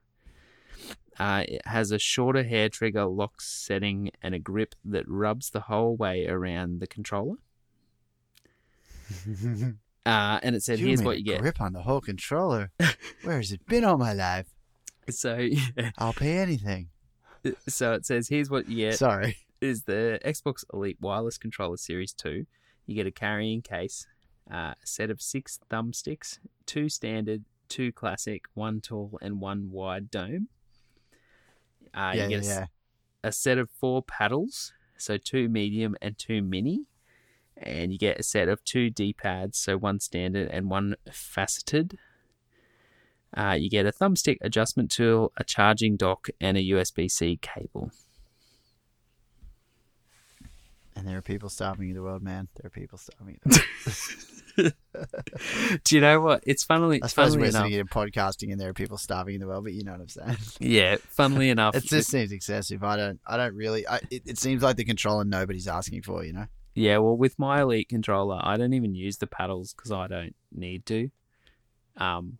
Uh, 1.19 1.43
it 1.47 1.61
has 1.65 1.91
a 1.91 1.99
shorter 1.99 2.43
hair 2.43 2.69
trigger 2.69 3.05
lock 3.05 3.41
setting 3.41 4.09
and 4.21 4.33
a 4.33 4.39
grip 4.39 4.73
that 4.85 5.03
rubs 5.07 5.49
the 5.49 5.61
whole 5.61 5.95
way 5.95 6.25
around 6.27 6.79
the 6.79 6.87
controller. 6.87 7.35
Uh, 10.05 10.39
and 10.41 10.55
it 10.55 10.63
said, 10.63 10.79
You 10.79 10.87
"Here's 10.87 11.03
what 11.03 11.19
you 11.19 11.23
get." 11.23 11.41
Grip 11.41 11.61
on 11.61 11.73
the 11.73 11.83
whole 11.83 12.01
controller. 12.01 12.71
Where 13.23 13.37
has 13.37 13.51
it 13.51 13.63
been 13.67 13.83
all 13.83 13.97
my 13.97 14.13
life? 14.13 14.47
So, 15.09 15.35
yeah. 15.37 15.91
I'll 15.99 16.13
pay 16.13 16.37
anything. 16.37 16.87
so 17.67 17.93
it 17.93 18.05
says, 18.05 18.27
"Here's 18.27 18.49
what 18.49 18.69
you 18.69 18.87
get." 18.87 18.97
Sorry. 18.97 19.37
is 19.61 19.83
the 19.83 20.19
Xbox 20.23 20.63
Elite 20.73 20.97
Wireless 21.01 21.37
Controller 21.37 21.77
Series 21.77 22.13
2. 22.13 22.45
You 22.85 22.95
get 22.95 23.07
a 23.07 23.11
carrying 23.11 23.61
case, 23.61 24.07
uh, 24.51 24.73
a 24.81 24.85
set 24.85 25.09
of 25.09 25.21
six 25.21 25.59
thumbsticks, 25.69 26.39
two 26.65 26.89
standard, 26.89 27.43
two 27.67 27.91
classic, 27.91 28.45
one 28.53 28.81
tall, 28.81 29.17
and 29.21 29.39
one 29.39 29.69
wide 29.71 30.09
dome. 30.09 30.47
Uh, 31.93 32.13
yeah, 32.13 32.13
you 32.13 32.21
yeah, 32.21 32.27
get 32.27 32.45
yeah. 32.45 32.65
a 33.23 33.31
set 33.31 33.57
of 33.57 33.69
four 33.69 34.01
paddles, 34.01 34.73
so 34.97 35.17
two 35.17 35.49
medium 35.49 35.95
and 36.01 36.17
two 36.17 36.41
mini. 36.41 36.85
And 37.57 37.91
you 37.91 37.99
get 37.99 38.19
a 38.19 38.23
set 38.23 38.47
of 38.47 38.63
two 38.63 38.89
D 38.89 39.11
pads, 39.13 39.57
so 39.57 39.77
one 39.77 39.99
standard 39.99 40.47
and 40.49 40.69
one 40.69 40.95
faceted. 41.11 41.97
Uh, 43.35 43.55
you 43.59 43.69
get 43.69 43.85
a 43.85 43.91
thumbstick 43.91 44.37
adjustment 44.41 44.91
tool, 44.91 45.31
a 45.37 45.43
charging 45.43 45.95
dock, 45.95 46.29
and 46.41 46.57
a 46.57 46.61
USB 46.61 47.09
C 47.09 47.37
cable. 47.41 47.91
And 50.95 51.07
there 51.07 51.17
are 51.17 51.21
people 51.21 51.47
starving 51.49 51.89
in 51.89 51.95
the 51.95 52.01
world, 52.01 52.21
man. 52.21 52.49
There 52.55 52.67
are 52.67 52.69
people 52.69 52.97
starving 52.97 53.39
in 53.45 53.51
the 53.51 53.63
world. 53.85 54.33
Do 55.83 55.95
you 55.95 56.01
know 56.01 56.19
what? 56.19 56.43
It's 56.45 56.63
funnily, 56.63 57.01
I 57.01 57.07
suppose 57.07 57.29
funnily 57.33 57.41
we're 57.41 57.57
enough. 57.57 57.67
here 57.67 57.85
podcasting 57.85 58.51
and 58.51 58.59
there 58.59 58.69
are 58.69 58.73
people 58.73 58.97
starving 58.97 59.35
in 59.35 59.41
the 59.41 59.47
world, 59.47 59.63
but 59.63 59.73
you 59.73 59.83
know 59.83 59.91
what 59.93 60.01
I'm 60.01 60.09
saying. 60.09 60.37
Yeah, 60.59 60.97
funnily 61.09 61.49
enough. 61.51 61.75
It 61.75 61.85
just 61.85 62.09
seems 62.09 62.31
excessive. 62.31 62.83
I 62.83 62.97
don't. 62.97 63.19
I 63.25 63.37
don't 63.37 63.55
really. 63.55 63.87
I, 63.87 63.97
it, 64.09 64.23
it 64.25 64.37
seems 64.37 64.61
like 64.63 64.75
the 64.75 64.85
controller 64.85 65.23
nobody's 65.23 65.67
asking 65.67 66.01
for. 66.01 66.23
You 66.23 66.33
know. 66.33 66.45
yeah, 66.75 66.97
well, 66.97 67.15
with 67.15 67.37
my 67.39 67.61
Elite 67.61 67.89
controller, 67.89 68.39
I 68.41 68.57
don't 68.57 68.73
even 68.73 68.95
use 68.95 69.17
the 69.17 69.27
paddles 69.27 69.73
because 69.73 69.91
I 69.91 70.07
don't 70.07 70.35
need 70.51 70.85
to. 70.87 71.09
Um, 71.97 72.37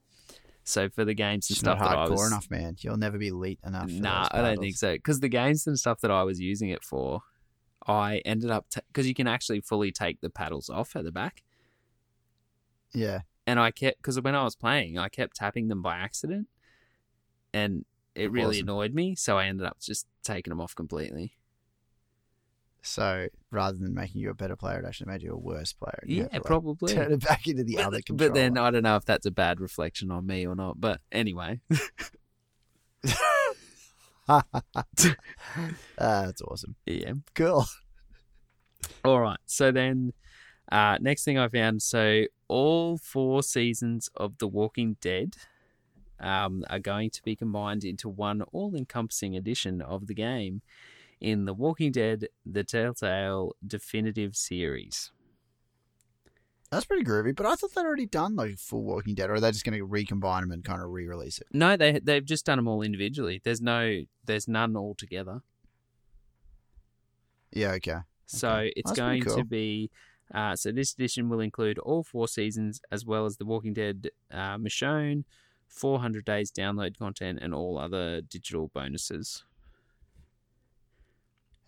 so 0.70 0.90
for 0.90 1.04
the 1.06 1.14
games 1.14 1.50
and 1.50 1.56
It's 1.56 1.60
stuff 1.62 1.80
not 1.80 1.90
that 1.90 1.98
I 1.98 2.06
hardcore 2.06 2.12
was, 2.12 2.28
enough, 2.32 2.50
man. 2.52 2.76
You'll 2.80 2.98
never 2.98 3.18
be 3.18 3.28
elite 3.30 3.60
enough. 3.66 3.90
for 3.92 4.02
nah, 4.02 4.28
I 4.32 4.42
don't 4.42 4.60
think 4.60 4.76
so. 4.78 4.94
Because 4.94 5.20
the 5.20 5.30
games 5.30 5.66
and 5.68 5.78
stuff 5.78 6.00
that 6.02 6.12
I 6.12 6.24
was 6.24 6.40
using 6.40 6.70
it 6.70 6.84
for, 6.84 7.22
I 7.88 8.18
ended 8.26 8.52
up 8.52 8.68
because 8.88 9.08
you 9.08 9.14
can 9.14 9.28
actually 9.28 9.62
fully 9.62 9.92
take 9.92 10.22
the 10.22 10.30
paddles 10.30 10.70
off 10.70 10.96
at 10.96 11.04
the 11.04 11.12
back, 11.12 11.44
Yeah. 12.94 13.22
and 13.48 13.60
I 13.60 13.72
kept 13.72 13.98
because 13.98 14.20
when 14.22 14.36
I 14.36 14.44
was 14.44 14.56
playing, 14.56 14.98
I 14.98 15.10
kept 15.10 15.36
tapping 15.36 15.68
them 15.68 15.82
by 15.82 15.98
accident, 15.98 16.48
and 17.54 17.86
it 18.16 18.32
really 18.32 18.58
Awesome. 18.58 18.70
annoyed 18.70 18.94
me. 18.94 19.16
So 19.16 19.38
I 19.38 19.46
ended 19.46 19.66
up 19.66 19.80
just 19.80 20.08
taking 20.24 20.52
them 20.52 20.60
off 20.62 20.76
completely. 20.76 21.34
So 22.82 23.28
rather 23.52 23.78
than 23.78 23.94
making 23.94 24.22
you 24.22 24.30
a 24.30 24.34
better 24.34 24.56
player, 24.56 24.80
it 24.80 24.86
actually 24.86 25.12
made 25.12 25.22
you 25.22 25.34
a 25.34 25.38
worse 25.38 25.74
player. 25.74 26.02
Yeah, 26.06 26.28
to, 26.28 26.34
like, 26.34 26.44
probably. 26.44 26.94
Turn 26.94 27.12
it 27.12 27.24
back 27.26 27.48
into 27.48 27.64
the 27.64 27.76
but, 27.76 27.86
other 27.86 27.98
th- 27.98 28.06
controller. 28.06 28.32
but 28.32 28.36
then 28.36 28.58
I 28.58 28.72
don't 28.72 28.84
know 28.84 28.96
if 28.96 29.06
that's 29.06 29.26
a 29.26 29.32
bad 29.32 29.60
reflection 29.60 30.12
on 30.12 30.26
me 30.26 30.48
or 30.48 30.56
not. 30.56 30.80
But 30.80 31.02
anyway, 31.12 31.60
Ah, 34.30 34.44
that's 35.98 36.42
awesome. 36.44 36.76
yeah. 36.86 37.14
Cool. 37.34 37.66
All 39.04 39.20
right. 39.20 39.40
So 39.46 39.72
then, 39.72 40.14
uh, 40.72 40.98
next 41.02 41.24
thing 41.24 41.38
I 41.38 41.48
found 41.48 41.82
so 41.82 42.26
all 42.48 42.98
four 42.98 43.42
seasons 43.42 44.10
of 44.16 44.38
The 44.38 44.48
Walking 44.48 44.98
Dead 45.02 45.36
um, 46.20 46.64
are 46.70 46.80
going 46.80 47.10
to 47.12 47.24
be 47.24 47.36
combined 47.36 47.84
into 47.84 48.08
one 48.08 48.42
all 48.52 48.76
encompassing 48.76 49.36
edition 49.36 49.82
of 49.82 50.08
the 50.08 50.14
game 50.14 50.62
in 51.22 51.46
The 51.46 51.54
Walking 51.54 51.92
Dead 51.92 52.28
The 52.46 52.64
Telltale 52.64 53.54
Definitive 53.66 54.36
Series. 54.36 55.12
That's 56.72 56.86
pretty 56.86 57.04
groovy. 57.04 57.36
But 57.36 57.48
I 57.48 57.56
thought 57.56 57.74
they'd 57.74 57.82
already 57.82 58.06
done 58.06 58.36
like 58.36 58.58
full 58.58 58.84
Walking 58.84 59.16
Dead, 59.16 59.30
or 59.30 59.36
are 59.36 59.40
they 59.40 59.52
just 59.52 59.66
going 59.66 59.78
to 59.78 59.84
recombine 59.86 60.42
them 60.44 60.52
and 60.52 60.64
kind 60.64 60.82
of 60.82 60.90
re-release 60.90 61.40
it? 61.40 61.48
No, 61.52 61.76
they 61.76 62.00
they've 62.00 62.24
just 62.26 62.46
done 62.46 62.58
them 62.58 62.68
all 62.68 62.82
individually. 62.84 63.42
There's 63.44 63.62
no 63.62 64.02
there's 64.26 64.48
none 64.48 64.76
all 64.76 64.94
together. 64.96 65.42
Yeah. 67.52 67.72
Okay. 67.74 67.98
So 68.28 68.50
Okay. 68.50 68.74
it's 68.76 68.92
That's 68.92 69.00
going 69.00 69.24
to 69.24 69.44
be. 69.44 69.90
Uh, 70.32 70.56
so 70.56 70.72
this 70.72 70.94
edition 70.94 71.28
will 71.28 71.40
include 71.40 71.80
all 71.80 72.04
four 72.04 72.28
seasons, 72.28 72.80
as 72.92 73.04
well 73.04 73.26
as 73.26 73.38
The 73.38 73.46
Walking 73.46 73.74
Dead 73.74 74.12
uh, 74.32 74.58
Michonne, 74.60 75.24
400 75.68 76.24
days 76.24 76.52
download 76.52 77.00
content, 77.00 77.40
and 77.42 77.52
all 77.52 77.80
other 77.80 78.22
digital 78.22 78.70
bonuses. 78.72 79.44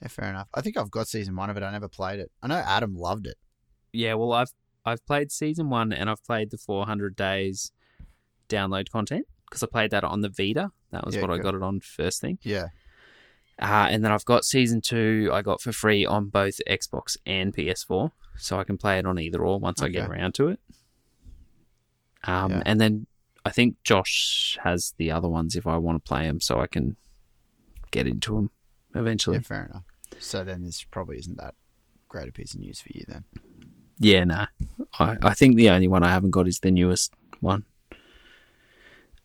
Yeah, 0.01 0.07
fair 0.07 0.29
enough. 0.29 0.47
I 0.53 0.61
think 0.61 0.77
I've 0.77 0.91
got 0.91 1.07
season 1.07 1.35
one 1.35 1.49
of 1.49 1.57
it. 1.57 1.63
I 1.63 1.71
never 1.71 1.87
played 1.87 2.19
it. 2.19 2.31
I 2.41 2.47
know 2.47 2.55
Adam 2.55 2.95
loved 2.95 3.27
it. 3.27 3.37
Yeah, 3.93 4.15
well, 4.15 4.33
I've 4.33 4.51
I've 4.85 5.05
played 5.05 5.31
season 5.31 5.69
one, 5.69 5.93
and 5.93 6.09
I've 6.09 6.23
played 6.23 6.49
the 6.49 6.57
400 6.57 7.15
days 7.15 7.71
download 8.49 8.89
content 8.89 9.27
because 9.45 9.61
I 9.61 9.67
played 9.67 9.91
that 9.91 10.03
on 10.03 10.21
the 10.21 10.29
Vita. 10.29 10.71
That 10.91 11.05
was 11.05 11.15
Yeah, 11.15 11.21
what 11.21 11.29
I 11.31 11.37
got 11.37 11.53
it 11.55 11.61
on 11.61 11.79
first 11.81 12.19
thing. 12.21 12.39
Yeah. 12.41 12.67
Uh, 13.59 13.87
and 13.91 14.03
then 14.03 14.11
I've 14.11 14.25
got 14.25 14.43
season 14.43 14.81
two. 14.81 15.29
I 15.31 15.43
got 15.43 15.61
for 15.61 15.71
free 15.71 16.03
on 16.05 16.29
both 16.29 16.59
Xbox 16.67 17.15
and 17.27 17.53
PS4, 17.53 18.11
so 18.37 18.59
I 18.59 18.63
can 18.63 18.77
play 18.77 18.97
it 18.97 19.05
on 19.05 19.19
either 19.19 19.45
or 19.45 19.59
once 19.59 19.83
I 19.83 19.89
get 19.89 20.09
around 20.09 20.33
to 20.35 20.47
it. 20.47 20.59
Um, 22.23 22.51
Yeah. 22.51 22.63
and 22.65 22.81
then 22.81 23.07
I 23.45 23.51
think 23.51 23.77
Josh 23.83 24.57
has 24.63 24.93
the 24.97 25.11
other 25.11 25.27
ones 25.29 25.55
if 25.55 25.67
I 25.67 25.77
want 25.77 26.03
to 26.03 26.07
play 26.07 26.23
them, 26.27 26.39
so 26.39 26.59
I 26.59 26.65
can 26.67 26.95
get 27.91 28.07
into 28.07 28.35
them 28.35 28.51
eventually. 28.95 29.38
Yeah. 29.38 29.43
Fair 29.43 29.65
enough. 29.65 29.84
So 30.19 30.43
then 30.43 30.63
this 30.63 30.84
probably 30.84 31.17
isn't 31.17 31.38
that 31.38 31.56
great 32.08 32.27
a 32.27 32.32
piece 32.32 32.54
of 32.54 32.60
news 32.60 32.82
for 32.82 32.89
you 32.93 33.04
then. 33.08 33.23
Yeah, 33.99 34.23
no. 34.23 34.45
I, 34.99 35.17
I 35.21 35.34
think 35.34 35.56
the 35.56 35.69
only 35.69 35.88
one 35.88 36.04
I 36.04 36.10
haven't 36.10 36.32
got 36.32 36.47
is 36.47 36.60
the 36.60 36.71
newest 36.71 37.13
one. 37.39 37.65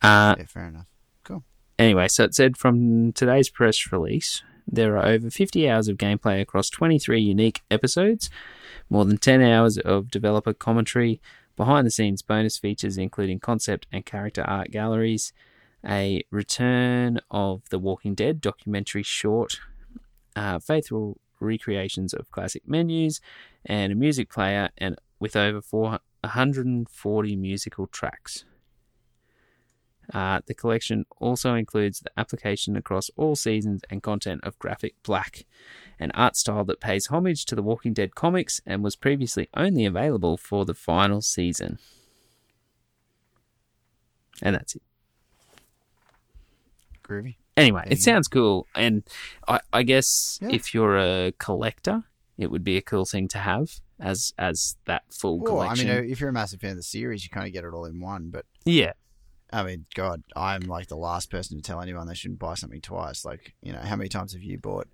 Uh, 0.02 0.36
yeah. 0.38 0.44
Fair 0.46 0.68
enough. 0.68 0.86
Cool. 1.24 1.44
Anyway, 1.78 2.08
so 2.08 2.24
it 2.24 2.34
said 2.34 2.56
from 2.56 3.12
today's 3.12 3.48
press 3.48 3.90
release, 3.90 4.42
there 4.66 4.96
are 4.96 5.06
over 5.06 5.30
50 5.30 5.68
hours 5.68 5.88
of 5.88 5.96
gameplay 5.96 6.40
across 6.40 6.68
23 6.70 7.20
unique 7.20 7.62
episodes, 7.70 8.28
more 8.90 9.04
than 9.04 9.16
10 9.16 9.40
hours 9.42 9.78
of 9.78 10.10
developer 10.10 10.52
commentary, 10.52 11.20
behind 11.56 11.86
the 11.86 11.90
scenes 11.90 12.22
bonus 12.22 12.58
features 12.58 12.98
including 12.98 13.40
concept 13.40 13.86
and 13.90 14.04
character 14.04 14.42
art 14.42 14.70
galleries, 14.70 15.32
a 15.84 16.22
return 16.30 17.20
of 17.30 17.68
The 17.70 17.78
Walking 17.78 18.14
Dead 18.14 18.40
documentary 18.40 19.02
short, 19.02 19.60
uh, 20.34 20.58
faithful 20.58 21.18
recreations 21.40 22.14
of 22.14 22.30
classic 22.30 22.62
menus, 22.66 23.20
and 23.64 23.92
a 23.92 23.96
music 23.96 24.30
player, 24.30 24.70
and 24.78 24.96
with 25.18 25.36
over 25.36 25.60
440 25.60 27.36
musical 27.36 27.86
tracks. 27.86 28.44
Uh, 30.14 30.40
the 30.46 30.54
collection 30.54 31.04
also 31.18 31.54
includes 31.54 32.00
the 32.00 32.10
application 32.16 32.76
across 32.76 33.10
all 33.16 33.34
seasons 33.34 33.82
and 33.90 34.02
content 34.02 34.40
of 34.44 34.58
Graphic 34.58 34.94
Black, 35.02 35.44
an 35.98 36.12
art 36.12 36.36
style 36.36 36.64
that 36.64 36.80
pays 36.80 37.06
homage 37.06 37.44
to 37.46 37.54
the 37.54 37.62
Walking 37.62 37.92
Dead 37.92 38.14
comics 38.14 38.60
and 38.64 38.84
was 38.84 38.94
previously 38.94 39.48
only 39.56 39.84
available 39.84 40.36
for 40.36 40.64
the 40.64 40.74
final 40.74 41.20
season. 41.20 41.78
And 44.42 44.54
that's 44.54 44.76
it. 44.76 44.82
Groovy. 47.06 47.36
Anyway, 47.56 47.82
There 47.84 47.92
it 47.92 47.96
go. 47.96 48.00
sounds 48.02 48.28
cool, 48.28 48.66
and 48.74 49.02
I, 49.48 49.60
I 49.72 49.82
guess 49.82 50.38
Yeah. 50.42 50.50
if 50.52 50.74
you're 50.74 50.98
a 50.98 51.32
collector, 51.38 52.04
it 52.36 52.50
would 52.50 52.64
be 52.64 52.76
a 52.76 52.82
cool 52.82 53.04
thing 53.06 53.28
to 53.28 53.38
have 53.38 53.80
as 53.98 54.34
as 54.38 54.76
that 54.84 55.04
full 55.10 55.40
collection. 55.40 55.88
Well, 55.88 55.96
I 55.98 56.00
mean, 56.02 56.10
if 56.12 56.20
you're 56.20 56.28
a 56.28 56.32
massive 56.34 56.60
fan 56.60 56.72
of 56.72 56.76
the 56.76 56.82
series, 56.82 57.24
you 57.24 57.30
kind 57.30 57.46
of 57.46 57.52
get 57.52 57.64
it 57.64 57.72
all 57.72 57.86
in 57.86 57.98
one. 58.00 58.28
But 58.30 58.44
yeah, 58.66 58.92
I 59.50 59.62
mean, 59.62 59.86
God, 59.94 60.22
I'm 60.34 60.62
like 60.62 60.88
the 60.88 60.96
last 60.96 61.30
person 61.30 61.56
to 61.56 61.62
tell 61.62 61.80
anyone 61.80 62.06
they 62.06 62.14
shouldn't 62.14 62.38
buy 62.40 62.54
something 62.54 62.80
twice. 62.82 63.24
Like, 63.24 63.54
you 63.62 63.72
know, 63.72 63.78
how 63.80 63.96
many 63.96 64.10
times 64.10 64.34
have 64.34 64.42
you 64.42 64.58
bought 64.58 64.88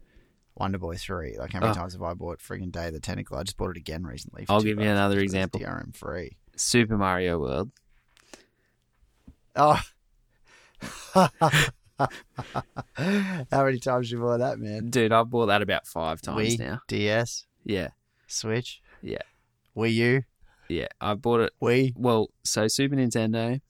Wonder 0.54 0.78
Boy 0.78 0.94
3? 0.96 1.38
Like, 1.38 1.52
how 1.52 1.58
many 1.60 1.72
Oh. 1.72 1.74
times 1.74 1.94
have 1.94 2.02
I 2.02 2.14
bought 2.14 2.38
friggin' 2.38 2.70
Day 2.70 2.86
of 2.88 2.92
the 2.92 3.00
Tentacle? 3.00 3.36
I 3.38 3.42
just 3.42 3.56
bought 3.56 3.70
it 3.70 3.76
again 3.76 4.04
recently. 4.04 4.44
I'll 4.48 4.60
give 4.62 4.78
you 4.78 4.88
another 4.88 5.18
example. 5.18 5.58
DRM 5.58 5.96
free. 5.96 6.36
Super 6.54 6.96
Mario 6.96 7.40
World. 7.40 7.70
Oh. 9.56 9.80
how 13.50 13.64
many 13.64 13.78
times 13.78 14.10
you 14.10 14.18
bought 14.18 14.38
that, 14.38 14.58
man? 14.58 14.90
Dude, 14.90 15.12
I've 15.12 15.30
bought 15.30 15.46
that 15.46 15.62
about 15.62 15.86
five 15.86 16.20
times 16.22 16.56
Wii, 16.56 16.58
now. 16.58 16.80
DS, 16.88 17.46
Yeah, 17.64 17.88
Switch, 18.26 18.80
Yeah. 19.02 19.22
Wii 19.76 19.94
U, 19.94 20.22
yeah. 20.68 20.88
I 21.00 21.14
bought 21.14 21.40
it. 21.40 21.52
Wii. 21.62 21.94
Well, 21.96 22.28
so 22.44 22.68
Super 22.68 22.96
Nintendo. 22.96 23.60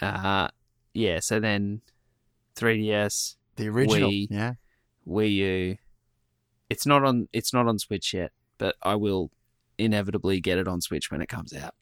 Uh, 0.00 0.48
yeah. 0.94 1.20
So 1.20 1.40
then, 1.40 1.80
3DS, 2.56 3.36
The 3.56 3.68
original. 3.68 4.10
Wii. 4.10 4.28
Yeah. 4.30 4.52
Wii 5.08 5.32
U. 5.34 5.76
It's 6.70 6.86
not 6.86 7.04
on. 7.04 7.28
It's 7.32 7.52
not 7.52 7.66
on 7.68 7.78
Switch 7.78 8.12
yet, 8.14 8.32
but 8.58 8.76
I 8.82 8.96
will 8.96 9.30
inevitably 9.78 10.40
get 10.40 10.58
it 10.58 10.66
on 10.66 10.80
Switch 10.80 11.10
when 11.10 11.20
it 11.20 11.28
comes 11.28 11.52
out. 11.54 11.74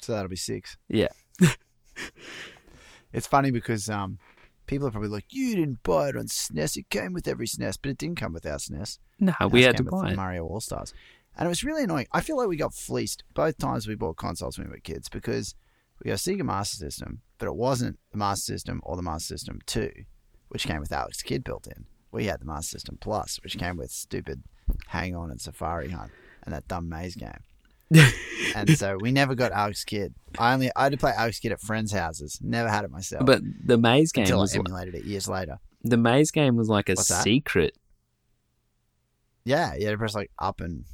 So 0.00 0.12
that'll 0.12 0.28
be 0.28 0.36
six. 0.36 0.76
Yeah. 0.88 1.08
It's 3.12 3.26
funny 3.26 3.50
because 3.50 3.88
um, 3.90 4.18
people 4.66 4.86
are 4.86 4.90
probably 4.90 5.08
like, 5.08 5.26
"You 5.30 5.54
didn't 5.56 5.82
buy 5.82 6.08
it 6.08 6.16
on 6.16 6.26
SNES. 6.26 6.76
It 6.76 6.90
came 6.90 7.12
with 7.12 7.28
every 7.28 7.46
SNES, 7.46 7.78
but 7.80 7.90
it 7.90 7.98
didn't 7.98 8.18
come 8.18 8.32
with 8.32 8.46
our 8.46 8.56
SNES. 8.56 8.98
No, 9.20 9.34
we 9.50 9.62
had 9.62 9.76
to 9.76 9.84
buy 9.84 10.10
it. 10.10 10.16
Mario 10.16 10.46
All 10.46 10.60
Stars, 10.60 10.94
and 11.36 11.46
it 11.46 11.48
was 11.48 11.64
really 11.64 11.84
annoying. 11.84 12.06
I 12.12 12.20
feel 12.20 12.36
like 12.36 12.48
we 12.48 12.56
got 12.56 12.74
fleeced 12.74 13.22
both 13.34 13.58
times 13.58 13.86
we 13.86 13.94
bought 13.94 14.16
consoles 14.16 14.58
when 14.58 14.68
we 14.68 14.72
were 14.72 14.80
kids 14.80 15.08
because 15.08 15.54
we 16.02 16.10
got 16.10 16.18
Sega 16.18 16.42
Master 16.42 16.76
System, 16.76 17.20
but 17.38 17.46
it 17.46 17.54
wasn't 17.54 17.98
the 18.10 18.18
Master 18.18 18.52
System 18.52 18.80
or 18.84 18.96
the 18.96 19.02
Master 19.02 19.34
System 19.34 19.60
Two, 19.66 19.92
which 20.48 20.66
came 20.66 20.80
with 20.80 20.92
Alex 20.92 21.22
Kidd 21.22 21.44
built 21.44 21.66
in. 21.66 21.86
We 22.10 22.26
had 22.26 22.40
the 22.40 22.46
Master 22.46 22.76
System 22.76 22.98
Plus, 23.00 23.40
which 23.42 23.58
came 23.58 23.76
with 23.76 23.90
stupid 23.90 24.42
Hang 24.88 25.14
On 25.14 25.30
and 25.30 25.40
Safari 25.40 25.90
Hunt 25.90 26.12
and 26.44 26.54
that 26.54 26.68
dumb 26.68 26.88
maze 26.88 27.14
game. 27.14 27.30
and 28.56 28.76
so 28.76 28.96
we 29.00 29.12
never 29.12 29.34
got 29.34 29.52
Alex 29.52 29.84
Kidd. 29.84 30.14
I 30.38 30.52
only 30.54 30.70
I 30.76 30.84
had 30.84 30.92
to 30.92 30.98
play 30.98 31.12
Alex 31.16 31.38
Kidd 31.40 31.52
at 31.52 31.60
friends' 31.60 31.92
houses. 31.92 32.38
Never 32.42 32.68
had 32.68 32.84
it 32.84 32.90
myself. 32.90 33.26
But 33.26 33.42
the 33.64 33.78
maze 33.78 34.12
game 34.12 34.22
until 34.22 34.38
I 34.38 34.42
was 34.42 34.56
like, 34.56 34.66
emulated 34.66 34.94
it 34.94 35.04
years 35.04 35.28
later. 35.28 35.58
the 35.82 35.96
maze 35.96 36.30
game 36.30 36.56
was 36.56 36.68
like 36.68 36.88
a 36.88 36.96
secret. 36.96 37.76
Yeah, 39.44 39.74
you 39.74 39.86
had 39.86 39.92
to 39.92 39.98
press 39.98 40.14
like 40.14 40.30
up 40.38 40.60
and 40.60 40.84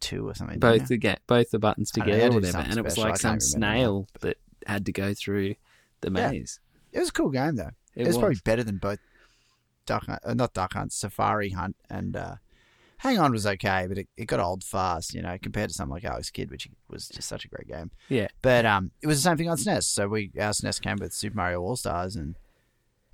two 0.00 0.28
or 0.28 0.34
something. 0.34 0.58
Both 0.58 0.88
the 0.88 0.96
ga- 0.96 1.18
both 1.26 1.50
the 1.50 1.58
buttons 1.58 1.92
I 1.96 2.00
know, 2.00 2.04
together 2.04 2.18
they 2.18 2.24
or 2.26 2.26
had 2.26 2.30
to 2.30 2.36
whatever, 2.48 2.70
and 2.70 2.78
it 2.78 2.84
was 2.84 2.98
like 2.98 3.16
some 3.18 3.32
can't 3.38 3.44
remember 3.54 3.66
now. 3.66 3.72
snail 3.82 4.08
that 4.20 4.36
had 4.66 4.86
to 4.86 4.92
go 4.92 5.14
through 5.14 5.54
the 6.00 6.10
Yeah. 6.12 6.30
maze. 6.30 6.60
It 6.92 6.98
was 7.00 7.10
a 7.10 7.12
cool 7.12 7.30
game 7.30 7.56
though. 7.56 7.70
It, 7.94 8.02
It, 8.02 8.06
was, 8.06 8.16
was. 8.16 8.18
probably 8.18 8.40
better 8.44 8.64
than 8.64 8.78
both 8.78 8.98
Duck 9.86 10.06
Hunt, 10.06 10.20
uh, 10.24 10.34
not 10.34 10.52
Duck 10.54 10.72
Hunt, 10.74 10.92
Safari 10.92 11.50
Hunt, 11.50 11.76
and 11.88 12.16
uh, 12.16 12.36
Hang 12.98 13.18
On 13.18 13.30
was 13.32 13.46
okay, 13.46 13.86
but 13.88 13.98
it, 13.98 14.08
it 14.16 14.26
got 14.26 14.40
old 14.40 14.64
fast, 14.64 15.14
you 15.14 15.22
know, 15.22 15.36
compared 15.40 15.68
to 15.70 15.74
something 15.74 15.92
like 15.94 16.04
Alex 16.04 16.30
Kidd, 16.30 16.50
which 16.50 16.68
was 16.90 17.08
just 17.08 17.28
such 17.28 17.44
a 17.44 17.48
great 17.48 17.68
game. 17.68 17.90
Yeah. 18.08 18.28
But 18.42 18.66
um, 18.66 18.90
it 19.02 19.06
was 19.06 19.18
the 19.22 19.28
same 19.28 19.36
thing 19.36 19.48
on 19.48 19.56
SNES. 19.56 19.84
So 19.84 20.08
we 20.08 20.30
our 20.38 20.50
SNES 20.50 20.80
came 20.82 20.96
with 21.00 21.12
Super 21.12 21.36
Mario 21.36 21.60
All 21.62 21.76
Stars, 21.76 22.16
and 22.16 22.36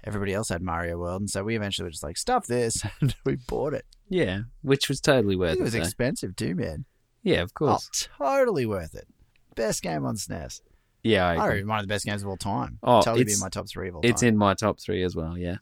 everybody 0.05 0.33
else 0.33 0.49
had 0.49 0.63
Mario 0.63 0.99
World, 0.99 1.21
and 1.23 1.31
so 1.31 1.45
we 1.45 1.57
eventually 1.57 1.85
were 1.85 1.91
just 1.91 2.03
like, 2.03 2.17
stuff 2.17 2.47
this, 2.47 2.83
and 3.01 3.15
we 3.25 3.37
bought 3.37 3.75
it. 3.75 3.85
yeah, 4.09 4.41
which 4.63 4.89
was 4.89 5.01
totally 5.01 5.37
worth 5.37 5.57
it. 5.57 5.61
it 5.61 5.63
was 5.63 5.73
though. 5.75 5.81
expensive 5.81 6.35
too, 6.37 6.55
man. 6.55 6.85
yeah, 7.23 7.43
of 7.43 7.53
course. 7.55 8.09
Oh, 8.21 8.25
totally 8.39 8.67
worth 8.67 8.95
it. 8.95 9.07
Best 9.55 9.83
game 9.83 10.05
on 10.05 10.17
SNES. 10.17 10.63
yeah, 11.03 11.27
I 11.27 11.35
I 11.37 11.47
agree. 11.49 11.65
one 11.65 11.79
of 11.79 11.85
the 11.85 11.89
best 11.89 12.05
games 12.07 12.23
of 12.23 12.29
all 12.29 12.37
time. 12.39 12.79
Oh, 12.83 13.03
totally 13.03 13.25
be 13.25 13.33
it's- 13.33 13.39
in 13.41 13.45
my 13.45 13.51
top 13.51 13.69
three 13.69 13.89
of 13.89 13.97
all 13.97 14.01
It's 14.03 14.23
time. 14.23 14.29
in 14.29 14.37
my 14.39 14.55
top 14.55 14.81
three 14.81 15.03
as 15.05 15.15
well. 15.15 15.37
Yeah, 15.39 15.57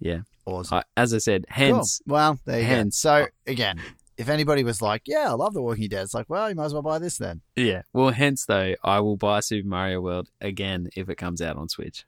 yeah. 0.00 0.20
awesome. 0.46 0.78
I, 0.78 0.82
as 0.96 1.14
I 1.14 1.18
said, 1.18 1.44
Cool. 1.48 1.54
hence 1.76 2.00
Well, 2.06 2.38
there 2.44 2.58
you 2.60 2.66
hence- 2.66 3.02
go. 3.02 3.22
So 3.22 3.26
again, 3.46 3.80
if 4.16 4.28
anybody 4.28 4.64
was 4.64 4.82
like, 4.82 5.02
"Yeah, 5.06 5.30
I 5.30 5.32
love 5.34 5.54
The 5.54 5.62
Walking 5.62 5.88
Dead," 5.88 6.02
it's 6.02 6.12
like, 6.14 6.28
well, 6.28 6.48
you 6.48 6.54
might 6.56 6.66
as 6.66 6.72
well 6.74 6.82
buy 6.82 6.98
this 6.98 7.16
then. 7.18 7.40
yeah. 7.56 7.82
Well, 7.92 8.10
hence 8.10 8.44
though, 8.44 8.74
I 8.84 9.00
will 9.00 9.16
buy 9.16 9.40
Super 9.40 9.68
Mario 9.68 10.00
World 10.00 10.28
again 10.40 10.88
if 10.96 11.08
it 11.08 11.16
comes 11.16 11.40
out 11.40 11.56
on 11.56 11.68
Switch. 11.68 12.04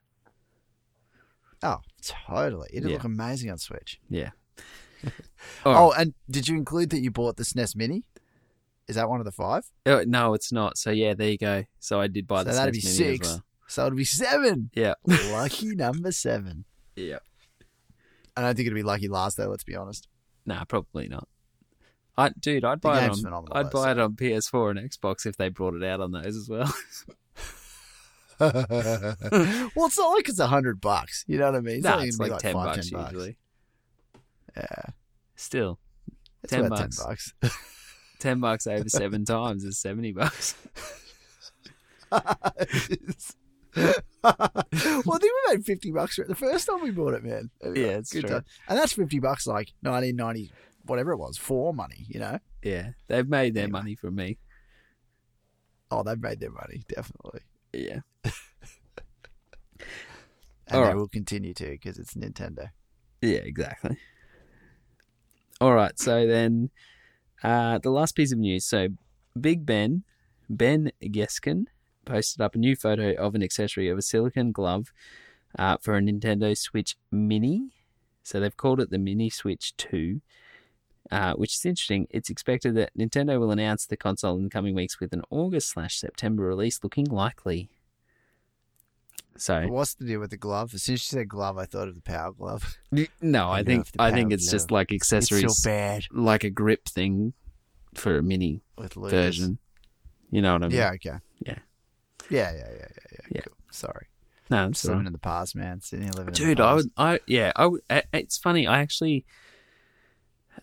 Oh, 1.62 1.78
totally. 2.02 2.68
It'd 2.72 2.88
Yeah. 2.88 2.94
look 2.96 3.04
amazing 3.04 3.50
on 3.50 3.58
Switch. 3.58 4.00
Yeah. 4.08 4.30
Oh, 5.64 5.92
and 5.98 6.14
did 6.30 6.46
you 6.48 6.56
include 6.56 6.90
that 6.90 7.00
you 7.00 7.10
bought 7.10 7.36
the 7.36 7.42
SNES 7.44 7.74
Mini? 7.74 8.04
Is 8.86 8.94
that 8.94 9.08
one 9.08 9.18
of 9.20 9.24
the 9.26 9.32
five? 9.32 9.64
Oh, 9.86 10.04
no, 10.06 10.34
it's 10.34 10.52
not. 10.52 10.78
So 10.78 10.90
yeah, 10.92 11.14
there 11.14 11.30
you 11.30 11.38
go. 11.38 11.64
So 11.80 12.00
I 12.00 12.06
did 12.06 12.28
buy 12.28 12.40
So 12.44 12.50
the 12.50 12.52
that'd 12.52 12.74
SNES 12.74 12.82
be 12.98 13.04
Mini 13.04 13.16
six. 13.18 13.26
as 13.28 13.32
well. 13.34 13.44
So 13.66 13.86
it'd 13.86 13.96
be 13.96 14.04
seven. 14.04 14.70
Yeah. 14.74 14.94
Lucky 15.06 15.74
number 15.74 16.12
seven. 16.12 16.64
Yeah. 16.94 17.18
I 18.36 18.40
don't 18.42 18.54
think 18.56 18.66
it'd 18.66 18.74
be 18.74 18.82
lucky 18.82 19.08
last 19.08 19.36
though. 19.36 19.48
Let's 19.48 19.64
be 19.64 19.76
honest. 19.76 20.08
Nah, 20.46 20.64
probably 20.64 21.08
not. 21.08 21.28
I 22.16 22.30
dude, 22.38 22.64
I'd 22.64 22.80
buy 22.80 23.04
it 23.04 23.10
on. 23.10 23.46
I'd 23.52 23.66
though, 23.66 23.70
buy 23.70 23.84
so- 23.84 23.90
it 23.90 23.98
on 23.98 24.12
PS4 24.14 24.70
and 24.70 24.90
Xbox 24.90 25.26
if 25.26 25.36
they 25.36 25.48
brought 25.48 25.74
it 25.74 25.82
out 25.84 26.00
on 26.00 26.12
those 26.12 26.36
as 26.36 26.48
well. 26.48 26.72
well, 28.42 28.66
it's 29.86 29.98
not 29.98 30.08
like 30.14 30.28
it's 30.28 30.38
a 30.40 30.48
hundred 30.48 30.80
bucks. 30.80 31.24
You 31.28 31.38
know 31.38 31.46
what 31.46 31.56
I 31.56 31.60
mean? 31.60 31.76
It's 31.76 31.84
nah, 31.84 32.00
it's 32.00 32.18
like, 32.18 32.32
be 32.32 32.38
ten 32.38 32.54
five, 32.54 32.74
bucks 32.74 32.90
10 32.90 32.98
bucks. 32.98 33.12
usually. 33.12 33.36
Yeah, 34.56 34.82
Still, 35.36 35.78
it's 36.42 36.50
10 36.50 36.64
about 36.64 36.78
bucks. 36.78 36.96
ten 36.96 37.06
bucks. 37.08 37.32
ten 38.18 38.40
bucks 38.40 38.66
over 38.66 38.88
seven 38.88 39.24
times 39.24 39.64
is 39.64 39.78
seventy 39.78 40.12
bucks. 40.12 40.56
well, 43.76 43.94
I 44.22 44.62
think 45.02 45.22
we 45.22 45.30
made 45.48 45.64
fifty 45.64 45.90
bucks 45.90 46.16
for 46.16 46.22
it 46.22 46.28
the 46.28 46.34
first 46.34 46.66
time 46.66 46.82
we 46.82 46.90
bought 46.90 47.14
it, 47.14 47.24
man. 47.24 47.50
Yeah, 47.62 47.98
it's 47.98 48.10
true. 48.10 48.22
time. 48.22 48.44
And 48.68 48.78
that's 48.78 48.92
fifty 48.92 49.18
bucks, 49.18 49.46
like 49.46 49.72
nineteen 49.82 50.16
ninety, 50.16 50.52
whatever 50.86 51.12
it 51.12 51.16
was, 51.18 51.38
for 51.38 51.72
money. 51.72 52.04
You 52.08 52.20
know? 52.20 52.38
Yeah, 52.62 52.90
they've 53.08 53.28
made 53.28 53.54
their 53.54 53.64
Anyway. 53.64 53.78
money 53.80 53.94
from 53.96 54.14
me. 54.16 54.38
Oh, 55.90 56.02
they've 56.02 56.20
made 56.20 56.40
their 56.40 56.50
money, 56.50 56.82
definitely, 56.88 57.40
Yeah. 57.72 58.00
and 58.24 58.32
All 60.70 60.86
they 60.86 60.94
will 60.94 61.08
continue 61.08 61.52
to 61.54 61.66
because 61.70 61.98
it's 61.98 62.14
Nintendo. 62.14 62.70
Yeah, 63.20 63.38
exactly. 63.38 63.96
All 65.60 65.74
right, 65.74 65.98
so 65.98 66.26
then 66.26 66.70
uh, 67.42 67.78
the 67.78 67.90
last 67.90 68.16
piece 68.16 68.32
of 68.32 68.38
news. 68.38 68.64
So, 68.64 68.88
Big 69.38 69.64
Ben, 69.66 70.02
Ben 70.48 70.90
Geskin, 71.02 71.66
posted 72.04 72.40
up 72.40 72.54
a 72.54 72.58
new 72.58 72.76
photo 72.76 73.12
of 73.14 73.34
an 73.34 73.42
accessory 73.42 73.88
of 73.88 73.98
a 73.98 74.02
silicon 74.02 74.52
glove 74.52 74.92
uh, 75.58 75.76
for 75.80 75.96
a 75.96 76.00
Nintendo 76.00 76.56
Switch 76.56 76.96
Mini. 77.10 77.70
So, 78.22 78.38
they've 78.38 78.56
called 78.56 78.80
it 78.80 78.90
the 78.90 78.98
Mini 78.98 79.30
Switch 79.30 79.76
2, 79.78 80.20
uh, 81.10 81.34
which 81.34 81.54
is 81.54 81.66
interesting. 81.66 82.06
It's 82.10 82.30
expected 82.30 82.74
that 82.76 82.96
Nintendo 82.96 83.40
will 83.40 83.50
announce 83.50 83.84
the 83.86 83.96
console 83.96 84.36
in 84.36 84.44
the 84.44 84.50
coming 84.50 84.74
weeks 84.74 85.00
with 85.00 85.12
an 85.12 85.22
August 85.30 85.70
slash 85.70 85.98
September 85.98 86.44
release, 86.44 86.80
looking 86.84 87.06
likely. 87.06 87.68
So, 89.36 89.66
what's 89.66 89.94
the 89.94 90.04
deal 90.04 90.20
with 90.20 90.30
the 90.30 90.36
glove? 90.36 90.74
As 90.74 90.82
soon 90.84 90.94
as 90.94 91.12
you 91.12 91.18
said 91.18 91.28
glove, 91.28 91.58
I 91.58 91.64
thought 91.64 91.88
of 91.88 91.94
the 91.94 92.02
power 92.02 92.32
glove. 92.32 92.76
no, 93.20 93.48
I 93.48 93.58
I 93.58 93.62
think 93.64 93.86
I 93.98 94.12
think 94.12 94.32
it's 94.32 94.50
just 94.50 94.70
like 94.70 94.92
accessories. 94.92 95.44
It's 95.44 95.62
so 95.62 95.68
bad 95.68 96.04
like 96.12 96.44
a 96.44 96.50
grip 96.50 96.84
thing 96.84 97.32
for 97.94 98.18
a 98.18 98.22
mini 98.22 98.62
version. 99.10 99.58
You 100.30 100.42
know 100.42 100.52
what 100.52 100.62
I 100.64 100.68
mean? 100.68 100.78
Yeah. 100.78 100.90
Okay. 100.92 101.16
Yeah. 101.44 101.58
Yeah. 102.30 102.52
Yeah. 102.52 102.58
Yeah. 102.58 102.68
Yeah. 102.70 102.86
Yeah. 103.12 103.18
Yeah. 103.30 103.40
Cool. 103.42 103.54
Sorry. 103.70 104.06
No, 104.50 104.68
Just 104.68 104.84
it's 104.84 104.88
all 104.88 104.90
living 104.92 105.04
right. 105.04 105.06
in 105.08 105.12
the 105.12 105.18
past, 105.18 105.56
man. 105.56 105.80
Sitting 105.80 106.04
here 106.04 106.12
living 106.12 106.28
in 106.28 106.34
dude. 106.34 106.58
the 106.58 106.62
I 106.64 106.66
past. 106.74 106.76
would. 106.84 106.90
I 106.96 107.20
yeah. 107.26 107.52
I. 107.56 107.66
would- 107.66 107.80
It's 108.12 108.38
funny. 108.38 108.66
I 108.66 108.80
actually. 108.80 109.24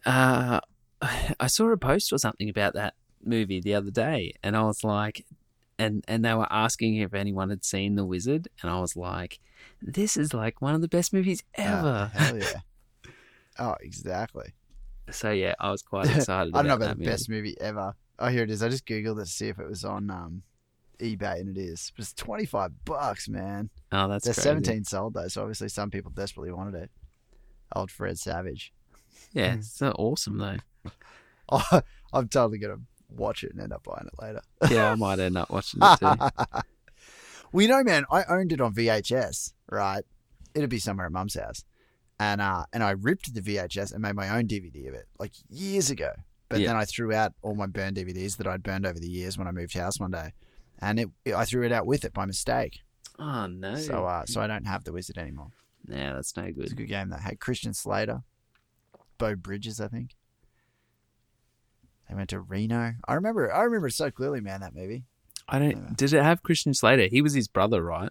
Uh, 0.05 0.59
I 1.39 1.47
saw 1.47 1.69
a 1.71 1.77
post 1.77 2.11
or 2.13 2.17
something 2.17 2.49
about 2.49 2.73
that 2.73 2.93
movie 3.23 3.59
the 3.61 3.75
other 3.75 3.91
day, 3.91 4.33
and 4.43 4.55
I 4.55 4.63
was 4.63 4.83
like, 4.83 5.25
and 5.77 6.03
and 6.07 6.23
they 6.23 6.33
were 6.33 6.51
asking 6.51 6.97
if 6.97 7.13
anyone 7.13 7.49
had 7.49 7.63
seen 7.65 7.95
The 7.95 8.05
Wizard, 8.05 8.47
and 8.61 8.71
I 8.71 8.79
was 8.79 8.95
like, 8.95 9.39
this 9.81 10.17
is 10.17 10.33
like 10.33 10.61
one 10.61 10.75
of 10.75 10.81
the 10.81 10.87
best 10.87 11.13
movies 11.13 11.43
Oh, 11.57 11.63
ever. 11.63 12.11
hell 12.13 12.37
yeah. 12.39 12.61
oh, 13.59 13.75
exactly. 13.81 14.53
so 15.09 15.31
yeah, 15.31 15.55
I 15.59 15.71
was 15.71 15.81
quite 15.83 16.05
excited. 16.15 16.53
I 16.53 16.59
don't 16.59 16.67
know 16.67 16.73
about 16.75 16.85
about 16.85 16.89
the 16.89 16.95
movie. 16.99 17.11
best 17.11 17.29
movie 17.29 17.55
ever. 17.61 17.95
Oh, 18.19 18.27
here 18.27 18.43
it 18.43 18.51
is. 18.51 18.61
I 18.61 18.67
just 18.69 18.85
googled 18.85 19.17
it 19.21 19.25
to 19.25 19.31
see 19.31 19.47
if 19.47 19.57
it 19.59 19.67
was 19.69 19.85
on 19.85 20.09
um, 20.11 20.43
eBay, 20.99 21.39
and 21.39 21.55
it 21.55 21.59
is. 21.59 21.91
But 21.95 22.03
it's 22.03 22.13
twenty 22.13 22.45
five 22.45 22.71
bucks, 22.85 23.27
man. 23.27 23.69
Oh, 23.91 24.07
that's 24.07 24.25
They're 24.25 24.33
crazy. 24.33 24.47
seventeen 24.47 24.83
sold 24.83 25.13
though, 25.15 25.27
so 25.27 25.41
obviously 25.41 25.69
some 25.69 25.89
people 25.89 26.11
desperately 26.11 26.51
wanted 26.51 26.75
it. 26.75 26.91
Old 27.75 27.91
Fred 27.91 28.17
Savage. 28.19 28.73
Yeah, 29.33 29.53
it's 29.55 29.71
so 29.71 29.91
awesome 29.97 30.37
though. 30.37 30.57
Oh, 31.51 31.81
I'm 32.13 32.27
totally 32.27 32.59
gonna 32.59 32.77
watch 33.09 33.43
it 33.43 33.53
and 33.53 33.59
end 33.61 33.73
up 33.73 33.83
buying 33.83 34.05
it 34.07 34.21
later. 34.21 34.41
Yeah, 34.69 34.91
I 34.91 34.95
might 34.99 35.17
end 35.17 35.35
up 35.35 35.49
watching 35.49 35.81
it 35.81 35.97
too. 35.99 36.05
well, 37.51 37.61
you 37.63 37.67
know, 37.67 37.83
man, 37.83 38.05
I 38.11 38.23
owned 38.25 38.51
it 38.51 38.61
on 38.61 38.73
VHS, 38.73 39.53
right? 39.71 40.03
It'd 40.53 40.69
be 40.69 40.77
somewhere 40.77 41.07
at 41.07 41.11
Mum's 41.11 41.33
house, 41.33 41.63
and 42.19 42.39
uh, 42.39 42.65
and 42.71 42.83
I 42.83 42.91
ripped 42.91 43.33
the 43.33 43.41
VHS 43.41 43.93
and 43.93 44.01
made 44.03 44.13
my 44.15 44.29
own 44.29 44.47
DVD 44.47 44.87
of 44.89 44.93
it 44.93 45.07
like 45.19 45.31
years 45.49 45.89
ago. 45.89 46.11
But 46.49 46.59
Yeah. 46.59 46.67
then 46.67 46.75
I 46.77 46.85
threw 46.85 47.13
out 47.13 47.33
all 47.41 47.55
my 47.55 47.65
burned 47.67 47.97
DVDs 47.97 48.37
that 48.37 48.45
I'd 48.47 48.61
burned 48.63 48.85
over 48.85 48.99
the 48.99 49.09
years 49.09 49.37
when 49.37 49.47
I 49.47 49.51
moved 49.51 49.73
house 49.75 49.99
one 49.99 50.11
day, 50.11 50.33
and 50.79 50.99
it, 50.99 51.09
I 51.35 51.45
threw 51.45 51.65
it 51.65 51.71
out 51.71 51.85
with 51.85 52.05
it 52.05 52.13
by 52.13 52.25
mistake. 52.25 52.79
Oh 53.17 53.47
no. 53.47 53.75
So 53.75 54.05
uh, 54.05 54.25
so 54.25 54.41
I 54.41 54.47
don't 54.47 54.65
have 54.65 54.83
the 54.83 54.93
Wizard 54.93 55.17
anymore. 55.17 55.49
yeah, 55.87 56.13
that's 56.13 56.35
no 56.35 56.43
good. 56.43 56.63
It's 56.63 56.71
a 56.71 56.75
good. 56.75 56.87
game 56.87 57.09
that 57.09 57.21
had 57.21 57.39
Christian 57.39 57.73
Slater, 57.73 58.23
Beau 59.17 59.35
Bridges, 59.35 59.79
I 59.79 59.87
think. 59.87 60.15
They 62.07 62.15
went 62.15 62.29
to 62.29 62.39
Reno. 62.39 62.93
I 63.07 63.13
remember. 63.13 63.53
I 63.53 63.63
remember 63.63 63.89
so 63.89 64.09
clearly, 64.09 64.41
man. 64.41 64.61
That 64.61 64.73
movie. 64.73 65.03
I 65.47 65.59
don't. 65.59 65.95
Did 65.97 66.13
it 66.13 66.23
have 66.23 66.43
Christian 66.43 66.73
Slater? 66.73 67.07
He 67.07 67.21
was 67.21 67.33
his 67.33 67.47
brother, 67.47 67.83
right? 67.83 68.09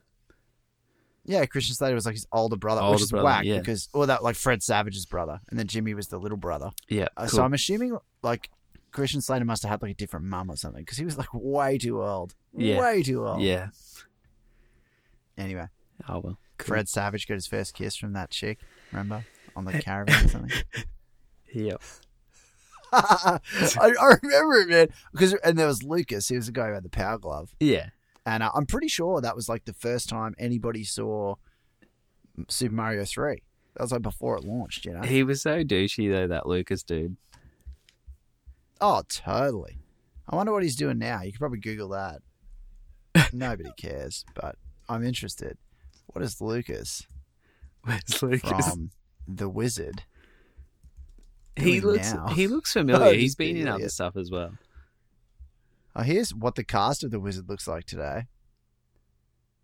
Yeah, 1.24 1.44
Christian 1.46 1.74
Slater 1.74 1.94
was 1.94 2.06
like 2.06 2.14
his 2.14 2.26
older 2.32 2.56
brother, 2.56 2.80
Older 2.80 2.94
which 2.94 3.02
is 3.02 3.10
brother, 3.10 3.24
whack 3.24 3.44
yeah. 3.44 3.58
because, 3.58 3.88
or 3.92 4.06
that 4.06 4.22
like 4.22 4.34
Fred 4.34 4.62
Savage's 4.62 5.04
brother, 5.04 5.40
and 5.50 5.58
then 5.58 5.66
Jimmy 5.66 5.94
was 5.94 6.08
the 6.08 6.18
little 6.18 6.38
brother. 6.38 6.70
Yeah. 6.88 7.08
Uh, 7.16 7.22
cool. 7.22 7.28
So 7.28 7.42
I'm 7.42 7.52
assuming 7.52 7.98
like 8.22 8.50
Christian 8.92 9.20
Slater 9.20 9.44
must 9.44 9.62
have 9.62 9.70
had 9.70 9.82
like 9.82 9.92
a 9.92 9.94
different 9.94 10.26
mum 10.26 10.50
or 10.50 10.56
something 10.56 10.82
because 10.82 10.98
he 10.98 11.04
was 11.04 11.18
like 11.18 11.28
way 11.32 11.78
too 11.78 12.02
old. 12.02 12.34
Yeah. 12.56 12.80
way 12.80 13.02
too 13.02 13.26
old. 13.26 13.40
yeah. 13.42 13.68
Anyway, 15.36 15.66
Oh 16.08 16.18
well. 16.20 16.38
Cool. 16.58 16.66
Fred 16.74 16.88
Savage 16.88 17.28
got 17.28 17.34
his 17.34 17.46
first 17.46 17.74
kiss 17.74 17.94
from 17.96 18.12
that 18.14 18.30
chick. 18.30 18.58
Remember 18.90 19.24
on 19.54 19.64
the 19.64 19.72
caravan 19.80 20.24
or 20.24 20.28
something. 20.28 20.50
Yep. 21.52 21.80
I, 22.92 23.38
I 23.80 24.14
remember 24.22 24.54
it, 24.56 24.68
man. 24.68 24.88
Because 25.12 25.34
and 25.34 25.58
there 25.58 25.66
was 25.66 25.82
Lucas. 25.82 26.28
He 26.28 26.36
was 26.36 26.46
the 26.46 26.52
guy 26.52 26.68
who 26.68 26.74
had 26.74 26.82
the 26.82 26.88
power 26.88 27.18
glove. 27.18 27.54
Yeah. 27.60 27.90
And 28.26 28.42
uh, 28.42 28.50
I'm 28.54 28.66
pretty 28.66 28.88
sure 28.88 29.20
that 29.20 29.36
was 29.36 29.48
like 29.48 29.64
the 29.66 29.72
first 29.72 30.08
time 30.08 30.34
anybody 30.38 30.84
saw 30.84 31.36
Super 32.48 32.74
Mario 32.74 33.04
3. 33.04 33.42
That 33.74 33.82
was 33.82 33.92
like 33.92 34.02
before 34.02 34.36
it 34.36 34.44
launched, 34.44 34.84
you 34.84 34.92
know? 34.92 35.02
He 35.02 35.22
was 35.22 35.42
so 35.42 35.62
douchey 35.62 36.10
though, 36.10 36.26
that 36.26 36.46
Lucas 36.46 36.82
dude. 36.82 37.16
Oh, 38.80 39.02
totally. 39.08 39.78
I 40.28 40.36
wonder 40.36 40.52
what 40.52 40.62
he's 40.62 40.76
doing 40.76 40.98
now. 40.98 41.22
You 41.22 41.32
could 41.32 41.40
probably 41.40 41.58
Google 41.60 41.88
that. 41.90 42.20
Nobody 43.32 43.70
cares, 43.76 44.24
but 44.34 44.56
I'm 44.88 45.04
interested. 45.04 45.56
What 46.06 46.22
is 46.24 46.40
Lucas 46.40 47.06
Where's 47.82 48.22
Lucas? 48.22 48.50
from 48.68 48.90
The 49.26 49.48
Wizard? 49.48 50.02
he 51.56 51.80
looks 51.80 52.14
now? 52.14 52.28
he 52.28 52.46
looks 52.46 52.76
Oh, 52.76 52.80
familiar. 52.80 53.14
He's 53.14 53.30
just 53.30 53.38
been 53.38 53.56
in 53.56 53.66
other 53.68 53.88
stuff 53.88 54.16
as 54.16 54.30
well. 54.30 54.52
Oh, 55.96 56.02
here's 56.02 56.32
what 56.34 56.54
the 56.54 56.62
cast 56.64 57.02
of 57.02 57.10
The 57.10 57.18
Wizard 57.20 57.48
looks 57.48 57.66
like 57.66 57.84
today. 57.84 58.26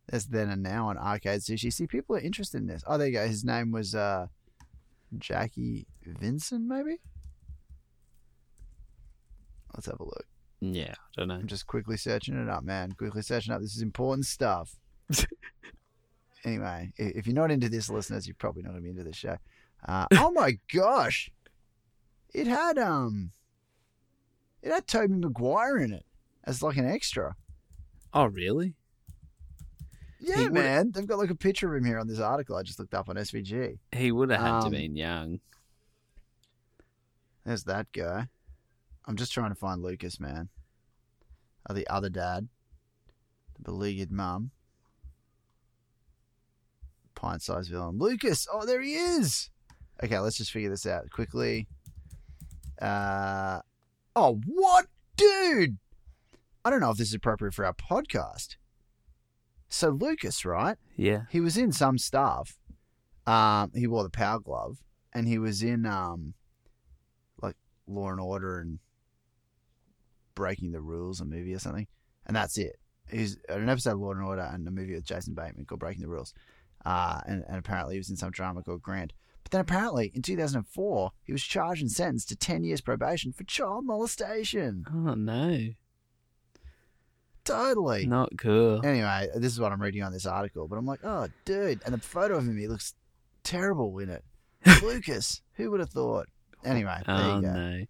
There's 0.09 0.27
then 0.27 0.51
and 0.51 0.63
now 0.63 0.89
on 0.89 0.99
Arcade 0.99 1.41
Sushi. 1.41 1.73
See, 1.73 1.87
people 1.87 2.17
are 2.17 2.21
interested 2.21 2.61
in 2.61 2.67
this. 2.67 2.83
Oh, 2.87 2.99
there 2.99 3.07
you 3.07 3.13
go. 3.13 3.27
His 3.27 3.45
name 3.45 3.71
was 3.71 3.95
uh, 3.95 4.27
Jackey 5.17 5.87
Vincent, 6.05 6.67
maybe? 6.67 6.99
Let's 9.75 9.87
have 9.87 10.01
a 10.01 10.05
look. 10.05 10.27
Yeah, 10.61 10.93
I 10.93 11.13
don't 11.17 11.29
know. 11.29 11.35
I'm 11.35 11.47
just 11.47 11.67
quickly 11.67 11.97
searching 11.97 12.41
it 12.41 12.49
up, 12.49 12.65
man. 12.65 12.93
Quickly 12.93 13.23
searching 13.23 13.53
up. 13.53 13.61
This 13.61 13.75
is 13.77 13.83
important 13.83 14.25
stuff. 14.27 14.77
anyway, 16.45 16.93
if 16.97 17.27
you're 17.27 17.35
not 17.35 17.51
into 17.51 17.69
this, 17.69 17.91
listeners, 17.91 18.27
you're 18.27 18.37
probably 18.39 18.63
not 18.63 18.71
going 18.71 18.83
to 18.83 18.85
be 18.85 18.91
into 18.91 19.05
this 19.05 19.17
show. 19.17 19.37
Uh, 19.87 20.07
oh 20.13 20.31
my 20.31 20.59
gosh, 20.75 21.31
it 22.33 22.47
had 22.47 22.79
um, 22.79 23.33
it 24.63 24.73
had 24.73 24.87
Tobey 24.87 25.15
Maguire 25.15 25.79
in 25.79 25.93
it 25.93 26.07
as 26.45 26.63
like 26.63 26.77
an 26.77 26.89
extra. 26.89 27.37
Oh 28.15 28.27
really? 28.27 28.75
Yeah, 30.21 30.39
He 30.39 30.49
man. 30.49 30.93
They've 30.93 31.07
got 31.07 31.19
like 31.19 31.29
a 31.31 31.35
picture 31.35 31.69
of 31.75 31.79
him 31.79 31.85
here 31.85 31.99
on 31.99 32.07
this 32.09 32.21
article 32.21 32.57
I 32.57 32.63
just 32.63 32.79
looked 32.79 32.95
up 32.95 33.11
on 33.11 33.17
SVG. 33.17 33.77
He 33.93 34.13
would 34.13 34.31
have 34.31 34.41
had 34.41 34.61
to 34.61 34.67
Um, 34.67 34.73
been 34.73 34.97
young. 34.97 35.41
There's 37.45 37.65
that 37.65 37.93
guy. 37.93 38.29
I'm 39.07 39.17
just 39.17 39.33
trying 39.33 39.51
to 39.51 39.55
find 39.55 39.83
Lucas, 39.83 40.19
man. 40.19 40.49
Oh, 41.69 41.75
the 41.75 41.87
other 41.89 42.09
dad, 42.09 42.49
the 43.57 43.63
beleaguered 43.63 44.11
mum, 44.11 44.51
pint-sized 47.15 47.71
villain, 47.71 47.99
Lucas. 47.99 48.47
Oh, 48.53 48.67
there 48.67 48.83
he 48.83 48.95
is. 48.95 49.51
Okay, 50.03 50.19
let's 50.19 50.37
just 50.37 50.51
figure 50.51 50.71
this 50.71 50.87
out 50.87 51.11
quickly. 51.11 51.69
Uh, 52.81 53.61
oh, 54.17 54.41
what, 54.47 54.87
dude? 55.17 55.79
I 56.65 56.71
don't 56.71 56.81
know 56.81 56.91
if 56.91 56.97
this 56.97 57.09
is 57.09 57.15
appropriate 57.15 57.55
for 57.55 57.65
our 57.65 57.75
podcast. 57.75 58.57
So 59.69 59.91
Lucas, 59.91 60.45
right? 60.45 60.77
Yeah. 60.97 61.23
he 61.31 61.41
was 61.41 61.57
in 61.57 61.73
some 61.73 61.99
stuff. 61.99 62.59
Um, 63.27 63.73
he 63.75 63.87
wore 63.87 64.03
the 64.03 64.11
power 64.11 64.39
glove, 64.39 64.79
and 65.13 65.27
he 65.27 65.39
was 65.39 65.63
in 65.63 65.87
um, 65.87 66.35
like 67.41 67.57
Law 67.87 68.11
and 68.11 68.21
Order 68.21 68.59
and 68.61 68.79
Breaking 70.35 70.73
the 70.73 70.81
Rules, 70.81 71.21
a 71.21 71.25
movie 71.25 71.55
or 71.55 71.59
something, 71.59 71.87
and 72.27 72.37
that's 72.37 72.59
it. 72.59 72.77
He's 73.11 73.37
an 73.49 73.69
episode 73.69 73.93
of 73.93 74.01
Law 74.01 74.13
and 74.13 74.23
Order 74.23 74.49
and 74.53 74.67
a 74.67 74.71
movie 74.71 74.95
with 74.95 75.05
Jason 75.05 75.35
Bateman 75.35 75.67
called 75.67 75.81
Breaking 75.81 76.03
the 76.03 76.09
Rules, 76.09 76.35
uh, 76.85 77.21
and, 77.27 77.45
and 77.49 77.59
apparently 77.59 77.95
he 77.95 77.99
was 77.99 78.11
in 78.11 78.17
some 78.17 78.31
drama 78.31 78.63
called 78.63 78.83
Grant. 78.83 79.13
But 79.43 79.53
then 79.53 79.61
apparently 79.61 80.11
in 80.15 80.23
2004 80.23 81.11
he 81.23 81.33
was 81.33 81.43
charged 81.43 81.83
and 81.83 81.91
sentenced 81.91 82.31
to 82.31 82.37
10 82.37 82.65
years 82.65 82.81
probation 82.81 83.33
for 83.33 83.45
child 83.45 83.85
molestation. 83.85 84.85
Oh 84.91 85.15
no. 85.15 85.75
Totally. 87.45 88.07
Not 88.07 88.39
cool. 88.39 88.85
Anyway, 88.85 89.29
this 89.35 89.53
is 89.53 89.61
what 89.61 89.71
I'm 89.71 89.83
reading 89.83 90.03
on 90.03 90.13
this 90.13 90.25
article, 90.25 90.67
but 90.67 90.77
I'm 90.77 90.87
like, 90.87 91.05
oh, 91.05 91.29
dude. 91.45 91.83
And 91.85 91.93
the 91.93 91.99
photo 91.99 92.39
of 92.39 92.49
him, 92.49 92.57
he 92.57 92.67
looks 92.67 92.95
terrible 93.43 93.99
in 93.99 94.09
it. 94.09 94.25
Lucas, 94.83 95.43
who 95.53 95.71
would 95.71 95.81
have 95.81 95.91
thought? 95.91 96.29
Anyway, 96.65 96.97
there 97.07 97.15
Oh 97.17 97.37
you 97.37 97.43
go. 97.43 97.53
no. 97.53 97.85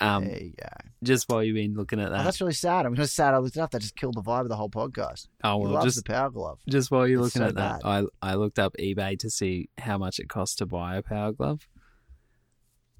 Um, 0.00 0.24
there 0.26 0.38
you 0.42 0.52
go. 0.58 0.68
just 1.02 1.28
while 1.28 1.42
you've 1.44 1.54
been 1.54 1.74
looking 1.74 2.00
at 2.00 2.08
Oh, 2.08 2.12
that, 2.12 2.24
that's 2.24 2.40
really 2.40 2.54
sad. 2.54 2.86
I'm 2.86 2.94
just 2.94 3.14
sad 3.14 3.34
I 3.34 3.38
looked 3.38 3.56
it 3.56 3.60
up. 3.60 3.70
That 3.72 3.82
just 3.82 3.94
killed 3.96 4.14
the 4.14 4.22
vibe 4.22 4.42
of 4.42 4.48
the 4.48 4.56
whole 4.56 4.70
podcast. 4.70 5.28
oh 5.44 5.58
he 5.58 5.64
well, 5.64 5.72
loves 5.74 5.84
just 5.94 5.96
the 6.04 6.12
power 6.12 6.30
glove. 6.30 6.58
just 6.68 6.90
while 6.90 7.06
you're 7.06 7.24
It's 7.24 7.36
looking 7.36 7.42
so 7.54 7.60
at 7.60 7.80
that, 7.82 7.86
I 7.86 8.04
I 8.22 8.34
looked 8.34 8.58
up 8.58 8.74
eBay 8.78 9.18
to 9.20 9.30
see 9.30 9.68
how 9.78 9.98
much 9.98 10.18
it 10.18 10.28
costs 10.28 10.56
to 10.56 10.66
buy 10.66 10.96
a 10.96 11.02
power 11.02 11.32
glove. 11.32 11.68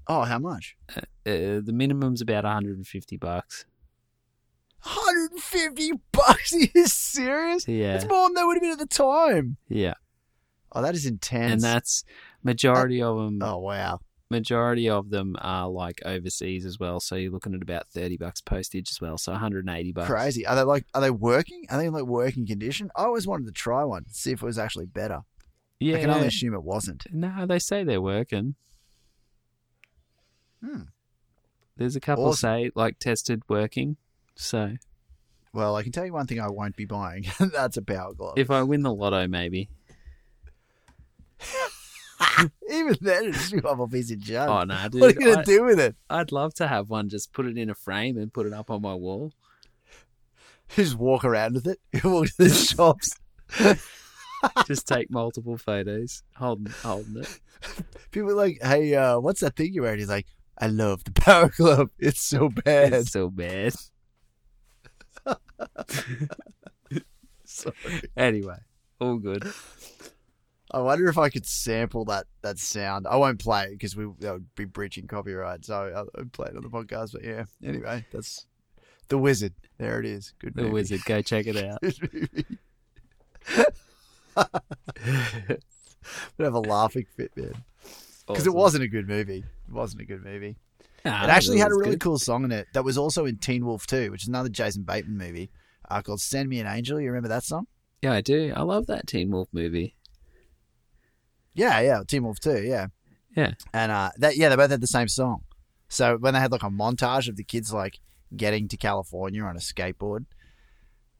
Oh, 0.07 0.21
how 0.23 0.37
much? 0.39 0.75
Uh, 0.95 1.01
the 1.25 1.71
minimum's 1.73 2.19
about 2.21 2.43
150 2.43 3.15
bucks. 3.17 3.65
150 4.83 5.91
bucks? 6.11 6.53
Are 6.53 6.57
you 6.59 6.87
serious? 6.87 7.67
Yeah, 7.67 7.93
That's 7.93 8.05
more 8.05 8.27
than 8.27 8.35
they 8.35 8.43
would 8.43 8.55
have 8.55 8.61
been 8.61 8.71
at 8.71 8.79
the 8.79 8.85
time. 8.85 9.57
yeah, 9.69 9.93
Oh, 10.73 10.81
that 10.81 10.95
is 10.95 11.05
intense. 11.05 11.53
and 11.53 11.61
that's 11.61 12.03
majority 12.43 13.01
of 13.01 13.15
them. 13.15 13.39
oh 13.41 13.59
wow. 13.59 13.99
Majority 14.33 14.89
of 14.89 15.09
them 15.09 15.35
are 15.39 15.69
like 15.69 16.01
overseas 16.05 16.65
as 16.65 16.79
well, 16.79 16.99
so 16.99 17.15
you're 17.15 17.31
looking 17.31 17.53
at 17.53 17.61
about 17.61 17.87
30 17.89 18.17
bucks 18.17 18.41
postage 18.41 18.89
as 18.91 18.99
well, 18.99 19.17
so 19.17 19.31
180 19.31 19.91
bucks. 19.93 20.09
Crazy. 20.09 20.45
Are 20.45 20.55
they 20.55 20.63
like? 20.63 20.85
Are 20.93 21.01
they 21.01 21.11
working? 21.11 21.65
Are 21.69 21.77
they 21.77 21.85
in 21.85 21.93
like 21.93 22.03
working 22.05 22.45
condition? 22.47 22.89
I 22.95 23.03
always 23.03 23.25
wanted 23.27 23.45
to 23.45 23.51
try 23.53 23.83
one, 23.83 24.05
see 24.09 24.31
if 24.31 24.41
it 24.41 24.45
was 24.45 24.57
actually 24.57 24.87
better. 24.87 25.21
Yeah, 25.79 25.97
I 25.97 26.01
can 26.01 26.09
only 26.09 26.27
assume 26.27 26.53
it 26.53 26.63
wasn't. 26.63 27.03
no, 27.11 27.45
they 27.45 27.59
say 27.59 27.83
they're 27.83 28.01
working. 28.01 28.55
Hmm. 30.63 30.83
There's 31.77 31.95
a 31.95 31.99
couple 31.99 32.25
Awesome. 32.25 32.37
say 32.49 32.71
like 32.75 32.99
tested 32.99 33.41
working. 33.49 33.97
So 34.35 34.75
Well, 35.53 35.75
I 35.75 35.83
can 35.83 35.91
tell 35.91 36.05
you 36.05 36.13
one 36.13 36.25
thing 36.27 36.39
I 36.39 36.49
won't 36.49 36.75
be 36.75 36.85
buying. 36.85 37.25
That's 37.39 37.77
a 37.77 37.81
power 37.81 38.13
glove. 38.13 38.33
if 38.37 38.49
I 38.49 38.63
win 38.63 38.81
the 38.83 38.93
lotto, 38.93 39.27
maybe. 39.27 39.69
Even 42.69 42.97
then, 43.01 43.25
it's 43.27 43.51
just 43.51 43.65
a 43.65 43.87
piece 43.87 44.11
of 44.11 44.19
junk. 44.19 44.49
Oh 44.49 44.63
no, 44.63 44.89
dude! 44.89 45.01
what 45.01 45.15
are 45.15 45.19
you 45.19 45.27
gonna 45.27 45.41
I, 45.41 45.43
do 45.43 45.63
with 45.63 45.79
it? 45.79 45.95
I'd 46.09 46.31
love 46.31 46.53
to 46.55 46.67
have 46.67 46.89
one. 46.89 47.09
Just 47.09 47.33
put 47.33 47.45
it 47.45 47.57
in 47.57 47.69
a 47.69 47.75
frame 47.75 48.17
and 48.17 48.33
put 48.33 48.45
it 48.45 48.53
up 48.53 48.69
on 48.69 48.81
my 48.81 48.93
wall. 48.93 49.31
Just 50.75 50.95
walk 50.95 51.23
around 51.25 51.53
with 51.55 51.67
it. 51.67 51.79
You 51.91 52.01
walk 52.09 52.27
to 52.27 52.33
the 52.37 52.49
shops. 52.49 53.11
Just 54.67 54.87
take 54.87 55.09
multiple 55.11 55.57
photos, 55.57 56.23
holding 56.35 56.73
holding 56.81 57.17
it. 57.17 57.39
People 58.11 58.31
are 58.31 58.35
like, 58.35 58.59
"Hey, 58.61 58.95
uh, 58.95 59.19
what's 59.19 59.41
that 59.41 59.55
thing 59.55 59.73
you're 59.73 59.83
wearing?" 59.83 59.99
He's 59.99 60.09
like, 60.09 60.27
"I 60.57 60.67
love 60.67 61.03
the 61.03 61.11
power 61.11 61.49
glove. 61.55 61.89
It's 61.99 62.27
so 62.27 62.49
bad." 62.49 62.93
It's 62.93 63.11
so 63.11 63.29
bad. 63.29 63.73
Sorry. 67.45 67.75
Anyway, 68.17 68.57
all 68.99 69.17
good. 69.17 69.43
I 70.73 70.79
wonder 70.79 71.07
if 71.07 71.17
I 71.19 71.29
could 71.29 71.45
sample 71.45 72.05
that 72.05 72.25
that 72.41 72.57
sound. 72.57 73.05
I 73.07 73.15
won't 73.17 73.39
play 73.39 73.65
it 73.65 73.71
because 73.71 73.95
we 73.95 74.05
that 74.19 74.33
would 74.33 74.55
be 74.55 74.65
breaching 74.65 75.05
copyright, 75.07 75.65
so 75.65 76.07
I 76.15 76.19
would 76.19 76.33
play 76.33 76.47
it 76.49 76.57
on 76.57 76.63
the 76.63 76.69
podcast. 76.69 77.11
But 77.13 77.23
yeah, 77.23 77.45
anyway, 77.63 78.05
that's 78.11 78.45
The 79.09 79.17
Wizard. 79.19 79.53
There 79.77 79.99
it 79.99 80.05
is. 80.05 80.33
Good 80.39 80.55
movie. 80.55 80.63
The 80.67 80.71
movie. 80.71 80.73
Wizard. 80.73 81.05
Go 81.05 81.21
check 81.21 81.45
it 81.47 81.57
out. 81.57 81.79
Would 86.37 86.45
have 86.45 86.53
a 86.55 86.59
laughing 86.59 87.05
fit, 87.15 87.31
man. 87.35 87.63
Because 88.27 88.47
it 88.47 88.53
wasn't 88.53 88.83
a 88.83 88.87
good 88.87 89.07
movie. 89.07 89.43
It 89.67 89.73
wasn't 89.73 90.01
a 90.01 90.05
good 90.05 90.23
movie. 90.23 90.55
Nah, 91.05 91.25
It 91.25 91.29
actually 91.29 91.57
had 91.59 91.71
a 91.71 91.75
really 91.75 91.91
good. 91.91 91.99
cool 91.99 92.17
song 92.17 92.45
in 92.45 92.51
it 92.51 92.67
that 92.73 92.83
was 92.85 92.97
also 92.97 93.25
in 93.25 93.37
Teen 93.37 93.65
Wolf 93.65 93.85
2, 93.87 94.09
which 94.11 94.23
is 94.23 94.29
another 94.29 94.49
Jason 94.49 94.83
Bateman 94.83 95.17
movie 95.17 95.51
uh, 95.89 96.01
called 96.01 96.21
Send 96.21 96.47
Me 96.49 96.59
an 96.59 96.67
Angel. 96.67 96.99
You 96.99 97.07
remember 97.07 97.27
that 97.29 97.43
song? 97.43 97.67
Yeah, 98.01 98.13
I 98.13 98.21
do. 98.21 98.53
I 98.55 98.61
love 98.63 98.87
that 98.87 99.07
Teen 99.07 99.29
Wolf 99.29 99.49
movie. 99.51 99.95
Yeah, 101.53 101.79
yeah, 101.81 102.01
Teen 102.07 102.23
Wolf 102.23 102.39
2, 102.39 102.63
yeah. 102.63 102.87
Yeah. 103.35 103.51
And 103.73 103.91
uh, 103.91 104.11
that 104.17 104.37
yeah, 104.37 104.49
they 104.49 104.55
both 104.55 104.71
had 104.71 104.81
the 104.81 104.87
same 104.87 105.07
song. 105.07 105.43
So 105.89 106.17
when 106.17 106.33
they 106.33 106.39
had 106.39 106.51
like 106.51 106.63
a 106.63 106.69
montage 106.69 107.27
of 107.29 107.35
the 107.35 107.43
kids 107.43 107.71
like 107.73 107.99
getting 108.35 108.67
to 108.69 108.77
California 108.77 109.43
on 109.43 109.55
a 109.55 109.59
skateboard, 109.59 110.25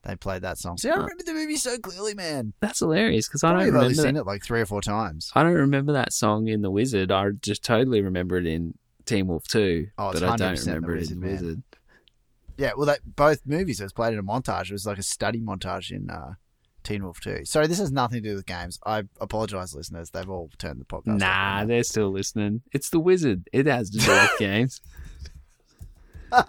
they 0.03 0.15
played 0.15 0.41
that 0.41 0.57
song. 0.57 0.77
See, 0.77 0.89
I 0.89 0.95
remember 0.95 1.23
the 1.25 1.33
movie 1.33 1.55
so 1.55 1.77
clearly, 1.77 2.13
man. 2.13 2.53
That's 2.59 2.79
hilarious 2.79 3.27
because 3.27 3.43
I 3.43 3.51
don't 3.51 3.59
have 3.61 3.67
only 3.69 3.79
remember. 3.89 3.93
seen 4.03 4.13
That. 4.15 4.21
it 4.21 4.25
like 4.27 4.43
three 4.43 4.61
or 4.61 4.65
four 4.65 4.81
times. 4.81 5.31
I 5.33 5.43
don't 5.43 5.53
remember 5.53 5.93
that 5.93 6.11
song 6.13 6.47
in 6.47 6.61
The 6.61 6.69
Wizard. 6.71 7.11
I 7.11 7.29
just 7.41 7.63
totally 7.63 8.01
remember 8.01 8.37
it 8.37 8.45
in 8.45 8.73
Teen 9.05 9.27
Wolf 9.27 9.47
2, 9.47 9.87
Oh, 9.97 10.09
it's 10.11 10.19
but 10.19 10.29
I 10.29 10.35
100% 10.35 10.37
don't 10.37 10.59
remember 10.67 10.95
it 10.97 11.09
in 11.11 11.19
man. 11.19 11.31
Wizard. 11.31 11.63
Yeah, 12.57 12.71
well, 12.77 12.85
that 12.85 12.99
both 13.15 13.41
movies 13.45 13.79
it 13.79 13.83
was 13.85 13.93
played 13.93 14.13
in 14.13 14.19
a 14.19 14.23
montage. 14.23 14.65
It 14.69 14.73
was 14.73 14.85
like 14.85 14.97
a 14.99 15.03
study 15.03 15.39
montage 15.41 15.89
in 15.91 16.09
uh, 16.09 16.33
Teen 16.83 17.03
Wolf 17.03 17.19
2. 17.21 17.45
Sorry, 17.45 17.67
this 17.67 17.79
has 17.79 17.91
nothing 17.91 18.21
to 18.21 18.29
do 18.29 18.35
with 18.35 18.45
games. 18.45 18.79
I 18.85 19.03
apologize, 19.19 19.73
listeners. 19.73 20.09
They've 20.09 20.29
all 20.29 20.49
turned 20.57 20.79
the 20.79 20.85
podcast. 20.85 21.19
Nah, 21.19 21.61
now. 21.61 21.65
they're 21.65 21.83
still 21.83 22.11
listening. 22.11 22.61
It's 22.71 22.89
The 22.89 22.99
Wizard. 22.99 23.49
It 23.53 23.65
has 23.65 23.89
to 23.91 23.97
do 23.99 24.11
with 24.11 24.31
games. 24.39 24.81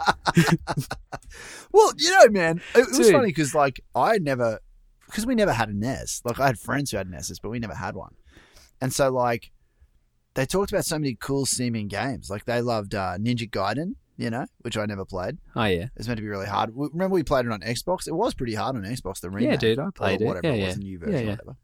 Well, 1.73 1.93
you 1.97 2.11
know, 2.11 2.29
man, 2.31 2.61
it, 2.75 2.87
it 2.89 2.99
was 2.99 3.11
funny 3.11 3.27
because 3.27 3.55
like 3.55 3.81
I 3.95 4.19
never, 4.19 4.61
because 5.07 5.27
we 5.27 5.35
never 5.35 5.53
had 5.53 5.69
a 5.69 5.75
NES. 5.75 6.23
Like 6.25 6.39
I 6.39 6.47
had 6.47 6.59
friends 6.59 6.91
who 6.93 6.97
had 6.99 7.11
NESs, 7.11 7.41
but 7.41 7.49
we 7.49 7.59
never 7.59 7.75
had 7.75 7.97
one. 7.97 8.15
And 8.81 8.93
so 8.93 9.11
like, 9.11 9.51
they 10.35 10.47
talked 10.47 10.71
about 10.71 10.85
so 10.85 10.99
many 10.99 11.17
cool 11.17 11.47
seeming 11.47 11.89
games. 11.89 12.31
Like 12.31 12.45
they 12.45 12.61
loved 12.61 12.95
uh, 12.95 13.19
Ninja 13.19 13.51
Gaiden, 13.51 13.95
you 14.17 14.31
know, 14.31 14.47
which 14.63 14.77
I 14.77 14.87
never 14.87 15.05
played. 15.05 15.39
Oh, 15.57 15.65
yeah. 15.65 15.87
it's 15.97 16.07
meant 16.07 16.19
to 16.19 16.23
be 16.23 16.29
really 16.29 16.47
hard. 16.47 16.71
Remember 16.75 17.15
we 17.15 17.23
played 17.23 17.47
it 17.47 17.53
on 17.53 17.61
Xbox? 17.61 18.07
It 18.07 18.15
was 18.15 18.35
pretty 18.35 18.55
hard 18.55 18.77
on 18.77 18.83
Xbox. 18.83 19.21
The 19.21 19.31
remake, 19.31 19.51
Yeah, 19.51 19.57
dude, 19.57 19.79
I 19.79 19.85
or 19.87 19.93
played 19.93 20.21
it. 20.21 20.25
whatever 20.27 20.47
Yeah, 20.49 20.53
it 20.55 20.59
yeah. 20.61 20.67
was, 20.67 20.77
a 20.77 20.81
new 20.81 20.99
version, 20.99 21.15
Yeah, 21.15 21.21
yeah. 21.21 21.31
whatever. 21.31 21.57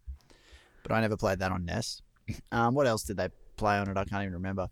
But 0.83 0.93
I 0.93 1.01
never 1.01 1.17
played 1.17 1.39
that 1.41 1.53
on 1.53 1.65
NES. 1.65 2.03
Um, 2.53 2.75
what 2.75 2.87
else 2.87 3.03
did 3.03 3.17
they 3.17 3.29
play 3.57 3.77
on 3.77 3.89
it? 3.89 3.97
I 3.97 4.05
can't 4.05 4.23
even 4.23 4.35
remember. 4.35 4.69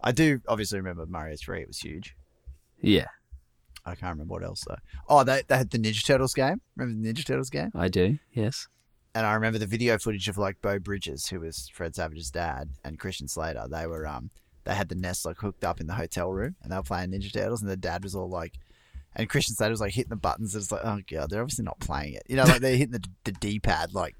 I 0.00 0.12
do 0.12 0.40
obviously 0.46 0.78
remember 0.78 1.06
Mario 1.06 1.34
Three. 1.36 1.60
It 1.60 1.66
was 1.66 1.78
huge. 1.78 2.14
Yeah, 2.80 3.06
I 3.84 3.96
can't 3.96 4.12
remember 4.12 4.34
what 4.34 4.44
else 4.44 4.64
though. 4.68 4.76
Oh, 5.08 5.24
they, 5.24 5.42
they 5.48 5.56
had 5.56 5.70
the 5.70 5.78
Ninja 5.78 6.04
Turtles 6.04 6.34
game. 6.34 6.60
Remember 6.76 7.02
the 7.02 7.12
Ninja 7.12 7.24
Turtles 7.26 7.50
game? 7.50 7.70
I 7.74 7.88
do. 7.88 8.18
Yes. 8.32 8.68
And 9.12 9.26
I 9.26 9.34
remember 9.34 9.58
the 9.58 9.66
video 9.66 9.98
footage 9.98 10.28
of 10.28 10.38
like 10.38 10.60
Beau 10.62 10.78
Bridges, 10.78 11.26
who 11.28 11.40
was 11.40 11.68
Fred 11.72 11.96
Savage's 11.96 12.30
dad, 12.30 12.70
and 12.84 12.98
Christian 12.98 13.26
Slater. 13.26 13.66
They 13.68 13.86
were 13.88 14.06
um 14.06 14.30
they 14.64 14.74
had 14.74 14.88
the 14.88 14.94
NES 14.94 15.24
like 15.24 15.38
hooked 15.38 15.64
up 15.64 15.80
in 15.80 15.86
the 15.86 15.94
hotel 15.94 16.30
room, 16.32 16.56
and 16.62 16.72
they 16.72 16.76
were 16.76 16.82
playing 16.82 17.10
Ninja 17.10 17.32
Turtles, 17.32 17.62
and 17.62 17.70
the 17.70 17.76
dad 17.76 18.02
was 18.02 18.14
all 18.14 18.28
like, 18.28 18.54
and 19.16 19.28
Christian 19.28 19.54
Slater 19.54 19.70
was 19.70 19.80
like 19.80 19.92
hitting 19.94 20.10
the 20.10 20.16
buttons. 20.16 20.54
And 20.54 20.62
it's 20.62 20.72
like, 20.72 20.84
oh 20.84 21.00
god, 21.10 21.30
they're 21.30 21.42
obviously 21.42 21.64
not 21.64 21.78
playing 21.80 22.14
it. 22.14 22.22
You 22.28 22.36
know, 22.36 22.44
like 22.44 22.60
they're 22.60 22.76
hitting 22.76 22.92
the 22.92 23.04
the 23.24 23.32
D 23.32 23.58
pad 23.60 23.94
like 23.94 24.14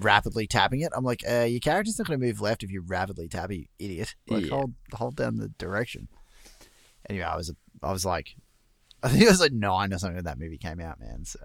rapidly 0.00 0.46
tapping 0.46 0.80
it. 0.80 0.92
I'm 0.96 1.04
like, 1.04 1.22
uh, 1.28 1.40
your 1.42 1.60
character's 1.60 1.98
not 1.98 2.08
going 2.08 2.18
to 2.18 2.26
move 2.26 2.40
left 2.40 2.62
if 2.62 2.70
you 2.70 2.80
rapidly 2.80 3.28
tap, 3.28 3.50
you 3.52 3.66
idiot. 3.78 4.14
Like 4.28 4.44
Yeah. 4.44 4.50
hold 4.50 4.72
hold 4.94 5.16
down 5.16 5.36
the 5.36 5.48
direction. 5.58 6.08
Anyway, 7.08 7.24
I 7.24 7.36
was 7.36 7.52
I 7.82 7.92
was 7.92 8.04
like, 8.04 8.34
I 9.02 9.08
think 9.08 9.24
I 9.24 9.30
was 9.30 9.40
like 9.40 9.52
nine 9.52 9.92
or 9.92 9.98
something 9.98 10.16
when 10.16 10.24
that 10.24 10.38
movie 10.38 10.58
came 10.58 10.80
out, 10.80 11.00
man. 11.00 11.24
So 11.24 11.38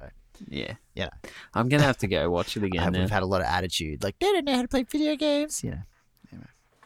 Yeah. 0.47 0.75
Yeah. 0.93 1.09
I'm 1.53 1.69
going 1.69 1.79
to 1.81 1.87
have 1.87 1.97
to 1.97 2.07
go 2.07 2.29
watch 2.29 2.55
it 2.57 2.63
I 2.63 2.67
again 2.67 2.93
now. 2.93 2.99
have 3.01 3.09
had 3.11 3.23
a 3.23 3.27
lot 3.27 3.41
of 3.41 3.47
attitude, 3.47 4.03
like 4.03 4.17
they 4.19 4.27
don't 4.31 4.45
know 4.45 4.55
how 4.55 4.61
to 4.61 4.67
play 4.67 4.83
video 4.83 5.15
games. 5.15 5.63
You 5.63 5.71
know. 5.71 5.81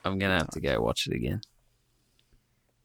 I'm 0.06 0.18
going 0.20 0.32
to 0.32 0.38
have 0.38 0.50
to 0.52 0.60
go 0.60 0.82
watch 0.82 1.08
it 1.08 1.14
again. 1.14 1.42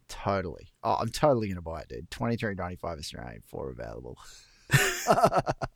Totally. 0.09 0.69
Oh, 0.83 0.97
I'm 1.01 1.09
totally 1.09 1.49
gonna 1.49 1.63
buy 1.63 1.81
it, 1.81 1.89
dude. 1.89 2.11
Twenty 2.11 2.37
three 2.37 2.55
ninety 2.55 2.77
five 2.77 2.99
Australian, 2.99 3.43
four 3.49 3.71
available. 3.71 4.19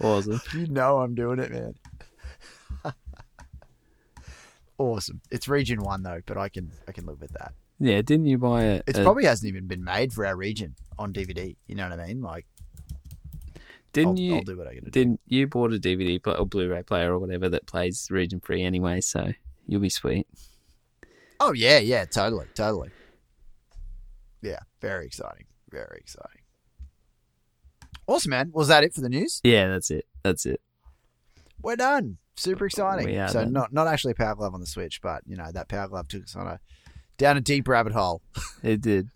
Awesome. 0.00 0.40
You 0.54 0.66
know 0.68 1.00
I'm 1.00 1.14
doing 1.14 1.38
it, 1.38 1.50
man. 1.50 1.74
awesome. 4.78 5.20
It's 5.30 5.48
region 5.48 5.82
one 5.82 6.02
though, 6.02 6.20
but 6.24 6.36
I 6.36 6.48
can 6.48 6.70
I 6.86 6.92
can 6.92 7.06
live 7.06 7.20
with 7.20 7.32
that. 7.32 7.52
Yeah, 7.80 8.02
didn't 8.02 8.26
you 8.26 8.38
buy 8.38 8.64
it? 8.64 8.84
It 8.86 8.96
probably 8.96 9.24
hasn't 9.24 9.48
even 9.48 9.66
been 9.66 9.84
made 9.84 10.12
for 10.12 10.26
our 10.26 10.36
region 10.36 10.74
on 10.98 11.12
DVD. 11.12 11.56
You 11.66 11.74
know 11.74 11.88
what 11.88 11.98
I 11.98 12.06
mean? 12.06 12.22
Like, 12.22 12.46
didn't 13.92 14.10
I'll, 14.10 14.18
you? 14.18 14.34
I'll 14.36 14.42
do 14.42 14.56
what 14.56 14.66
I 14.66 14.74
gotta. 14.74 14.90
Didn't 14.90 15.20
you 15.26 15.46
bought 15.46 15.72
a 15.72 15.78
DVD 15.78 16.20
or 16.38 16.46
Blu-ray 16.46 16.82
player 16.82 17.12
or 17.12 17.18
whatever 17.18 17.48
that 17.48 17.66
plays 17.66 18.08
region 18.10 18.40
free 18.40 18.62
anyway? 18.62 19.00
So 19.00 19.32
you'll 19.68 19.80
be 19.80 19.88
sweet. 19.88 20.26
Oh 21.38 21.52
yeah, 21.52 21.78
yeah, 21.78 22.04
totally, 22.04 22.46
totally. 22.54 22.90
Yeah, 24.42 24.58
very 24.80 25.06
exciting, 25.06 25.46
very 25.70 25.98
exciting. 26.00 26.42
Awesome, 28.08 28.30
man. 28.30 28.50
Was 28.52 28.68
that 28.68 28.82
it 28.82 28.94
for 28.94 29.02
the 29.02 29.08
news? 29.08 29.40
Yeah, 29.44 29.68
that's 29.68 29.90
it. 29.90 30.06
That's 30.24 30.46
it. 30.46 30.60
We're 31.62 31.76
done. 31.76 32.18
Super 32.36 32.66
exciting. 32.66 33.18
Are 33.18 33.28
so 33.28 33.44
not 33.44 33.72
not 33.72 33.86
actually 33.86 34.14
Power 34.14 34.34
Glove 34.34 34.54
on 34.54 34.60
the 34.60 34.66
Switch, 34.66 35.00
but 35.02 35.22
you 35.26 35.36
know 35.36 35.50
that 35.52 35.68
Power 35.68 35.88
Glove 35.88 36.08
took 36.08 36.24
us 36.24 36.34
on 36.34 36.46
a 36.46 36.60
down 37.18 37.36
a 37.36 37.40
deep 37.40 37.66
rabbit 37.68 37.92
hole 37.92 38.22
It 38.62 38.80
did. 38.80 39.08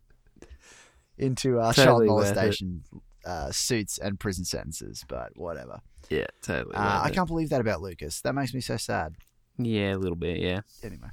into 1.16 1.60
uh, 1.60 1.72
Totally 1.72 2.06
child 2.08 2.18
molestation 2.18 2.84
uh, 3.24 3.50
suits 3.52 3.98
and 3.98 4.18
prison 4.18 4.44
sentences. 4.44 5.04
But 5.08 5.36
whatever. 5.36 5.80
Yeah, 6.10 6.26
totally. 6.42 6.74
Uh, 6.74 7.02
I 7.04 7.10
can't 7.10 7.28
believe 7.28 7.50
that 7.50 7.60
about 7.60 7.80
Lucas. 7.80 8.20
That 8.22 8.34
makes 8.34 8.52
me 8.52 8.60
so 8.60 8.76
sad. 8.76 9.14
Yeah, 9.58 9.94
a 9.94 9.98
little 9.98 10.16
bit. 10.16 10.38
Yeah. 10.40 10.60
Anyway, 10.82 11.08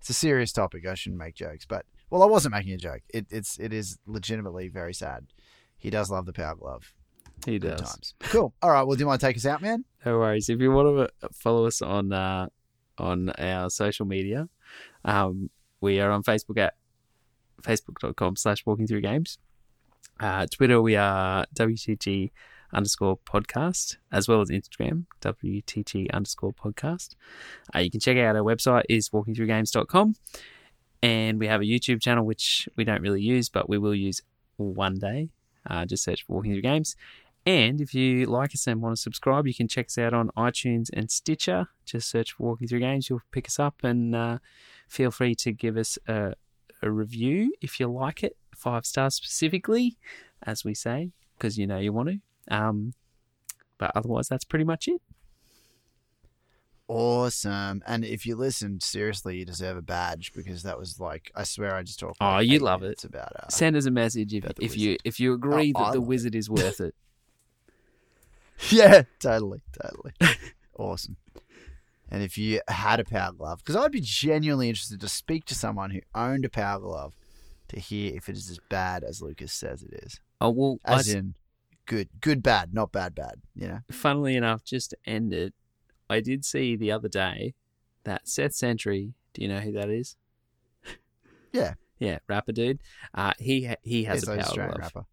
it's 0.00 0.10
a 0.10 0.14
serious 0.14 0.52
topic. 0.52 0.86
I 0.86 0.94
shouldn't 0.94 1.18
make 1.20 1.34
jokes, 1.34 1.64
but 1.66 1.86
well, 2.10 2.22
I 2.22 2.26
wasn't 2.26 2.54
making 2.54 2.72
a 2.74 2.78
joke. 2.78 3.02
It, 3.08 3.26
it's 3.30 3.58
it 3.58 3.72
is 3.72 3.98
legitimately 4.06 4.68
very 4.68 4.94
sad. 4.94 5.26
He 5.78 5.90
does 5.90 6.10
love 6.10 6.26
the 6.26 6.32
Power 6.32 6.54
Glove. 6.54 6.92
He 7.44 7.58
Good 7.58 7.76
does. 7.76 7.80
times. 7.90 8.14
Cool. 8.20 8.54
All 8.62 8.70
right. 8.70 8.82
Well, 8.82 8.96
do 8.96 9.00
you 9.00 9.06
want 9.06 9.20
to 9.20 9.26
take 9.26 9.36
us 9.36 9.44
out, 9.46 9.60
man? 9.60 9.84
No 10.04 10.18
worries. 10.18 10.48
If 10.48 10.60
you 10.60 10.70
want 10.72 11.10
to 11.20 11.28
follow 11.32 11.66
us 11.66 11.82
on 11.82 12.12
uh, 12.12 12.48
on 12.98 13.30
our 13.30 13.68
social 13.70 14.06
media, 14.06 14.48
um, 15.04 15.50
we 15.80 16.00
are 16.00 16.10
on 16.10 16.22
Facebook 16.22 16.58
at 16.58 16.74
facebook.com 17.62 18.36
slash 18.36 18.64
walking 18.64 18.86
through 18.86 19.00
games. 19.02 19.38
Uh, 20.18 20.46
Twitter, 20.46 20.80
we 20.80 20.96
are 20.96 21.44
WTG 21.54 22.30
underscore 22.76 23.16
podcast, 23.16 23.96
as 24.12 24.28
well 24.28 24.40
as 24.40 24.50
Instagram, 24.50 25.06
WTG 25.22 26.10
underscore 26.12 26.52
podcast. 26.52 27.16
Uh, 27.74 27.80
you 27.80 27.90
can 27.90 28.00
check 28.00 28.16
out 28.18 28.36
our 28.36 28.42
website 28.42 28.84
is 28.88 29.08
walkingthroughgames.com. 29.08 30.14
And 31.02 31.38
we 31.38 31.46
have 31.46 31.60
a 31.60 31.64
YouTube 31.64 32.00
channel, 32.00 32.24
which 32.24 32.68
we 32.76 32.84
don't 32.84 33.02
really 33.02 33.22
use, 33.22 33.48
but 33.48 33.68
we 33.68 33.78
will 33.78 33.94
use 33.94 34.22
one 34.56 34.98
day. 34.98 35.30
Uh, 35.68 35.84
just 35.84 36.04
search 36.04 36.24
for 36.24 36.34
Walking 36.34 36.52
Through 36.52 36.62
Games. 36.62 36.96
And 37.44 37.80
if 37.80 37.94
you 37.94 38.26
like 38.26 38.54
us 38.54 38.66
and 38.66 38.82
want 38.82 38.96
to 38.96 39.00
subscribe, 39.00 39.46
you 39.46 39.54
can 39.54 39.68
check 39.68 39.86
us 39.86 39.98
out 39.98 40.12
on 40.12 40.30
iTunes 40.36 40.90
and 40.92 41.10
Stitcher. 41.10 41.68
Just 41.84 42.10
search 42.10 42.32
for 42.32 42.42
Walking 42.44 42.66
Through 42.66 42.80
Games. 42.80 43.08
You'll 43.08 43.22
pick 43.30 43.46
us 43.46 43.58
up 43.58 43.84
and 43.84 44.14
uh, 44.14 44.38
feel 44.88 45.10
free 45.10 45.34
to 45.36 45.52
give 45.52 45.76
us 45.76 45.96
a, 46.08 46.34
a 46.82 46.90
review 46.90 47.54
if 47.60 47.78
you 47.78 47.86
like 47.86 48.24
it. 48.24 48.36
Five 48.56 48.86
stars 48.86 49.14
specifically, 49.14 49.96
as 50.42 50.64
we 50.64 50.74
say, 50.74 51.12
because 51.36 51.58
you 51.58 51.66
know 51.66 51.78
you 51.78 51.92
want 51.92 52.08
to. 52.08 52.18
Um, 52.50 52.94
but 53.78 53.92
otherwise, 53.94 54.28
that's 54.28 54.44
pretty 54.44 54.64
much 54.64 54.88
it. 54.88 55.00
Awesome. 56.88 57.82
And 57.86 58.04
if 58.04 58.26
you 58.26 58.36
listened, 58.36 58.82
seriously, 58.82 59.38
you 59.38 59.44
deserve 59.44 59.76
a 59.76 59.82
badge 59.82 60.32
because 60.32 60.62
that 60.62 60.78
was 60.78 61.00
like, 61.00 61.32
I 61.34 61.42
swear 61.42 61.74
I 61.74 61.82
just 61.82 61.98
talked. 61.98 62.18
Oh, 62.20 62.26
like 62.26 62.46
you 62.46 62.60
love 62.60 62.82
it. 62.84 63.02
About, 63.02 63.32
uh, 63.34 63.48
Send 63.48 63.76
us 63.76 63.86
a 63.86 63.90
message 63.90 64.32
if, 64.32 64.44
if 64.60 64.76
you 64.76 64.96
if 65.04 65.18
you 65.18 65.32
agree 65.32 65.72
Oh, 65.74 65.80
that 65.80 65.88
I 65.88 65.92
the 65.92 66.00
wizard 66.00 66.34
is 66.34 66.48
worth 66.48 66.80
it. 66.80 66.94
yeah, 68.70 69.02
totally. 69.18 69.60
Totally. 69.82 70.12
awesome. 70.78 71.16
And 72.08 72.22
if 72.22 72.38
you 72.38 72.60
had 72.68 73.00
a 73.00 73.04
power 73.04 73.32
glove, 73.32 73.58
because 73.58 73.74
I'd 73.74 73.90
be 73.90 74.00
genuinely 74.00 74.68
interested 74.68 75.00
to 75.00 75.08
speak 75.08 75.44
to 75.46 75.54
someone 75.56 75.90
who 75.90 76.00
owned 76.14 76.44
a 76.44 76.48
power 76.48 76.78
glove 76.78 77.14
to 77.68 77.80
hear 77.80 78.14
if 78.14 78.28
it 78.28 78.36
is 78.36 78.48
as 78.48 78.60
bad 78.68 79.02
as 79.02 79.20
Lucas 79.20 79.52
says 79.52 79.82
it 79.82 79.92
is. 80.04 80.20
Oh 80.40 80.50
well, 80.50 80.78
I, 80.84 80.94
As 80.94 81.12
in, 81.12 81.34
good, 81.86 82.08
good, 82.20 82.42
bad, 82.42 82.74
not 82.74 82.92
bad, 82.92 83.14
bad. 83.14 83.40
You 83.54 83.68
know? 83.68 83.78
funnily 83.90 84.36
enough, 84.36 84.64
just 84.64 84.90
to 84.90 84.96
end 85.06 85.32
it, 85.32 85.54
I 86.10 86.20
did 86.20 86.44
see 86.44 86.76
the 86.76 86.92
other 86.92 87.08
day 87.08 87.54
that 88.04 88.28
Seth 88.28 88.54
Sentry. 88.54 89.14
Do 89.32 89.42
you 89.42 89.48
know 89.48 89.60
who 89.60 89.72
that 89.72 89.88
is? 89.88 90.16
Yeah. 91.52 91.74
Yeah, 91.98 92.18
rapper 92.28 92.52
dude. 92.52 92.80
Uh, 93.14 93.32
he 93.38 93.70
he 93.82 94.04
has 94.04 94.20
He's 94.20 94.28
a 94.28 94.32
power 94.32 94.40
Australian 94.40 94.74
glove. 94.76 94.80
rapper. 94.94 95.06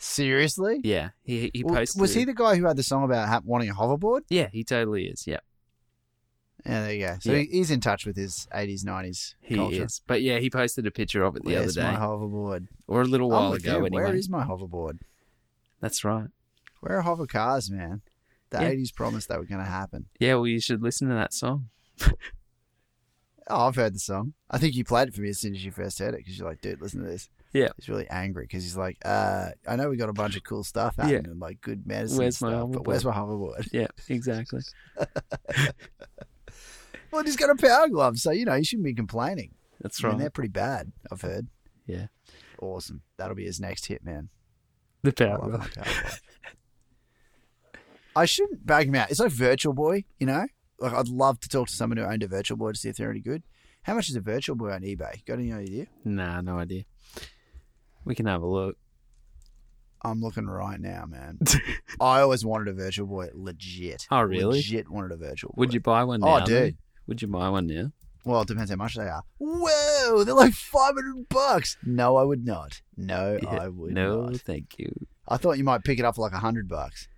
Seriously? 0.00 0.80
Yeah, 0.84 1.10
he 1.24 1.50
he 1.52 1.64
posted. 1.64 2.00
was 2.00 2.14
he 2.14 2.24
the 2.24 2.34
guy 2.34 2.56
who 2.56 2.66
had 2.66 2.76
the 2.76 2.82
song 2.82 3.02
about 3.04 3.26
ha- 3.28 3.40
wanting 3.44 3.70
a 3.70 3.74
hoverboard? 3.74 4.20
Yeah, 4.28 4.48
he 4.52 4.62
totally 4.62 5.06
is. 5.06 5.26
Yeah, 5.26 5.38
Yeah, 6.68 6.82
there 6.82 6.92
you 6.92 7.06
go. 7.06 7.16
So 7.20 7.32
Yeah. 7.32 7.44
he's 7.50 7.70
in 7.70 7.80
touch 7.80 8.04
with 8.06 8.16
his 8.16 8.46
80s, 8.52 8.84
90s 8.84 9.34
He 9.40 9.56
culture. 9.56 9.84
is. 9.84 10.02
But 10.06 10.20
yeah, 10.22 10.38
he 10.38 10.50
posted 10.50 10.86
a 10.86 10.90
picture 10.90 11.22
of 11.24 11.34
it 11.36 11.42
the 11.44 11.52
Where's 11.54 11.78
other 11.78 11.92
my 11.92 11.98
hoverboard? 11.98 12.68
or 12.86 13.00
a 13.02 13.04
little 13.06 13.30
while 13.30 13.54
ago. 13.54 13.84
Anyway, 13.86 13.90
Where 13.90 14.14
is 14.14 14.28
my 14.28 14.44
hoverboard? 14.44 14.98
that's 15.80 16.04
right. 16.04 16.28
Where 16.80 16.98
are 16.98 17.02
hover 17.02 17.26
cars, 17.26 17.70
man? 17.70 18.02
The 18.50 18.60
Yeah. 18.60 18.68
80s 18.70 18.92
promised 18.94 19.28
that 19.28 19.38
were 19.38 19.46
going 19.46 19.64
to 19.64 19.70
happen. 19.70 20.06
Yeah, 20.20 20.34
well, 20.34 20.46
you 20.46 20.60
should 20.60 20.82
listen 20.82 21.08
to 21.08 21.14
that 21.14 21.32
song. 21.32 21.70
Oh, 23.50 23.68
I've 23.68 23.76
heard 23.76 23.94
the 23.94 23.98
song. 23.98 24.34
I 24.50 24.58
think 24.58 24.74
you 24.74 24.84
played 24.84 25.08
it 25.08 25.14
for 25.14 25.22
me 25.22 25.30
as 25.30 25.38
soon 25.40 25.54
as 25.54 25.64
you 25.64 25.70
first 25.70 25.98
heard 25.98 26.12
it 26.12 26.18
because 26.18 26.38
you're 26.38 26.46
like, 26.46 26.60
dude, 26.60 26.82
listen 26.82 27.00
to 27.02 27.08
this. 27.08 27.30
Yeah. 27.54 27.68
He's 27.78 27.88
really 27.88 28.06
angry 28.10 28.44
because 28.44 28.62
he's 28.62 28.76
like, 28.76 28.98
uh, 29.06 29.52
I 29.66 29.74
know 29.76 29.88
we 29.88 29.96
got 29.96 30.10
a 30.10 30.12
bunch 30.12 30.36
of 30.36 30.44
cool 30.44 30.62
stuff 30.64 30.96
Yeah. 30.98 31.04
happening, 31.04 31.30
and 31.30 31.40
like 31.40 31.62
good 31.62 31.86
medicine 31.86 32.18
Where's 32.18 32.42
my 32.42 32.50
stuff, 32.50 32.70
but 32.72 32.82
hoverboard? 32.82 32.86
where's 32.86 33.04
my 33.06 33.14
hoverboard? 33.14 33.68
Yeah, 33.72 33.86
exactly. 34.10 34.60
Well, 37.10 37.24
he's 37.24 37.36
got 37.36 37.50
a 37.50 37.56
power 37.56 37.88
glove, 37.88 38.18
so, 38.18 38.30
you 38.30 38.44
know, 38.44 38.54
he 38.54 38.64
shouldn't 38.64 38.84
be 38.84 38.94
complaining. 38.94 39.54
That's 39.80 40.02
I 40.02 40.08
mean, 40.08 40.12
right. 40.12 40.20
they're 40.20 40.30
pretty 40.30 40.50
bad, 40.50 40.92
I've 41.10 41.22
heard. 41.22 41.48
Yeah. 41.86 42.06
Awesome. 42.60 43.02
That'll 43.16 43.36
be 43.36 43.44
his 43.44 43.60
next 43.60 43.86
hit, 43.86 44.04
man. 44.04 44.28
The 45.02 45.12
power 45.12 45.38
glove. 45.38 45.70
power 45.74 45.84
glove. 45.84 46.20
I 48.16 48.24
shouldn't 48.24 48.66
bag 48.66 48.88
him 48.88 48.96
out. 48.96 49.10
It's 49.10 49.20
like 49.20 49.30
Virtual 49.30 49.72
Boy, 49.72 50.04
you 50.18 50.26
know? 50.26 50.46
Like, 50.80 50.92
I'd 50.92 51.08
love 51.08 51.40
to 51.40 51.48
talk 51.48 51.68
to 51.68 51.74
someone 51.74 51.98
who 51.98 52.04
owned 52.04 52.22
a 52.22 52.28
Virtual 52.28 52.56
Boy 52.56 52.72
to 52.72 52.78
see 52.78 52.88
if 52.88 52.96
they're 52.96 53.10
any 53.10 53.20
good. 53.20 53.44
How 53.82 53.94
much 53.94 54.08
is 54.08 54.16
a 54.16 54.20
Virtual 54.20 54.56
Boy 54.56 54.72
on 54.72 54.82
eBay? 54.82 55.24
Got 55.24 55.38
any 55.38 55.52
idea? 55.52 55.86
Nah, 56.04 56.40
no 56.40 56.58
idea. 56.58 56.84
We 58.04 58.14
can 58.14 58.26
have 58.26 58.42
a 58.42 58.46
look. 58.46 58.76
I'm 60.02 60.20
looking 60.20 60.46
right 60.46 60.80
now, 60.80 61.06
man. 61.06 61.38
I 62.00 62.20
always 62.20 62.44
wanted 62.44 62.68
a 62.68 62.72
Virtual 62.72 63.06
Boy, 63.06 63.28
legit. 63.34 64.06
Oh, 64.10 64.22
really? 64.22 64.56
Legit 64.56 64.88
wanted 64.88 65.12
a 65.12 65.16
Virtual 65.16 65.50
Boy. 65.50 65.60
Would 65.60 65.74
you 65.74 65.80
buy 65.80 66.04
one 66.04 66.22
oh, 66.22 66.26
now? 66.26 66.42
Oh, 66.42 66.46
then? 66.46 66.76
Would 67.08 67.20
you 67.22 67.28
buy 67.28 67.48
one 67.48 67.66
now? 67.66 67.90
Well, 68.24 68.42
it 68.42 68.48
depends 68.48 68.70
how 68.70 68.76
much 68.76 68.94
they 68.94 69.08
are. 69.08 69.22
Whoa, 69.38 70.22
they're 70.24 70.34
like 70.34 70.52
500 70.54 71.28
bucks. 71.28 71.76
No, 71.84 72.16
I 72.16 72.22
would 72.24 72.44
not. 72.44 72.82
No, 72.96 73.38
Yeah. 73.42 73.48
I 73.48 73.68
would 73.68 73.92
no, 73.94 74.26
not. 74.26 74.36
thank 74.42 74.78
you. 74.78 74.92
I 75.26 75.36
thought 75.38 75.58
you 75.58 75.64
might 75.64 75.82
pick 75.84 75.98
it 75.98 76.04
up 76.04 76.14
for 76.16 76.20
like 76.22 76.32
100 76.32 76.68
bucks. 76.68 77.08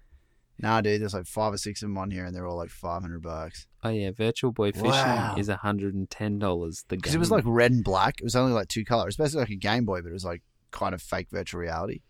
Nah, 0.59 0.81
dude, 0.83 1.01
there's 1.01 1.15
like 1.15 1.27
five 1.27 1.55
or 1.55 1.57
six 1.59 1.83
of 1.83 1.89
them 1.89 1.97
on 1.99 2.11
here, 2.11 2.27
and 2.27 2.37
they're 2.37 2.47
all 2.47 2.57
like 2.57 2.69
500 2.71 3.23
bucks. 3.23 3.67
Oh 3.83 3.89
yeah, 3.89 4.11
Virtual 4.11 4.53
Boy 4.53 4.73
Fishing 4.73 4.91
Wow. 4.91 5.35
is 5.39 5.49
hundred 5.49 5.95
and 5.95 6.09
ten 6.11 6.39
dollars. 6.39 6.85
The 6.89 6.97
Because 6.97 7.15
it 7.15 7.19
was 7.19 7.31
like 7.31 7.45
red 7.47 7.73
and 7.73 7.83
black. 7.83 8.21
It 8.21 8.25
was 8.25 8.37
only 8.37 8.53
like 8.53 8.69
two 8.69 8.85
colors. 8.85 9.05
It 9.05 9.07
was 9.07 9.17
basically 9.31 9.41
like 9.45 9.51
a 9.53 9.57
Game 9.57 9.87
Boy, 9.87 10.03
but 10.03 10.11
it 10.11 10.13
was 10.13 10.25
like 10.25 10.43
kind 10.71 10.95
of 10.95 11.01
fake 11.01 11.29
virtual 11.31 11.61
reality. 11.63 12.03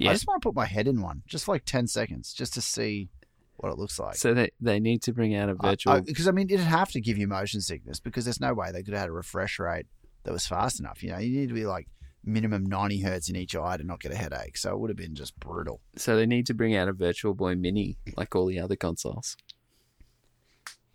I 0.00 0.12
just 0.12 0.26
want 0.26 0.42
to 0.42 0.46
put 0.48 0.56
my 0.56 0.66
head 0.66 0.88
in 0.88 1.00
one, 1.00 1.22
just 1.28 1.44
for 1.44 1.54
like 1.54 1.64
10 1.66 1.86
seconds, 1.86 2.32
just 2.34 2.52
to 2.54 2.60
see 2.60 3.10
what 3.56 3.72
it 3.72 3.78
looks 3.78 3.98
like. 3.98 4.16
So 4.16 4.34
they 4.34 4.50
they 4.60 4.80
need 4.80 5.02
to 5.02 5.12
bring 5.12 5.34
out 5.34 5.48
a 5.48 5.54
virtual. 5.54 6.00
Because 6.00 6.28
I, 6.28 6.32
mean, 6.32 6.48
it'd 6.50 6.60
have 6.60 6.90
to 6.90 7.00
give 7.00 7.18
you 7.18 7.26
motion 7.26 7.60
sickness 7.60 8.00
because 8.00 8.24
there's 8.24 8.40
no 8.40 8.54
way 8.54 8.72
they 8.72 8.82
could 8.82 8.94
have 8.94 9.02
had 9.02 9.08
a 9.08 9.12
refresh 9.12 9.58
rate 9.58 9.86
that 10.24 10.32
was 10.32 10.46
fast 10.46 10.80
enough. 10.80 11.02
You 11.02 11.12
know, 11.12 11.18
you 11.18 11.40
need 11.40 11.48
to 11.48 11.54
be 11.54 11.66
like 11.66 11.88
minimum 12.24 12.64
90 12.64 13.00
hertz 13.00 13.28
in 13.28 13.36
each 13.36 13.54
eye 13.54 13.76
to 13.76 13.84
not 13.84 14.00
get 14.00 14.12
a 14.12 14.16
headache. 14.16 14.56
So 14.56 14.72
it 14.72 14.78
would 14.78 14.90
have 14.90 14.96
been 14.96 15.14
just 15.14 15.38
brutal. 15.38 15.80
so 15.96 16.16
they 16.16 16.26
need 16.26 16.46
to 16.46 16.54
bring 16.54 16.74
out 16.74 16.88
a 16.88 16.92
Virtual 16.92 17.34
Boy 17.34 17.54
Mini 17.54 17.96
like 18.16 18.34
all 18.34 18.46
the 18.46 18.58
other 18.58 18.76
consoles. 18.76 19.36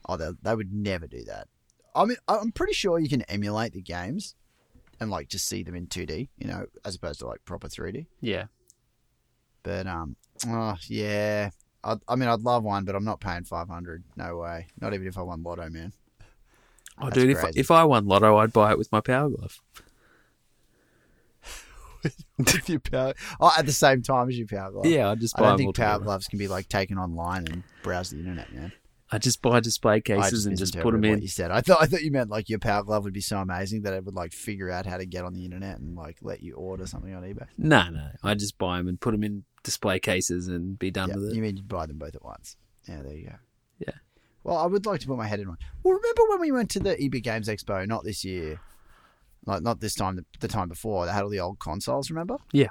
Oh, 0.08 0.18
they, 0.18 0.30
they 0.42 0.56
would 0.56 0.74
never 0.74 1.08
do 1.08 1.24
that. 1.26 1.48
I 1.96 2.06
mean, 2.06 2.18
I'm 2.28 2.52
pretty 2.52 2.74
sure 2.74 3.00
you 3.00 3.10
can 3.10 3.22
emulate 3.24 3.74
the 3.74 3.82
games 3.82 4.36
and 5.00 5.10
like 5.10 5.30
just 5.30 5.48
see 5.48 5.64
them 5.64 5.76
in 5.76 5.88
2D, 5.88 6.30
you 6.38 6.48
know, 6.48 6.66
as 6.84 6.96
opposed 6.96 7.20
to 7.20 7.28
like 7.28 7.46
proper 7.46 7.68
3D. 7.68 8.08
Yeah. 8.22 8.46
But 9.64 9.88
um, 9.88 10.16
oh 10.48 10.76
yeah. 10.88 11.52
I, 11.84 11.96
I 12.08 12.16
mean, 12.16 12.30
I'd 12.30 12.42
love 12.42 12.64
one, 12.64 12.86
but 12.86 12.96
I'm 12.96 13.06
not 13.06 13.20
paying 13.20 13.44
500. 13.44 14.04
No 14.18 14.38
way. 14.38 14.68
Not 14.80 14.94
even 14.94 15.08
if 15.08 15.18
I 15.18 15.22
won 15.22 15.44
Lotto, 15.44 15.70
man. 15.70 15.94
Oh, 17.02 17.06
That's 17.06 17.16
dude, 17.16 17.30
if 17.30 17.38
crazy. 17.40 17.60
if 17.60 17.72
I 17.72 17.84
won 17.86 18.06
Lotto, 18.06 18.38
I'd 18.38 18.52
buy 18.52 18.72
it 18.72 18.78
with 18.78 18.92
my 18.92 19.02
Power 19.02 19.30
Glove. 19.30 19.60
With 22.38 22.70
your 22.70 22.80
power, 22.80 23.14
oh, 23.42 23.52
at 23.58 23.66
the 23.66 23.74
same 23.74 24.02
time 24.02 24.30
as 24.30 24.38
your 24.38 24.48
power 24.48 24.72
glove. 24.72 24.86
Yeah, 24.86 25.10
I'd 25.10 25.20
just 25.20 25.38
I 25.38 25.42
don't 25.42 25.58
think 25.58 25.76
power 25.76 26.00
gloves 26.00 26.28
can 26.28 26.40
be 26.40 26.48
like 26.48 26.70
taken 26.70 26.98
online 26.98 27.46
and 27.52 27.64
browse 27.84 28.12
the 28.12 28.20
internet, 28.20 28.54
man. 28.54 28.72
I 29.12 29.18
just 29.18 29.42
buy 29.42 29.60
display 29.60 30.02
cases 30.02 30.46
and 30.46 30.56
just 30.58 30.78
put 30.80 30.92
them 30.92 31.04
in. 31.04 31.22
You 31.22 31.28
said. 31.28 31.50
I 31.52 31.62
thought 31.62 31.82
I 31.82 31.88
thought 31.88 32.04
you 32.04 32.12
meant 32.12 32.30
like 32.30 32.48
your 32.48 32.60
power 32.60 32.84
glove 32.84 33.04
would 33.06 33.14
be 33.14 33.22
so 33.22 33.40
amazing 33.40 33.82
that 33.82 33.94
it 33.94 34.06
would 34.06 34.14
like 34.14 34.34
figure 34.34 34.70
out 34.70 34.86
how 34.86 34.98
to 34.98 35.06
get 35.06 35.26
on 35.26 35.34
the 35.34 35.46
internet 35.46 35.80
and 35.80 35.96
like 35.96 36.18
let 36.22 36.44
you 36.44 36.54
order 36.56 36.86
something 36.86 37.14
on 37.16 37.24
eBay. 37.24 37.48
No, 37.58 37.90
no, 37.90 38.10
I 38.24 38.36
just 38.36 38.58
buy 38.60 38.78
them 38.78 38.88
and 38.88 39.00
put 39.02 39.12
them 39.12 39.24
in 39.24 39.44
display 39.64 40.00
cases 40.00 40.48
and 40.48 40.78
be 40.78 40.92
done 40.92 41.10
Yeah, 41.10 41.16
with 41.16 41.32
it. 41.32 41.36
you 41.36 41.42
mean 41.42 41.58
you'd 41.58 41.68
buy 41.68 41.86
them 41.88 41.98
both 41.98 42.16
at 42.16 42.24
once? 42.24 42.56
Yeah, 42.88 43.02
there 43.02 43.14
you 43.16 43.26
go. 43.30 43.36
Yeah. 43.80 43.94
Well, 44.44 44.58
I 44.58 44.68
would 44.68 44.86
like 44.86 45.00
to 45.02 45.08
put 45.08 45.18
my 45.18 45.28
head 45.28 45.40
in 45.40 45.48
one. 45.48 45.58
Well, 45.84 45.96
remember 45.96 46.22
when 46.30 46.40
we 46.42 46.52
went 46.52 46.70
to 46.72 46.80
the 46.80 46.96
EB 47.04 47.24
Games 47.24 47.48
Expo? 47.50 47.88
Not 47.88 48.04
this 48.04 48.24
year, 48.24 48.60
like 49.46 49.64
not 49.64 49.80
this 49.82 49.96
time. 49.96 50.18
The, 50.18 50.26
the 50.40 50.48
time 50.48 50.70
before, 50.70 51.06
they 51.08 51.12
had 51.12 51.24
all 51.24 51.30
the 51.30 51.40
old 51.40 51.60
consoles. 51.60 52.10
Remember? 52.12 52.38
Yeah. 52.54 52.70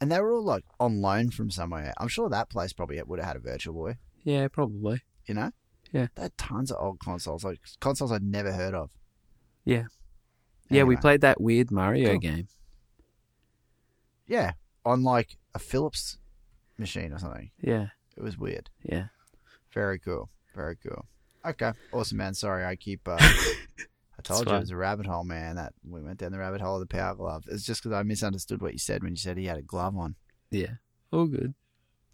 And 0.00 0.12
they 0.12 0.20
were 0.20 0.32
all 0.32 0.44
like 0.44 0.64
on 0.78 1.00
loan 1.00 1.30
from 1.30 1.50
somewhere. 1.50 1.92
I'm 1.98 2.06
sure 2.08 2.28
that 2.28 2.48
place 2.48 2.72
probably 2.72 3.02
would 3.02 3.18
have 3.18 3.26
had 3.26 3.36
a 3.36 3.40
Virtual 3.40 3.74
Boy. 3.74 3.96
Yeah, 4.22 4.46
probably. 4.48 5.02
You 5.28 5.34
know? 5.34 5.50
Yeah. 5.92 6.08
They 6.14 6.22
had 6.22 6.36
tons 6.38 6.70
of 6.72 6.82
old 6.82 6.98
consoles, 7.00 7.44
like 7.44 7.60
consoles 7.80 8.10
I'd 8.10 8.22
never 8.22 8.52
heard 8.52 8.74
of. 8.74 8.90
Yeah. 9.64 9.84
Yeah, 10.70 10.82
we 10.84 10.96
played 10.96 11.20
that 11.22 11.40
weird 11.40 11.70
Mario 11.70 12.10
Cool. 12.12 12.18
game. 12.18 12.48
Yeah, 14.26 14.52
on 14.84 15.02
like 15.02 15.36
a 15.54 15.58
Philips 15.58 16.18
machine 16.76 17.12
or 17.12 17.18
something. 17.18 17.50
Yeah, 17.60 17.88
It 18.16 18.22
was 18.22 18.36
weird. 18.36 18.68
yeah. 18.82 19.06
Very 19.72 19.98
cool. 19.98 20.28
Very 20.54 20.76
cool. 20.76 21.06
Okay, 21.46 21.72
awesome, 21.92 22.18
man. 22.18 22.34
Sorry, 22.34 22.64
I 22.64 22.74
keep. 22.76 23.06
Uh, 23.06 23.16
I 23.20 24.22
told 24.22 24.40
you 24.40 24.44
fine. 24.46 24.56
it 24.56 24.60
was 24.60 24.70
a 24.70 24.76
rabbit 24.76 25.06
hole, 25.06 25.24
man. 25.24 25.56
That 25.56 25.72
we 25.88 26.02
went 26.02 26.18
down 26.18 26.32
the 26.32 26.38
rabbit 26.38 26.60
hole 26.60 26.74
of 26.74 26.80
the 26.80 26.86
power 26.86 27.14
glove. 27.14 27.44
It's 27.48 27.64
just 27.64 27.82
because 27.82 27.94
I 27.96 28.02
misunderstood 28.02 28.60
what 28.60 28.72
you 28.72 28.78
said 28.78 29.02
when 29.02 29.12
you 29.12 29.16
said 29.18 29.36
he 29.38 29.44
had 29.46 29.58
a 29.58 29.62
glove 29.62 29.96
on. 29.96 30.16
Yeah. 30.50 30.74
All 31.12 31.26
good. 31.26 31.54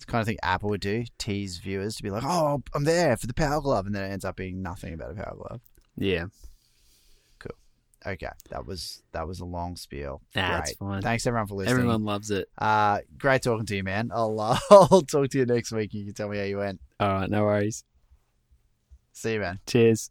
It's 0.05 0.11
the 0.11 0.13
kind 0.13 0.21
of 0.21 0.27
thing 0.27 0.39
Apple 0.43 0.69
would 0.69 0.83
do, 0.83 1.05
tease 1.17 1.57
viewers 1.57 1.97
to 1.97 2.03
be 2.03 2.11
like, 2.11 2.25
"Oh, 2.27 2.63
I'm 2.75 2.85
there 2.85 3.17
for 3.17 3.27
the 3.27 3.33
power 3.33 3.63
glove," 3.63 3.87
and 3.87 3.95
then 3.95 4.05
it 4.05 4.13
ends 4.13 4.27
up 4.27 4.37
being 4.37 4.61
nothing 4.61 4.93
about 4.93 5.13
a 5.13 5.15
power 5.15 5.35
glove. 5.35 5.63
Yeah. 5.97 6.27
Cool. 7.39 7.57
Okay, 8.07 8.29
that 8.51 8.67
was 8.67 9.03
that 9.13 9.27
was 9.27 9.41
a 9.41 9.47
long 9.47 9.77
spiel. 9.77 10.21
Nah, 10.37 10.61
Great. 10.61 10.77
fine. 10.77 11.01
Thanks 11.01 11.27
everyone 11.27 11.47
for 11.47 11.55
listening. 11.55 11.79
Everyone 11.79 12.05
loves 12.05 12.31
it. 12.31 12.51
Uh, 12.59 12.99
great 13.17 13.41
talking 13.41 13.65
to 13.65 13.77
you, 13.77 13.83
man. 13.83 14.11
I'll 14.13 14.39
uh, 14.39 14.59
I'll 14.71 15.01
talk 15.01 15.31
to 15.31 15.39
you 15.39 15.47
next 15.47 15.73
week. 15.73 15.95
You 15.95 16.05
can 16.05 16.13
tell 16.13 16.29
me 16.29 16.37
how 16.37 16.45
you 16.45 16.59
went. 16.59 16.83
All 17.01 17.09
right, 17.09 17.31
no 17.31 17.45
worries. 17.45 17.83
See 19.15 19.33
you, 19.33 19.41
man. 19.41 19.59
Cheers. 19.67 20.11